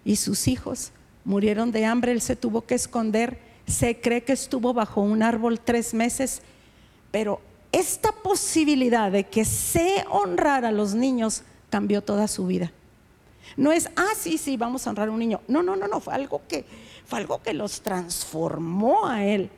y 0.04 0.16
sus 0.16 0.48
hijos 0.48 0.90
murieron 1.24 1.70
de 1.70 1.84
hambre, 1.84 2.10
él 2.10 2.20
se 2.20 2.34
tuvo 2.34 2.62
que 2.62 2.74
esconder, 2.74 3.38
se 3.64 4.00
cree 4.00 4.24
que 4.24 4.32
estuvo 4.32 4.74
bajo 4.74 5.02
un 5.02 5.22
árbol 5.22 5.60
tres 5.60 5.94
meses, 5.94 6.42
pero 7.12 7.40
esta 7.70 8.10
posibilidad 8.10 9.12
de 9.12 9.22
que 9.22 9.44
se 9.44 10.04
honrara 10.10 10.70
a 10.70 10.72
los 10.72 10.96
niños 10.96 11.42
cambió 11.70 12.02
toda 12.02 12.26
su 12.26 12.48
vida. 12.48 12.72
No 13.56 13.70
es, 13.70 13.88
ah, 13.94 14.12
sí, 14.18 14.36
sí, 14.36 14.56
vamos 14.56 14.84
a 14.84 14.90
honrar 14.90 15.08
a 15.08 15.12
un 15.12 15.20
niño. 15.20 15.40
No, 15.46 15.62
no, 15.62 15.76
no, 15.76 15.86
no, 15.86 16.00
fue 16.00 16.14
algo 16.14 16.42
que, 16.48 16.64
fue 17.06 17.20
algo 17.20 17.40
que 17.40 17.54
los 17.54 17.82
transformó 17.82 19.06
a 19.06 19.24
él. 19.24 19.48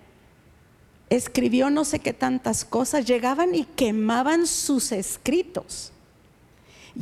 Escribió 1.09 1.71
no 1.71 1.87
sé 1.87 2.01
qué 2.01 2.13
tantas 2.13 2.67
cosas, 2.67 3.07
llegaban 3.07 3.55
y 3.55 3.65
quemaban 3.65 4.47
sus 4.47 4.93
escritos 4.93 5.93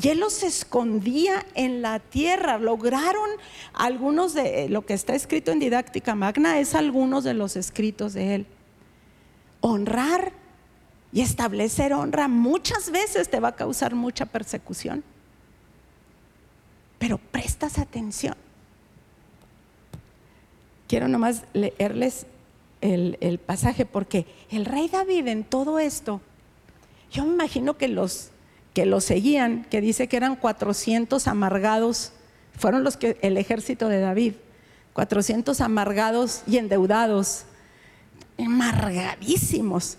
y 0.00 0.08
él 0.08 0.18
los 0.18 0.42
escondía 0.42 1.46
en 1.54 1.80
la 1.80 2.00
tierra. 2.00 2.58
Lograron 2.58 3.30
algunos 3.72 4.34
de 4.34 4.68
lo 4.68 4.84
que 4.84 4.94
está 4.94 5.14
escrito 5.14 5.52
en 5.52 5.60
Didáctica 5.60 6.14
Magna, 6.16 6.58
es 6.58 6.74
algunos 6.74 7.22
de 7.22 7.34
los 7.34 7.54
escritos 7.56 8.12
de 8.12 8.34
él. 8.34 8.46
Honrar 9.60 10.32
y 11.12 11.20
establecer 11.20 11.92
honra 11.92 12.26
muchas 12.26 12.90
veces 12.90 13.30
te 13.30 13.38
va 13.38 13.48
a 13.48 13.56
causar 13.56 13.94
mucha 13.94 14.26
persecución. 14.26 15.04
prestas 17.30 17.78
atención. 17.78 18.34
Quiero 20.88 21.06
nomás 21.06 21.42
leerles 21.52 22.26
el, 22.80 23.16
el 23.20 23.38
pasaje 23.38 23.86
porque 23.86 24.26
el 24.50 24.64
rey 24.64 24.88
David 24.88 25.28
en 25.28 25.44
todo 25.44 25.78
esto, 25.78 26.20
yo 27.12 27.24
me 27.24 27.34
imagino 27.34 27.76
que 27.76 27.88
los 27.88 28.30
que 28.74 28.84
lo 28.86 29.00
seguían, 29.00 29.64
que 29.70 29.80
dice 29.80 30.08
que 30.08 30.16
eran 30.16 30.36
400 30.36 31.26
amargados, 31.28 32.12
fueron 32.58 32.84
los 32.84 32.96
que 32.96 33.16
el 33.22 33.36
ejército 33.36 33.88
de 33.88 34.00
David, 34.00 34.34
400 34.92 35.60
amargados 35.60 36.42
y 36.46 36.58
endeudados, 36.58 37.44
amargadísimos, 38.38 39.96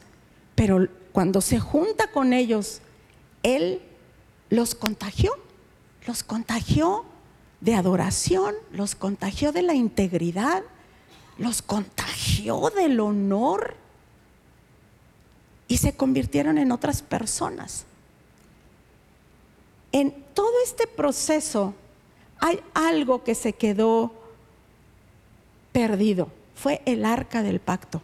pero 0.55 0.87
cuando 1.13 1.39
se 1.39 1.59
junta 1.59 2.11
con 2.11 2.33
ellos, 2.33 2.81
él 3.43 3.81
los 4.49 4.75
contagió, 4.75 5.31
los 6.05 6.23
contagió 6.23 7.05
de 7.61 7.75
adoración, 7.75 8.55
los 8.71 8.95
contagió 8.95 9.53
de 9.53 9.61
la 9.61 9.73
integridad, 9.73 10.63
los 11.37 11.61
contagió 11.61 12.69
del 12.75 12.99
honor 12.99 13.75
y 15.67 15.77
se 15.77 15.95
convirtieron 15.95 16.57
en 16.57 16.71
otras 16.71 17.01
personas. 17.01 17.85
En 19.95 20.11
todo 20.33 20.51
este 20.61 20.87
proceso 20.87 21.73
hay 22.41 22.59
algo 22.73 23.23
que 23.23 23.33
se 23.33 23.53
quedó 23.53 24.11
perdido. 25.71 26.27
Fue 26.53 26.81
el 26.85 27.05
arca 27.05 27.43
del 27.43 27.61
pacto 27.61 28.01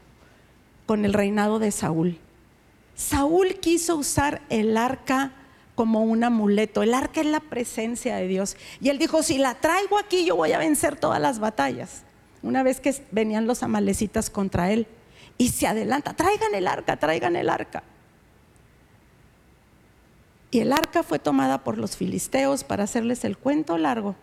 con 0.86 1.04
el 1.04 1.12
reinado 1.12 1.60
de 1.60 1.70
Saúl. 1.70 2.18
Saúl 2.96 3.56
quiso 3.56 3.98
usar 3.98 4.42
el 4.48 4.78
arca 4.78 5.34
como 5.76 6.02
un 6.04 6.24
amuleto. 6.24 6.82
El 6.82 6.94
arca 6.94 7.20
es 7.20 7.28
la 7.28 7.42
presencia 7.42 8.16
de 8.16 8.28
Dios. 8.30 8.56
Y 8.80 8.88
él 8.88 8.98
dijo, 8.98 9.22
si 9.22 9.38
la 9.38 9.56
traigo 9.56 10.00
aquí, 10.00 10.24
yo 10.24 10.38
voy 10.38 10.54
a 10.54 10.60
vencer 10.60 10.96
todas 10.96 11.20
las 11.20 11.40
batallas. 11.40 12.04
Una 12.42 12.64
vez 12.64 12.80
que 12.80 12.96
venían 13.12 13.48
los 13.48 13.64
amalecitas 13.64 14.30
contra 14.30 14.72
él. 14.72 14.88
Y 15.38 15.50
se 15.50 15.68
adelanta, 15.68 16.14
traigan 16.14 16.56
el 16.56 16.68
arca, 16.68 16.96
traigan 16.96 17.36
el 17.36 17.50
arca. 17.50 17.84
Y 20.52 20.60
el 20.60 20.74
arca 20.74 21.02
fue 21.02 21.18
tomada 21.18 21.64
por 21.64 21.78
los 21.78 21.96
filisteos, 21.96 22.66
para 22.66 22.84
hacerles 22.84 23.24
el 23.24 23.38
cuento 23.38 23.78
largo, 23.78 24.16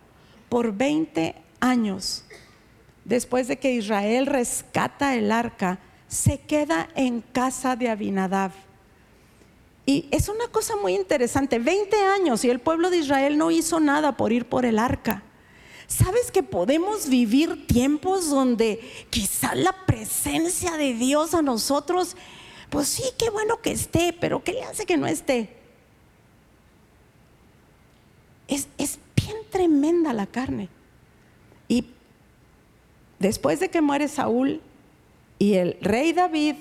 por 0.51 0.75
20 0.77 1.35
años. 1.61 2.25
Después 3.07 3.49
de 3.49 3.59
que 3.59 3.73
Israel 3.73 4.27
rescata 4.27 5.17
el 5.17 5.33
arca, 5.33 5.79
se 6.07 6.39
queda 6.39 6.89
en 6.95 7.23
casa 7.23 7.77
de 7.77 7.89
Abinadab. 7.89 8.53
Y 9.87 10.07
es 10.11 10.29
una 10.29 10.49
cosa 10.49 10.77
muy 10.77 10.95
interesante, 10.95 11.59
20 11.59 11.97
años 11.97 12.45
y 12.45 12.51
el 12.51 12.59
pueblo 12.59 12.91
de 12.91 12.99
Israel 12.99 13.39
no 13.39 13.51
hizo 13.51 13.81
nada 13.81 14.19
por 14.19 14.33
ir 14.33 14.47
por 14.47 14.67
el 14.67 14.79
arca. 14.79 15.23
¿Sabes 15.87 16.31
que 16.31 16.43
podemos 16.43 17.09
vivir 17.09 17.67
tiempos 17.67 18.29
donde 18.29 18.81
quizá 19.09 19.55
la 19.55 19.87
presencia 19.87 20.77
de 20.77 20.93
Dios 20.93 21.33
a 21.33 21.41
nosotros, 21.41 22.15
pues 22.69 22.89
sí, 22.89 23.05
qué 23.19 23.31
bueno 23.31 23.63
que 23.63 23.73
esté, 23.73 24.15
pero 24.21 24.45
¿qué 24.45 24.53
le 24.53 24.65
hace 24.65 24.85
que 24.85 24.99
no 24.99 25.07
esté? 25.07 25.58
Es, 28.49 28.69
es 28.79 28.99
bien 29.15 29.37
tremenda 29.51 30.13
la 30.13 30.27
carne. 30.27 30.69
Y 31.69 31.87
después 33.19 33.61
de 33.61 33.69
que 33.69 33.81
muere 33.81 34.09
Saúl 34.09 34.61
y 35.39 35.55
el 35.55 35.77
rey 35.81 36.13
David 36.13 36.57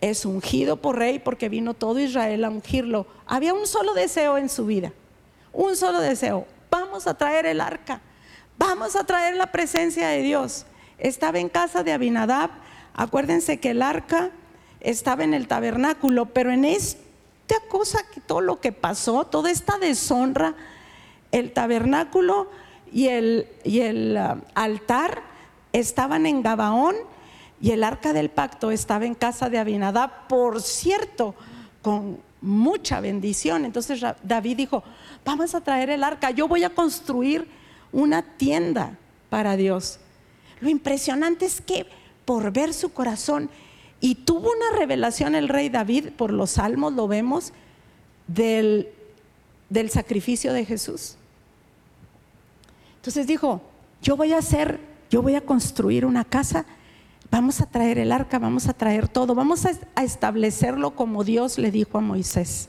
es 0.00 0.24
ungido 0.24 0.76
por 0.76 0.96
rey 0.96 1.18
porque 1.18 1.48
vino 1.48 1.74
todo 1.74 1.98
Israel 1.98 2.44
a 2.44 2.50
ungirlo, 2.50 3.06
había 3.26 3.54
un 3.54 3.66
solo 3.66 3.94
deseo 3.94 4.38
en 4.38 4.48
su 4.48 4.66
vida, 4.66 4.92
un 5.52 5.74
solo 5.74 5.98
deseo, 6.00 6.46
vamos 6.70 7.06
a 7.08 7.14
traer 7.14 7.46
el 7.46 7.60
arca. 7.60 8.00
Vamos 8.58 8.96
a 8.96 9.04
traer 9.04 9.36
la 9.36 9.52
presencia 9.52 10.08
de 10.08 10.20
Dios. 10.20 10.66
Estaba 10.98 11.38
en 11.38 11.48
casa 11.48 11.84
de 11.84 11.92
Abinadab. 11.92 12.50
Acuérdense 12.92 13.60
que 13.60 13.70
el 13.70 13.82
arca 13.82 14.32
estaba 14.80 15.22
en 15.22 15.32
el 15.32 15.46
tabernáculo, 15.46 16.26
pero 16.26 16.50
en 16.50 16.64
esta 16.64 17.54
cosa 17.68 18.00
todo 18.26 18.40
lo 18.40 18.60
que 18.60 18.72
pasó, 18.72 19.24
toda 19.24 19.52
esta 19.52 19.78
deshonra, 19.78 20.56
el 21.32 21.52
tabernáculo 21.52 22.50
y 22.92 23.08
el, 23.08 23.46
uh, 24.16 24.40
altar 24.54 25.22
estaban 25.72 26.26
en 26.26 26.42
Gabaón 26.42 26.96
y 27.60 27.72
el 27.72 27.84
arca 27.84 28.12
del 28.12 28.30
pacto 28.30 28.70
estaba 28.70 29.04
en 29.04 29.14
casa 29.14 29.50
de 29.50 29.58
Abinadab, 29.58 30.28
por 30.28 30.62
cierto, 30.62 31.34
con 31.82 32.18
mucha 32.40 33.00
bendición. 33.00 33.64
Entonces 33.64 34.00
David 34.22 34.56
dijo, 34.56 34.82
vamos 35.24 35.54
a 35.54 35.60
traer 35.60 35.90
el 35.90 36.04
arca, 36.04 36.30
yo 36.30 36.46
voy 36.48 36.64
a 36.64 36.70
construir 36.70 37.48
una 37.92 38.22
tienda 38.22 38.96
para 39.28 39.56
Dios. 39.56 39.98
Lo 40.60 40.68
impresionante 40.68 41.46
es 41.46 41.60
que 41.60 41.86
por 42.24 42.52
ver 42.52 42.74
su 42.74 42.92
corazón, 42.92 43.50
y 44.00 44.14
tuvo 44.14 44.50
una 44.50 44.78
revelación 44.78 45.34
el 45.34 45.48
rey 45.48 45.68
David, 45.70 46.10
por 46.16 46.32
los 46.32 46.52
salmos 46.52 46.92
lo 46.92 47.08
vemos, 47.08 47.52
del 48.28 48.86
sacrificio 49.90 50.52
de 50.52 50.64
Jesús. 50.64 51.17
Entonces 53.08 53.26
dijo, 53.26 53.62
yo 54.02 54.18
voy 54.18 54.34
a 54.34 54.36
hacer, 54.36 54.80
yo 55.08 55.22
voy 55.22 55.34
a 55.34 55.40
construir 55.40 56.04
una 56.04 56.26
casa, 56.26 56.66
vamos 57.30 57.62
a 57.62 57.64
traer 57.64 57.98
el 57.98 58.12
arca, 58.12 58.38
vamos 58.38 58.68
a 58.68 58.74
traer 58.74 59.08
todo, 59.08 59.34
vamos 59.34 59.64
a, 59.64 60.02
establecerlo 60.02 60.90
como 60.90 61.24
Dios 61.24 61.56
le 61.56 61.70
dijo 61.70 61.96
a 61.96 62.02
Moisés. 62.02 62.68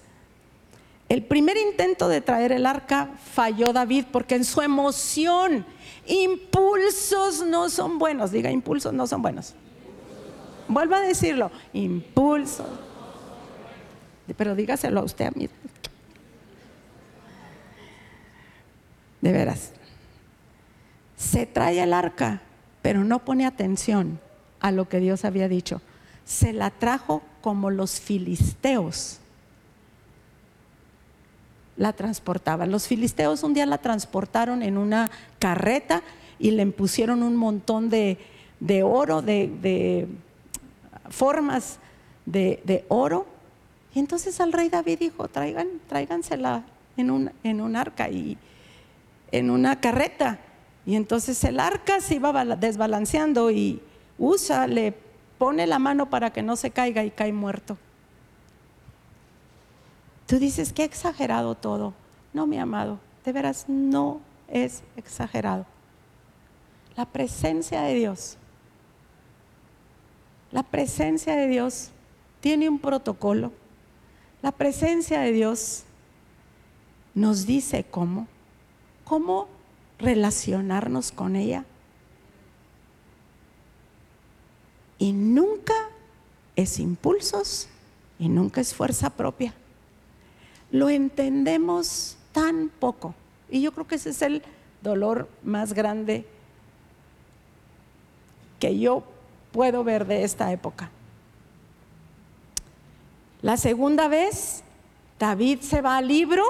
El 1.09 1.25
primer 1.25 1.57
intento 1.57 2.07
de 2.07 2.21
traer 2.21 2.53
el 2.53 2.65
arca 2.65 3.09
falló 3.33 3.73
David 3.73 4.05
porque 4.13 4.35
en 4.35 4.45
su 4.45 4.61
emoción, 4.61 5.65
impulsos 6.07 7.45
no 7.45 7.69
son 7.69 7.99
buenos. 7.99 8.31
Diga, 8.31 8.49
impulsos 8.49 8.93
no 8.93 9.07
son 9.07 9.21
buenos. 9.21 9.55
Vuelva 10.69 10.99
a 10.99 11.01
decirlo, 11.01 11.51
impulsos. 11.73 12.65
Pero 14.37 14.55
dígaselo 14.55 15.01
a 15.01 15.03
usted 15.03 15.25
a 15.25 15.31
mí. 15.31 15.49
De 19.19 19.33
veras. 19.33 19.73
Se 21.19 21.45
trae 21.45 21.83
el 21.83 21.93
arca, 21.93 22.41
pero 22.81 23.03
no 23.03 23.19
pone 23.19 23.45
atención 23.45 24.19
a 24.59 24.71
lo 24.71 24.89
que 24.89 24.99
Dios 24.99 25.23
había 25.23 25.47
dicho. 25.47 25.81
Se 26.25 26.53
la 26.53 26.71
trajo 26.71 27.21
como 27.41 27.69
los 27.69 27.99
filisteos 27.99 29.19
la 31.79 31.93
transportaban. 31.93 32.71
Los 32.71 32.87
filisteos 32.87 33.41
un 33.41 33.53
día 33.53 33.65
la 33.65 33.79
transportaron 33.79 34.61
en 34.61 34.77
una 34.77 35.09
carreta 35.39 36.03
y 36.37 36.51
le 36.51 36.65
pusieron 36.67 37.23
un 37.23 37.37
montón 37.37 37.89
de, 37.89 38.17
oro, 38.83 39.21
de, 39.21 40.07
formas 41.09 41.79
de, 42.25 42.85
oro. 42.89 43.25
Y 43.95 43.99
entonces 43.99 44.39
al 44.41 44.51
rey 44.51 44.67
David 44.67 44.99
dijo, 44.99 45.29
traigan, 45.29 45.67
tráigansela 45.87 46.63
en 46.97 47.09
un, 47.09 47.31
en 47.43 47.61
un 47.61 47.77
arca 47.77 48.09
y 48.09 48.37
en 49.31 49.49
una 49.49 49.79
carreta. 49.79 50.37
Y 50.85 50.95
entonces 50.95 51.43
el 51.43 51.59
arca 51.59 52.01
se 52.01 52.15
iba 52.15 52.45
desbalanceando 52.55 53.51
y 53.51 53.81
Usa 54.17 54.67
le 54.67 54.93
pone 55.37 55.65
la 55.65 55.79
mano 55.79 56.09
para 56.09 56.31
que 56.31 56.43
no 56.43 56.55
se 56.55 56.71
caiga 56.71 57.03
y 57.03 57.11
cae 57.11 57.31
muerto. 57.31 57.77
Tú 60.27 60.37
dices, 60.37 60.73
qué 60.73 60.83
exagerado 60.83 61.55
todo. 61.55 61.93
No, 62.33 62.45
mi 62.45 62.59
amado, 62.59 62.99
de 63.25 63.31
veras 63.31 63.65
no 63.67 64.21
es 64.47 64.83
exagerado. 64.95 65.65
La 66.95 67.05
presencia 67.05 67.81
de 67.81 67.95
Dios, 67.95 68.37
la 70.51 70.63
presencia 70.63 71.35
de 71.35 71.47
Dios 71.47 71.91
tiene 72.41 72.69
un 72.69 72.79
protocolo. 72.79 73.51
La 74.41 74.51
presencia 74.51 75.21
de 75.21 75.31
Dios 75.31 75.83
nos 77.13 77.45
dice 77.45 77.85
cómo, 77.89 78.27
cómo 79.03 79.47
relacionarnos 79.99 81.11
con 81.11 81.35
ella. 81.35 81.65
Y 84.97 85.13
nunca 85.13 85.75
es 86.55 86.79
impulsos 86.79 87.69
y 88.17 88.29
nunca 88.29 88.61
es 88.61 88.73
fuerza 88.73 89.09
propia 89.09 89.53
lo 90.71 90.89
entendemos 90.89 92.17
tan 92.31 92.69
poco. 92.69 93.13
Y 93.49 93.61
yo 93.61 93.71
creo 93.71 93.87
que 93.87 93.95
ese 93.95 94.11
es 94.11 94.21
el 94.21 94.43
dolor 94.81 95.27
más 95.43 95.73
grande 95.73 96.25
que 98.59 98.77
yo 98.77 99.03
puedo 99.51 99.83
ver 99.83 100.05
de 100.05 100.23
esta 100.23 100.51
época. 100.51 100.91
La 103.41 103.57
segunda 103.57 104.07
vez, 104.07 104.63
David 105.17 105.61
se 105.61 105.81
va 105.81 105.97
al 105.97 106.07
libro 106.07 106.43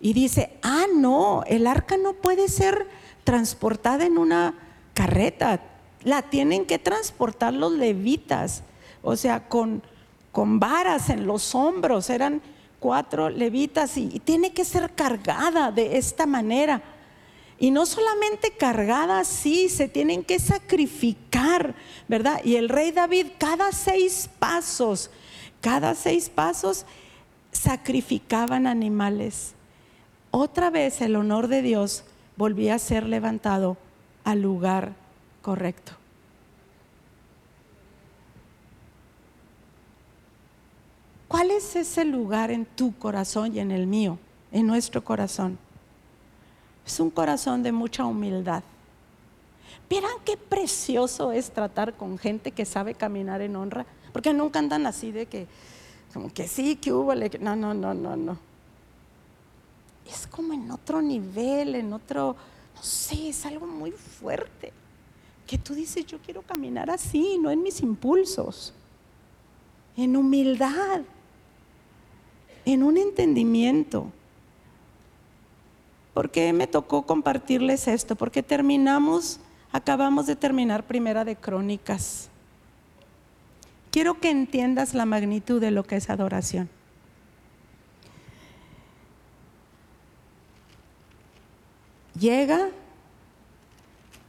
y 0.00 0.12
dice, 0.12 0.58
ah, 0.62 0.86
no, 0.94 1.42
el 1.46 1.66
arca 1.66 1.96
no 1.96 2.14
puede 2.14 2.48
ser 2.48 2.86
transportada 3.24 4.06
en 4.06 4.18
una 4.18 4.54
carreta, 4.94 5.60
la 6.02 6.22
tienen 6.22 6.64
que 6.66 6.78
transportar 6.78 7.52
los 7.52 7.72
levitas, 7.72 8.62
o 9.02 9.16
sea, 9.16 9.48
con, 9.48 9.82
con 10.32 10.60
varas 10.60 11.10
en 11.10 11.26
los 11.26 11.54
hombros, 11.54 12.10
eran 12.10 12.40
cuatro 12.78 13.28
levitas 13.28 13.96
y, 13.96 14.20
tiene 14.20 14.52
que 14.52 14.64
ser 14.64 14.94
cargada 14.94 15.72
de 15.72 15.98
esta 15.98 16.26
manera. 16.26 16.82
Y 17.60 17.72
no 17.72 17.86
solamente 17.86 18.52
cargadas, 18.52 19.26
sí, 19.26 19.68
se 19.68 19.88
tienen 19.88 20.22
que 20.22 20.38
sacrificar, 20.38 21.74
¿verdad? 22.06 22.40
Y 22.44 22.54
el 22.54 22.68
rey 22.68 22.92
David 22.92 23.26
cada 23.36 23.72
seis 23.72 24.30
pasos, 24.38 25.10
cada 25.60 25.96
seis 25.96 26.28
pasos 26.28 26.86
sacrificaban 27.50 28.68
animales. 28.68 29.54
Otra 30.40 30.70
vez 30.70 31.00
el 31.00 31.16
honor 31.16 31.48
de 31.48 31.62
Dios 31.62 32.04
volvía 32.36 32.76
a 32.76 32.78
ser 32.78 33.02
levantado 33.02 33.76
al 34.22 34.40
lugar 34.40 34.92
correcto. 35.42 35.94
¿Cuál 41.26 41.50
es 41.50 41.74
ese 41.74 42.04
lugar 42.04 42.52
en 42.52 42.66
tu 42.66 42.96
corazón 42.96 43.52
y 43.52 43.58
en 43.58 43.72
el 43.72 43.88
mío, 43.88 44.16
en 44.52 44.68
nuestro 44.68 45.02
corazón? 45.02 45.58
Es 46.86 47.00
un 47.00 47.10
corazón 47.10 47.64
de 47.64 47.72
mucha 47.72 48.04
humildad. 48.04 48.62
Vieran 49.90 50.12
qué 50.24 50.36
precioso 50.36 51.32
es 51.32 51.50
tratar 51.50 51.94
con 51.94 52.16
gente 52.16 52.52
que 52.52 52.64
sabe 52.64 52.94
caminar 52.94 53.42
en 53.42 53.56
honra, 53.56 53.86
porque 54.12 54.32
nunca 54.32 54.60
andan 54.60 54.86
así 54.86 55.10
de 55.10 55.26
que, 55.26 55.48
como 56.14 56.32
que 56.32 56.46
sí, 56.46 56.76
que 56.76 56.92
hubo, 56.92 57.12
no, 57.40 57.56
no, 57.56 57.74
no, 57.74 57.92
no, 57.92 58.14
no. 58.14 58.47
Es 60.08 60.26
como 60.26 60.52
en 60.52 60.70
otro 60.70 61.02
nivel, 61.02 61.74
en 61.74 61.92
otro, 61.92 62.36
no 62.74 62.82
sé, 62.82 63.28
es 63.28 63.44
algo 63.46 63.66
muy 63.66 63.90
fuerte. 63.92 64.72
Que 65.46 65.58
tú 65.58 65.74
dices, 65.74 66.06
yo 66.06 66.18
quiero 66.18 66.42
caminar 66.42 66.90
así, 66.90 67.38
no 67.38 67.50
en 67.50 67.62
mis 67.62 67.80
impulsos, 67.80 68.72
en 69.96 70.16
humildad 70.16 71.02
en 72.72 72.82
un 72.82 72.96
entendimiento. 72.96 74.12
¿Por 76.14 76.30
qué 76.30 76.52
me 76.52 76.66
tocó 76.66 77.02
compartirles 77.02 77.88
esto? 77.88 78.16
Porque 78.16 78.42
terminamos, 78.42 79.40
acabamos 79.72 80.26
de 80.26 80.36
terminar 80.36 80.84
Primera 80.84 81.24
de 81.24 81.36
Crónicas. 81.36 82.28
Quiero 83.90 84.20
que 84.20 84.30
entiendas 84.30 84.94
la 84.94 85.06
magnitud 85.06 85.60
de 85.60 85.70
lo 85.70 85.84
que 85.84 85.96
es 85.96 86.10
adoración. 86.10 86.68
Llega, 92.18 92.70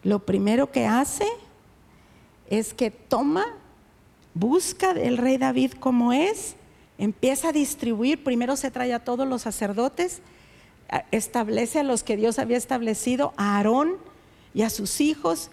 lo 0.04 0.20
primero 0.20 0.72
que 0.72 0.86
hace 0.86 1.26
es 2.50 2.74
que 2.74 2.92
toma, 2.92 3.46
busca 4.34 4.92
el 4.92 5.18
rey 5.18 5.38
David 5.38 5.74
como 5.80 6.14
es 6.14 6.56
empieza 7.00 7.50
a 7.50 7.54
distribuir, 7.54 8.24
primero 8.24 8.58
se 8.58 8.70
trae 8.70 8.94
a 8.94 9.04
todos 9.04 9.26
los 9.26 9.42
sacerdotes, 9.42 10.22
establece 11.12 11.80
a 11.80 11.84
los 11.84 12.04
que 12.04 12.18
Dios 12.18 12.38
había 12.40 12.58
establecido, 12.58 13.34
a 13.38 13.56
Aarón 13.56 13.98
y 14.54 14.64
a 14.64 14.70
sus 14.70 15.00
hijos, 15.00 15.50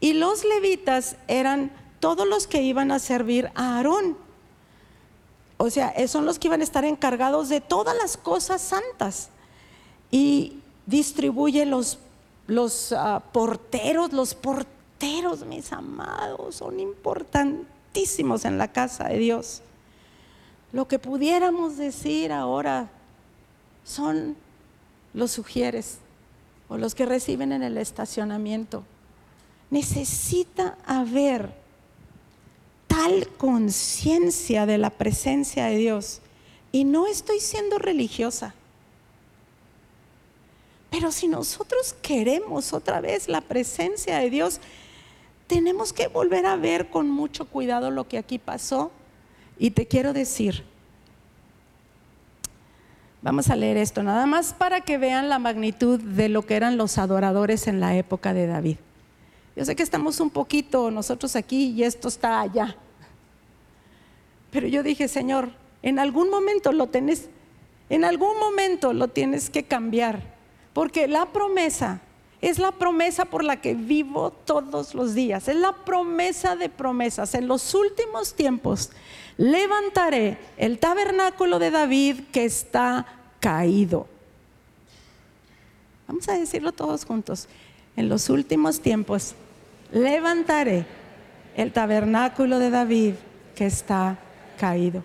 y 0.00 0.14
los 0.14 0.44
levitas 0.44 1.16
eran 1.28 1.70
todos 2.00 2.26
los 2.26 2.46
que 2.46 2.62
iban 2.62 2.90
a 2.90 2.98
servir 2.98 3.50
a 3.54 3.76
Aarón. 3.76 4.16
O 5.58 5.70
sea, 5.70 5.94
son 6.08 6.24
los 6.24 6.38
que 6.38 6.48
iban 6.48 6.60
a 6.62 6.64
estar 6.64 6.84
encargados 6.84 7.48
de 7.48 7.60
todas 7.60 7.96
las 7.96 8.16
cosas 8.16 8.60
santas. 8.60 9.30
Y 10.10 10.60
distribuye 10.86 11.66
los, 11.66 11.98
los 12.46 12.92
ah, 12.92 13.22
porteros, 13.32 14.12
los 14.12 14.34
porteros, 14.34 15.44
mis 15.44 15.72
amados, 15.72 16.56
son 16.56 16.80
importantísimos 16.80 18.44
en 18.44 18.58
la 18.58 18.72
casa 18.72 19.08
de 19.08 19.18
Dios. 19.18 19.62
Lo 20.72 20.88
que 20.88 20.98
pudiéramos 20.98 21.76
decir 21.76 22.32
ahora 22.32 22.88
son 23.84 24.36
los 25.14 25.30
sugieres 25.30 25.98
o 26.68 26.76
los 26.76 26.94
que 26.94 27.06
reciben 27.06 27.52
en 27.52 27.62
el 27.62 27.78
estacionamiento. 27.78 28.82
Necesita 29.70 30.76
haber 30.86 31.50
tal 32.86 33.28
conciencia 33.36 34.66
de 34.66 34.78
la 34.78 34.90
presencia 34.90 35.66
de 35.66 35.76
Dios. 35.76 36.20
Y 36.72 36.84
no 36.84 37.06
estoy 37.06 37.40
siendo 37.40 37.78
religiosa. 37.78 38.54
Pero 40.90 41.12
si 41.12 41.28
nosotros 41.28 41.94
queremos 42.02 42.72
otra 42.72 43.00
vez 43.00 43.28
la 43.28 43.40
presencia 43.40 44.18
de 44.18 44.30
Dios, 44.30 44.60
tenemos 45.46 45.92
que 45.92 46.08
volver 46.08 46.46
a 46.46 46.56
ver 46.56 46.88
con 46.88 47.08
mucho 47.08 47.46
cuidado 47.46 47.90
lo 47.90 48.08
que 48.08 48.18
aquí 48.18 48.38
pasó 48.38 48.90
y 49.58 49.70
te 49.70 49.86
quiero 49.86 50.12
decir, 50.12 50.64
vamos 53.22 53.48
a 53.48 53.56
leer 53.56 53.76
esto, 53.76 54.02
nada 54.02 54.26
más 54.26 54.52
para 54.52 54.80
que 54.80 54.98
vean 54.98 55.28
la 55.28 55.38
magnitud 55.38 56.00
de 56.00 56.28
lo 56.28 56.42
que 56.42 56.56
eran 56.56 56.76
los 56.76 56.98
adoradores 56.98 57.66
en 57.66 57.80
la 57.80 57.96
época 57.96 58.34
de 58.34 58.46
David. 58.46 58.76
Yo 59.54 59.64
sé 59.64 59.74
que 59.74 59.82
estamos 59.82 60.20
un 60.20 60.30
poquito 60.30 60.90
nosotros 60.90 61.34
aquí 61.34 61.70
y 61.70 61.82
esto 61.82 62.08
está 62.08 62.40
allá. 62.40 62.76
Pero 64.50 64.68
yo 64.68 64.82
dije, 64.82 65.08
Señor, 65.08 65.50
en 65.82 65.98
algún 65.98 66.30
momento 66.30 66.72
lo 66.72 66.88
tenés, 66.88 67.28
en 67.88 68.04
algún 68.04 68.38
momento 68.38 68.92
lo 68.92 69.08
tienes 69.08 69.48
que 69.48 69.62
cambiar, 69.62 70.35
porque 70.76 71.08
la 71.08 71.24
promesa 71.24 72.02
es 72.42 72.58
la 72.58 72.70
promesa 72.70 73.24
por 73.24 73.42
la 73.42 73.62
que 73.62 73.72
vivo 73.72 74.30
todos 74.30 74.94
los 74.94 75.14
días. 75.14 75.48
Es 75.48 75.56
la 75.56 75.72
promesa 75.72 76.54
de 76.54 76.68
promesas. 76.68 77.34
En 77.34 77.48
los 77.48 77.74
últimos 77.74 78.34
tiempos 78.34 78.90
levantaré 79.38 80.36
el 80.58 80.78
tabernáculo 80.78 81.58
de 81.58 81.70
David 81.70 82.24
que 82.30 82.44
está 82.44 83.06
caído. 83.40 84.06
Vamos 86.06 86.28
a 86.28 86.34
decirlo 86.34 86.72
todos 86.72 87.06
juntos. 87.06 87.48
En 87.96 88.10
los 88.10 88.28
últimos 88.28 88.80
tiempos 88.80 89.34
levantaré 89.92 90.84
el 91.56 91.72
tabernáculo 91.72 92.58
de 92.58 92.68
David 92.68 93.14
que 93.54 93.64
está 93.64 94.18
caído. 94.58 95.02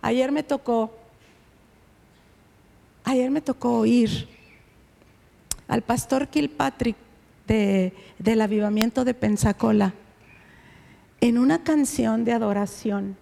Ayer 0.00 0.30
me 0.30 0.44
tocó, 0.44 0.94
ayer 3.02 3.32
me 3.32 3.40
tocó 3.40 3.80
oír 3.80 4.38
al 5.70 5.82
pastor 5.82 6.26
Kilpatrick 6.28 6.96
de, 7.46 7.94
del 8.18 8.40
avivamiento 8.40 9.04
de 9.04 9.14
Pensacola 9.14 9.94
en 11.20 11.38
una 11.38 11.62
canción 11.62 12.24
de 12.24 12.32
adoración. 12.32 13.16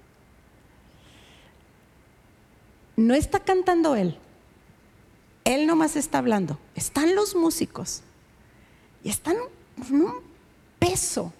No 2.97 3.13
está 3.15 3.41
cantando 3.41 3.97
él, 3.97 4.17
él 5.45 5.67
nomás 5.67 5.95
está 5.95 6.19
hablando. 6.19 6.59
Están 6.75 7.15
los 7.15 7.37
músicos 7.37 8.03
y 9.05 9.11
están 9.11 9.37
en 9.87 10.01
un 10.01 10.15
peso, 10.79 11.35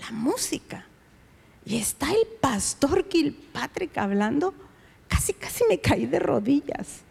la 0.00 0.12
música. 0.12 0.86
Y 1.66 1.78
está 1.78 2.12
el 2.12 2.26
pastor 2.40 3.08
Kilpatrick 3.08 3.98
hablando, 3.98 4.54
casi, 5.08 5.32
casi 5.32 5.64
me 5.68 5.80
caí 5.80 6.06
de 6.06 6.20
rodillas. 6.20 7.02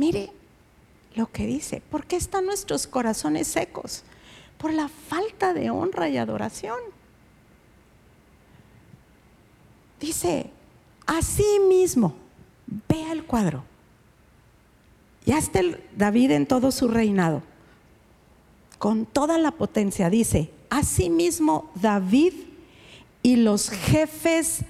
Mire 0.00 0.32
lo 1.14 1.30
que 1.30 1.46
dice, 1.46 1.82
¿por 1.90 2.06
qué 2.06 2.16
están 2.16 2.46
nuestros 2.46 2.86
corazones 2.86 3.48
secos? 3.48 4.02
Por 4.56 4.72
la 4.72 4.88
falta 4.88 5.52
de 5.52 5.68
honra 5.68 6.08
y 6.08 6.16
adoración. 6.16 6.78
Dice, 10.00 10.48
así 11.04 11.60
mismo, 11.68 12.14
vea 12.88 13.12
el 13.12 13.26
cuadro. 13.26 13.62
Ya 15.26 15.36
está 15.36 15.60
David 15.94 16.30
en 16.30 16.46
todo 16.46 16.72
su 16.72 16.88
reinado, 16.88 17.42
con 18.78 19.04
toda 19.04 19.36
la 19.36 19.50
potencia. 19.50 20.08
Dice, 20.08 20.50
asimismo 20.70 21.70
David 21.74 22.32
y 23.22 23.36
los 23.36 23.68
jefes 23.68 24.60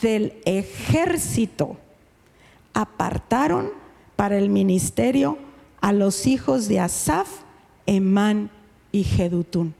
del 0.00 0.40
ejército 0.44 1.76
apartaron 2.72 3.84
para 4.16 4.38
el 4.38 4.48
ministerio 4.48 5.38
a 5.80 5.92
los 5.92 6.26
hijos 6.26 6.68
de 6.68 6.80
Asaf, 6.80 7.28
Emán 7.84 8.50
y 8.90 9.04
Jedutún. 9.04 9.74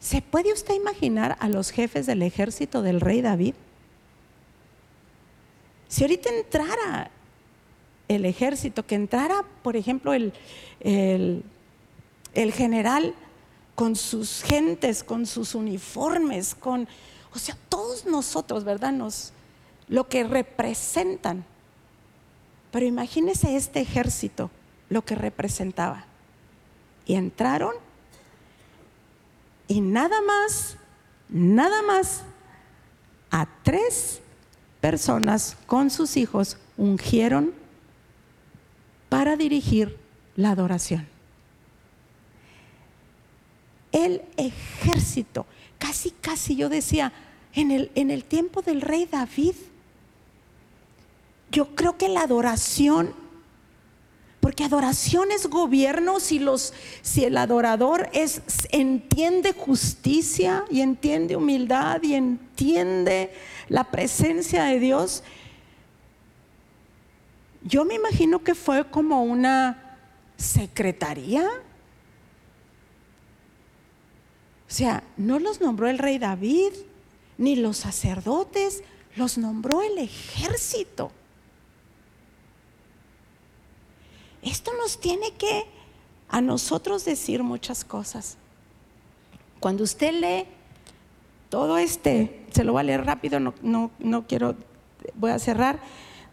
¿Se 0.00 0.22
puede 0.22 0.52
usted 0.52 0.74
imaginar 0.74 1.36
a 1.40 1.48
los 1.48 1.70
jefes 1.70 2.06
del 2.06 2.22
ejército 2.22 2.82
del 2.82 3.00
rey 3.00 3.20
David? 3.20 3.54
Si 5.88 6.02
ahorita 6.02 6.30
entrara 6.30 7.10
el 8.08 8.24
ejército, 8.24 8.86
que 8.86 8.94
entrara, 8.94 9.44
por 9.62 9.76
ejemplo, 9.76 10.12
el, 10.12 10.32
el, 10.80 11.42
el 12.34 12.52
general 12.52 13.14
con 13.74 13.96
sus 13.96 14.42
gentes, 14.42 15.04
con 15.04 15.26
sus 15.26 15.54
uniformes, 15.54 16.54
con, 16.54 16.88
o 17.34 17.38
sea, 17.38 17.56
todos 17.68 18.06
nosotros, 18.06 18.64
¿verdad? 18.64 18.92
Nos, 18.92 19.32
lo 19.88 20.08
que 20.08 20.24
representan 20.24 21.44
pero 22.70 22.86
imagínese 22.86 23.56
este 23.56 23.80
ejército, 23.80 24.50
lo 24.88 25.04
que 25.04 25.14
representaba. 25.14 26.06
Y 27.06 27.14
entraron 27.14 27.74
y 29.68 29.80
nada 29.80 30.20
más, 30.22 30.76
nada 31.28 31.82
más, 31.82 32.22
a 33.30 33.48
tres 33.62 34.20
personas 34.80 35.56
con 35.66 35.90
sus 35.90 36.16
hijos 36.16 36.58
ungieron 36.76 37.52
para 39.08 39.36
dirigir 39.36 39.96
la 40.36 40.50
adoración. 40.50 41.08
El 43.90 44.22
ejército, 44.36 45.46
casi, 45.78 46.10
casi 46.10 46.54
yo 46.54 46.68
decía, 46.68 47.12
en 47.54 47.70
el, 47.70 47.90
en 47.94 48.10
el 48.10 48.24
tiempo 48.24 48.62
del 48.62 48.82
rey 48.82 49.08
David, 49.10 49.54
yo 51.50 51.74
creo 51.74 51.96
que 51.96 52.08
la 52.08 52.22
adoración, 52.22 53.14
porque 54.40 54.64
adoración 54.64 55.30
es 55.30 55.46
gobierno, 55.48 56.20
si, 56.20 56.38
los, 56.38 56.72
si 57.02 57.24
el 57.24 57.36
adorador 57.36 58.08
es, 58.12 58.42
entiende 58.70 59.52
justicia 59.52 60.64
y 60.70 60.80
entiende 60.80 61.36
humildad 61.36 62.02
y 62.02 62.14
entiende 62.14 63.32
la 63.68 63.90
presencia 63.90 64.64
de 64.64 64.78
Dios, 64.78 65.22
yo 67.62 67.84
me 67.84 67.94
imagino 67.94 68.44
que 68.44 68.54
fue 68.54 68.88
como 68.88 69.24
una 69.24 69.98
secretaría. 70.36 71.48
O 74.68 74.72
sea, 74.72 75.02
no 75.16 75.38
los 75.38 75.60
nombró 75.60 75.88
el 75.88 75.98
rey 75.98 76.18
David, 76.18 76.72
ni 77.38 77.56
los 77.56 77.78
sacerdotes, 77.78 78.82
los 79.16 79.38
nombró 79.38 79.82
el 79.82 79.98
ejército. 79.98 81.10
Esto 84.46 84.70
nos 84.80 85.00
tiene 85.00 85.32
que 85.32 85.64
a 86.28 86.40
nosotros 86.40 87.04
decir 87.04 87.42
muchas 87.42 87.84
cosas. 87.84 88.36
Cuando 89.58 89.82
usted 89.82 90.12
lee 90.12 90.46
todo 91.48 91.78
este, 91.78 92.46
se 92.52 92.62
lo 92.62 92.72
voy 92.72 92.80
a 92.80 92.84
leer 92.84 93.04
rápido, 93.04 93.40
no, 93.40 93.54
no, 93.60 93.90
no 93.98 94.26
quiero, 94.28 94.54
voy 95.14 95.32
a 95.32 95.40
cerrar, 95.40 95.80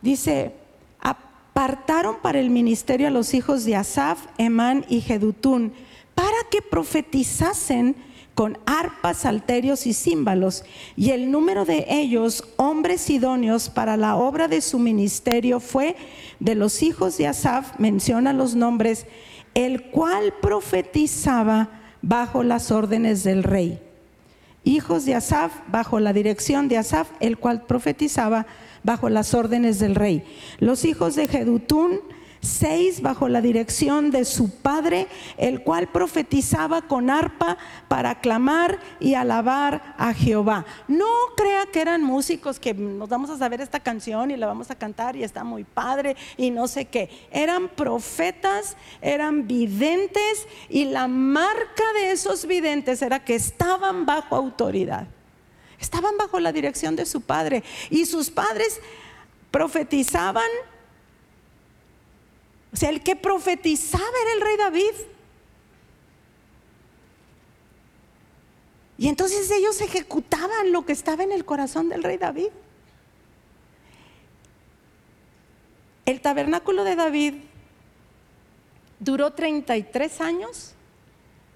dice, 0.04 0.54
apartaron 1.00 2.18
para 2.22 2.40
el 2.40 2.52
ministerio 2.52 3.08
a 3.08 3.12
los 3.12 3.34
hijos 3.34 3.66
de 3.66 3.76
Asaf, 3.76 4.28
Emán 4.38 4.86
y 4.90 5.02
Jedutún, 5.02 5.74
para 6.14 6.38
que 6.52 6.62
profetizasen 6.62 7.96
con 8.36 8.58
arpas, 8.66 9.18
salterios 9.18 9.86
y 9.86 9.94
címbalos, 9.94 10.64
y 10.96 11.12
el 11.12 11.30
número 11.30 11.66
de 11.66 11.86
ellos, 11.90 12.44
hombres 12.58 13.10
idóneos 13.10 13.70
para 13.70 13.96
la 13.98 14.16
obra 14.16 14.48
de 14.48 14.62
su 14.62 14.80
ministerio, 14.80 15.60
fue 15.60 15.96
de 16.40 16.56
los 16.56 16.82
hijos 16.82 17.18
de 17.18 17.28
Asaf, 17.28 17.80
menciona 17.80 18.34
los 18.34 18.56
nombres, 18.56 19.06
el 19.54 19.84
cual 19.92 20.34
profetizaba 20.42 21.70
bajo 22.02 22.44
las 22.44 22.72
órdenes 22.72 23.24
del 23.24 23.44
rey. 23.44 23.80
Hijos 24.64 25.06
de 25.06 25.14
Asaf, 25.14 25.52
bajo 25.68 26.00
la 26.00 26.14
dirección 26.14 26.68
de 26.68 26.78
Asaf, 26.78 27.10
el 27.20 27.38
cual 27.38 27.66
profetizaba 27.66 28.48
bajo 28.84 29.10
las 29.10 29.34
órdenes 29.34 29.80
del 29.80 29.96
rey. 29.96 30.24
Los 30.60 30.86
hijos 30.86 31.16
de 31.16 31.28
Jedutún, 31.28 32.00
seis 32.44 33.02
bajo 33.02 33.30
la 33.30 33.42
dirección 33.42 34.12
de 34.12 34.26
su 34.26 34.50
padre, 34.50 35.08
el 35.38 35.64
cual 35.64 35.88
profetizaba 35.88 36.84
con 36.84 37.10
arpa 37.10 37.58
para 37.88 38.12
aclamar 38.12 38.80
y 39.00 39.16
alabar 39.16 39.96
a 39.98 40.14
Jehová. 40.14 40.66
No 40.88 41.08
crea 41.36 41.66
que 41.72 41.82
eran 41.82 42.04
músicos 42.04 42.60
que 42.60 42.74
nos 42.74 43.10
vamos 43.10 43.30
a 43.30 43.38
saber 43.38 43.62
esta 43.62 43.80
canción 43.80 44.30
y 44.30 44.38
la 44.38 44.48
vamos 44.48 44.70
a 44.70 44.76
cantar 44.76 45.16
y 45.16 45.24
está 45.24 45.44
muy 45.44 45.64
padre 45.64 46.16
y 46.38 46.52
no 46.52 46.68
sé 46.68 46.86
qué. 46.86 47.10
Eran 47.32 47.70
profetas, 47.70 48.76
eran 49.02 49.48
videntes 49.48 50.48
y 50.70 50.86
la 50.86 51.08
marca 51.08 51.84
de 51.96 52.12
esos 52.12 52.46
videntes 52.46 53.02
era 53.02 53.24
que 53.24 53.36
estaban 53.36 54.06
bajo 54.06 54.36
autoridad. 54.36 55.08
Estaban 55.80 56.18
bajo 56.18 56.40
la 56.40 56.52
dirección 56.52 56.96
de 56.96 57.06
su 57.06 57.22
padre 57.22 57.64
y 57.90 58.06
sus 58.06 58.30
padres 58.30 58.80
profetizaban 59.52 60.50
o 62.74 62.78
sea, 62.78 62.90
el 62.90 63.04
que 63.04 63.16
profetizaba 63.16 64.04
era 64.24 64.34
el 64.34 64.42
rey 64.42 64.58
David. 64.58 65.06
Y 68.98 69.08
entonces 69.08 69.50
ellos 69.52 69.80
ejecutaban 69.82 70.72
lo 70.72 70.86
que 70.86 70.94
estaba 70.94 71.24
en 71.24 71.32
el 71.32 71.46
corazón 71.46 71.90
del 71.90 72.04
rey 72.04 72.18
David. 72.18 72.50
El 76.06 76.20
tabernáculo 76.22 76.84
de 76.84 76.96
David 76.96 77.34
duró 79.00 79.34
33 79.34 80.22
años, 80.22 80.74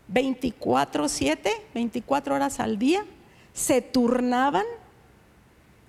24/7, 0.07 1.51
24 1.73 2.35
horas 2.35 2.59
al 2.59 2.77
día, 2.77 3.05
se 3.53 3.81
turnaban 3.81 4.65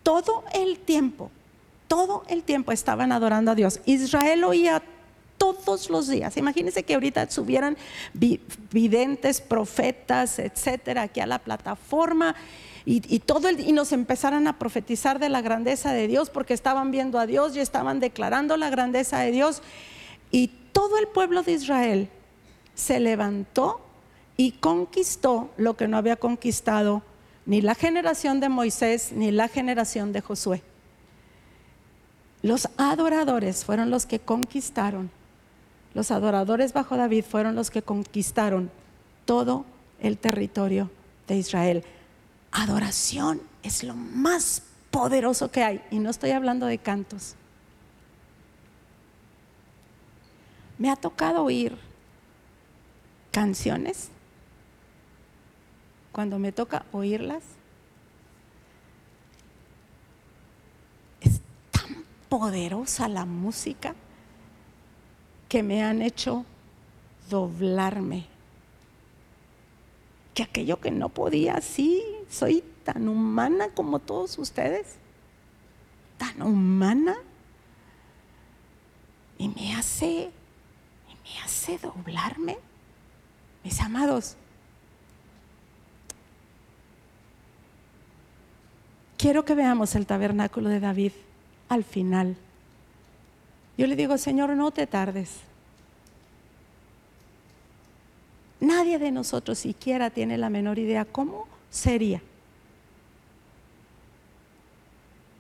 todo 0.03 0.43
el 0.55 0.79
tiempo, 0.79 1.31
todo 1.87 2.25
el 2.29 2.43
tiempo 2.45 2.73
estaban 2.73 3.13
adorando 3.13 3.51
a 3.51 3.55
Dios. 3.55 3.81
Israel 3.85 4.45
oía 4.45 4.83
todos 5.39 5.89
los 5.89 6.09
días. 6.09 6.37
Imagínense 6.37 6.83
que 6.83 6.95
ahorita 6.95 7.31
subieran 7.31 7.77
videntes, 8.13 9.41
profetas, 9.41 10.39
etcétera, 10.39 11.03
aquí 11.03 11.21
a 11.21 11.27
la 11.27 11.39
plataforma. 11.39 12.35
Y, 12.85 13.19
todo 13.19 13.51
y 13.51 13.73
nos 13.73 13.93
empezaran 13.93 14.47
a 14.47 14.59
profetizar 14.59 15.19
de 15.19 15.29
la 15.29 15.43
grandeza 15.43 15.93
de 15.93 16.09
Dios 16.09 16.31
porque 16.31 16.55
estaban 16.55 16.91
viendo 16.91 17.19
a 17.19 17.27
Dios 17.27 17.55
y 17.55 17.61
estaban 17.61 18.01
declarando 18.01 18.57
la 18.57 18.71
grandeza 18.71 19.19
de 19.21 19.31
Dios. 19.31 19.63
Y 20.31 20.49
todo 20.73 20.99
el 20.99 21.07
pueblo 21.07 21.43
de 21.43 21.53
Israel 21.53 22.09
se 22.75 22.99
levantó 22.99 23.83
y 24.39 24.53
conquistó 24.53 25.51
lo 25.59 25.77
que 25.77 25.87
no 25.87 25.99
había 25.99 26.17
conquistado 26.17 27.03
ni 27.45 27.61
la 27.61 27.75
generación 27.75 28.41
de 28.41 28.49
Moisés 28.49 29.13
ni 29.13 29.33
la 29.33 29.49
generación 29.49 30.13
de 30.13 30.23
Josué. 30.23 30.63
Los 32.41 32.69
adoradores 32.79 33.65
fueron 33.65 33.91
los 33.91 34.07
que 34.07 34.21
conquistaron 34.21 35.11
los 35.95 36.11
adoradores 36.11 36.73
bajo 36.73 36.97
David 36.97 37.25
fueron 37.25 37.55
los 37.55 37.71
que 37.71 37.83
conquistaron 37.83 38.71
todo 39.25 39.65
el 40.01 40.19
territorio 40.19 40.91
de 41.27 41.37
Israel. 41.37 41.85
Adoración 42.53 43.41
es 43.63 43.83
lo 43.85 43.95
más 43.95 44.63
poderoso 44.91 45.51
que 45.51 45.63
hay. 45.63 45.83
Y 45.91 45.99
no 45.99 46.11
estoy 46.11 46.31
hablando 46.31 46.67
de 46.67 46.79
cantos. 46.79 47.35
Me 50.79 50.91
ha 50.91 50.97
tocado 50.97 51.45
oír 51.45 51.77
canciones. 53.33 54.11
Cuando 56.13 56.39
me 56.39 56.53
toca 56.53 56.85
oírlas, 56.93 57.43
es 61.21 61.41
tan 61.71 62.05
poderosa 62.29 63.09
la 63.09 63.25
música 63.25 63.95
que 65.49 65.63
me 65.63 65.83
han 65.83 66.03
hecho 66.03 66.45
doblarme. 67.31 68.27
Que 70.35 70.43
aquello 70.43 70.81
que 70.81 70.91
no 70.91 71.09
podía, 71.09 71.61
sí, 71.61 72.03
soy 72.31 72.63
tan 72.85 73.09
humana 73.09 73.69
como 73.75 73.99
todos 73.99 74.39
ustedes, 74.39 74.97
tan 76.17 76.43
humana, 76.43 77.17
y 79.37 79.49
me 79.49 79.75
hace, 79.75 80.31
y 81.09 81.29
me 81.29 81.41
hace 81.45 81.79
doblarme, 81.79 82.59
mis 83.65 83.81
amados. 83.81 84.37
Quiero 89.17 89.45
que 89.45 89.55
veamos 89.55 89.95
el 89.97 90.07
tabernáculo 90.07 90.69
de 90.69 90.81
David 90.81 91.13
al 91.69 91.85
final. 91.85 92.37
Yo 93.79 93.87
le 93.87 93.95
digo, 93.95 94.19
Señor, 94.19 94.51
no 94.51 94.73
te 94.73 94.89
tardes. 94.89 95.31
Nadie 98.59 98.99
de 98.99 99.13
nosotros 99.13 99.61
siquiera 99.61 100.11
tiene 100.11 100.37
la 100.37 100.51
menor 100.51 100.81
idea 100.81 101.05
cómo 101.05 101.47
sería 101.71 102.21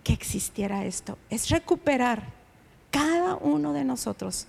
que 0.05 0.13
existiera 0.13 0.85
esto. 0.85 1.19
Es 1.29 1.51
recuperar 1.51 2.23
cada 2.93 3.35
uno 3.35 3.73
de 3.73 3.83
nosotros 3.83 4.47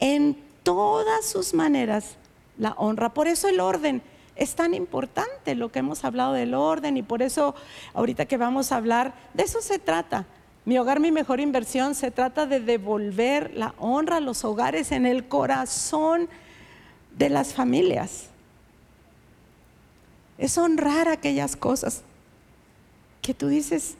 en 0.00 0.36
todas 0.64 1.24
sus 1.24 1.54
maneras 1.54 2.16
la 2.58 2.72
honra. 2.72 3.14
Por 3.14 3.28
eso 3.28 3.48
el 3.48 3.60
orden 3.60 4.02
es 4.34 4.56
tan 4.56 4.74
importante, 4.74 5.54
lo 5.54 5.70
que 5.70 5.78
hemos 5.78 6.04
hablado 6.04 6.32
del 6.32 6.54
orden 6.54 6.96
y 6.96 7.02
por 7.02 7.22
eso 7.22 7.54
ahorita 7.94 8.26
que 8.26 8.36
vamos 8.36 8.72
a 8.72 8.76
hablar, 8.78 9.14
de 9.34 9.44
eso 9.44 9.60
se 9.60 9.78
trata 9.78 10.26
mi 10.68 10.76
hogar, 10.76 11.00
mi 11.00 11.10
mejor 11.10 11.40
inversión, 11.40 11.94
se 11.94 12.10
trata 12.10 12.44
de 12.44 12.60
devolver 12.60 13.54
la 13.54 13.74
honra 13.78 14.18
a 14.18 14.20
los 14.20 14.44
hogares 14.44 14.92
en 14.92 15.06
el 15.06 15.26
corazón 15.26 16.28
de 17.16 17.30
las 17.30 17.54
familias. 17.54 18.26
Es 20.36 20.58
honrar 20.58 21.08
aquellas 21.08 21.56
cosas 21.56 22.02
que 23.22 23.32
tú 23.32 23.48
dices, 23.48 23.94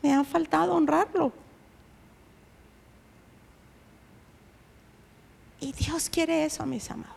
me 0.00 0.14
ha 0.14 0.24
faltado 0.24 0.72
honrarlo. 0.74 1.34
Y 5.60 5.72
Dios 5.72 6.08
quiere 6.08 6.46
eso, 6.46 6.64
mis 6.64 6.90
amados. 6.90 7.12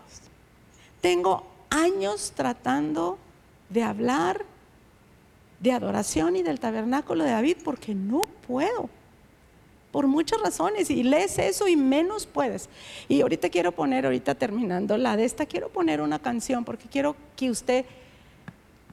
Tengo 1.00 1.48
años 1.70 2.34
tratando 2.36 3.18
de 3.70 3.82
hablar 3.82 4.44
de 5.64 5.72
adoración 5.72 6.36
y 6.36 6.44
del 6.44 6.60
tabernáculo 6.60 7.24
de 7.24 7.32
David 7.32 7.58
porque 7.64 7.96
no 7.96 8.28
puedo. 8.46 8.90
por 9.94 10.08
muchas 10.08 10.42
razones 10.42 10.90
y 10.90 11.04
lees 11.04 11.38
eso 11.38 11.68
y 11.68 11.76
menos 11.76 12.26
puedes. 12.26 12.68
Y 13.08 13.22
ahorita 13.22 13.50
quiero 13.50 13.72
poner, 13.72 14.06
ahorita 14.06 14.34
terminando 14.34 14.98
la 14.98 15.16
de 15.16 15.24
esta, 15.24 15.46
quiero 15.46 15.70
poner 15.70 16.02
una 16.02 16.18
canción 16.18 16.66
porque 16.66 16.88
quiero 16.90 17.16
que 17.36 17.52
usted 17.52 17.86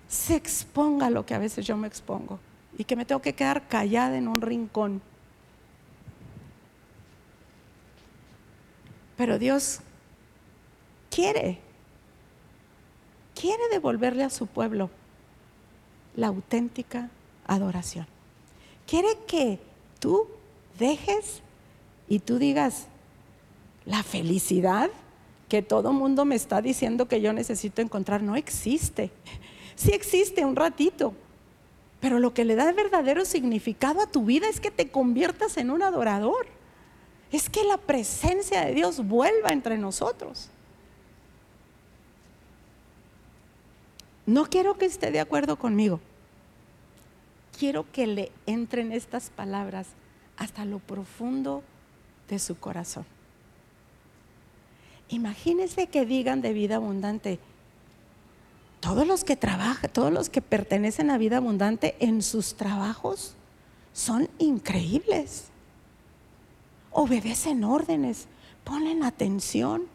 se 0.08 0.36
exponga 0.36 1.06
a 1.06 1.10
lo 1.10 1.24
que 1.24 1.34
a 1.34 1.38
veces 1.38 1.66
yo 1.66 1.74
me 1.78 1.88
expongo 1.88 2.38
y 2.76 2.84
que 2.84 2.96
me 2.96 3.06
tengo 3.06 3.22
que 3.22 3.34
quedar 3.34 3.66
callada 3.66 4.18
en 4.18 4.28
un 4.28 4.42
rincón. 4.42 5.00
Pero 9.16 9.38
Dios 9.38 9.80
quiere, 11.10 11.60
quiere 13.34 13.62
devolverle 13.70 14.22
a 14.22 14.28
su 14.28 14.46
pueblo 14.46 14.90
la 16.16 16.28
auténtica 16.28 17.10
adoración. 17.46 18.06
Quiere 18.86 19.08
que 19.26 19.58
tú 19.98 20.26
dejes 20.78 21.42
y 22.08 22.18
tú 22.18 22.38
digas, 22.38 22.86
la 23.84 24.02
felicidad 24.02 24.90
que 25.48 25.62
todo 25.62 25.92
mundo 25.92 26.24
me 26.24 26.36
está 26.36 26.62
diciendo 26.62 27.06
que 27.06 27.20
yo 27.20 27.32
necesito 27.32 27.82
encontrar 27.82 28.22
no 28.22 28.36
existe. 28.36 29.10
Sí 29.74 29.92
existe 29.92 30.44
un 30.44 30.56
ratito, 30.56 31.14
pero 32.00 32.18
lo 32.18 32.34
que 32.34 32.44
le 32.44 32.54
da 32.54 32.72
verdadero 32.72 33.24
significado 33.24 34.00
a 34.00 34.06
tu 34.06 34.24
vida 34.24 34.48
es 34.48 34.60
que 34.60 34.70
te 34.70 34.90
conviertas 34.90 35.56
en 35.56 35.70
un 35.70 35.82
adorador. 35.82 36.46
Es 37.32 37.48
que 37.48 37.64
la 37.64 37.78
presencia 37.78 38.64
de 38.64 38.74
Dios 38.74 39.06
vuelva 39.06 39.52
entre 39.52 39.78
nosotros. 39.78 40.50
No 44.30 44.46
quiero 44.46 44.78
que 44.78 44.84
esté 44.84 45.10
de 45.10 45.18
acuerdo 45.18 45.56
conmigo. 45.56 45.98
Quiero 47.58 47.90
que 47.90 48.06
le 48.06 48.30
entren 48.46 48.92
estas 48.92 49.28
palabras 49.28 49.88
hasta 50.36 50.64
lo 50.64 50.78
profundo 50.78 51.64
de 52.28 52.38
su 52.38 52.56
corazón. 52.56 53.04
Imagínense 55.08 55.88
que 55.88 56.06
digan 56.06 56.42
de 56.42 56.52
vida 56.52 56.76
abundante, 56.76 57.40
todos 58.78 59.04
los 59.04 59.24
que 59.24 59.34
trabajan, 59.34 59.90
todos 59.90 60.12
los 60.12 60.30
que 60.30 60.40
pertenecen 60.40 61.10
a 61.10 61.18
vida 61.18 61.38
abundante 61.38 61.96
en 61.98 62.22
sus 62.22 62.54
trabajos 62.54 63.34
son 63.92 64.28
increíbles. 64.38 65.46
Obedecen 66.92 67.64
órdenes, 67.64 68.28
ponen 68.62 69.02
atención, 69.02 69.88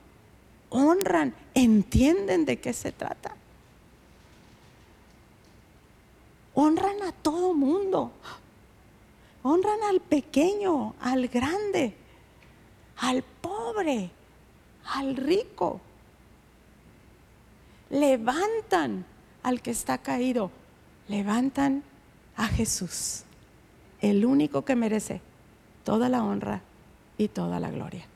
honran, 0.70 1.34
entienden 1.54 2.44
de 2.44 2.60
qué 2.60 2.74
se 2.74 2.92
trata. 2.92 3.34
Honran 6.56 7.04
a 7.04 7.12
todo 7.12 7.54
mundo. 7.54 8.12
Honran 9.44 9.84
al 9.84 10.00
pequeño, 10.00 10.96
al 11.00 11.28
grande, 11.28 11.94
al 12.98 13.22
pobre, 13.22 14.10
al 14.86 15.16
rico. 15.16 15.82
Levantan 17.90 19.06
al 19.44 19.62
que 19.62 19.72
está 19.72 20.00
caído. 20.00 20.50
Levantan 21.08 21.84
a 22.36 22.48
Jesús, 22.48 23.24
el 24.02 24.26
único 24.26 24.66
que 24.66 24.76
merece 24.76 25.22
toda 25.84 26.10
la 26.10 26.24
honra 26.24 26.62
y 27.18 27.28
toda 27.28 27.60
la 27.60 27.70
gloria. 27.70 28.08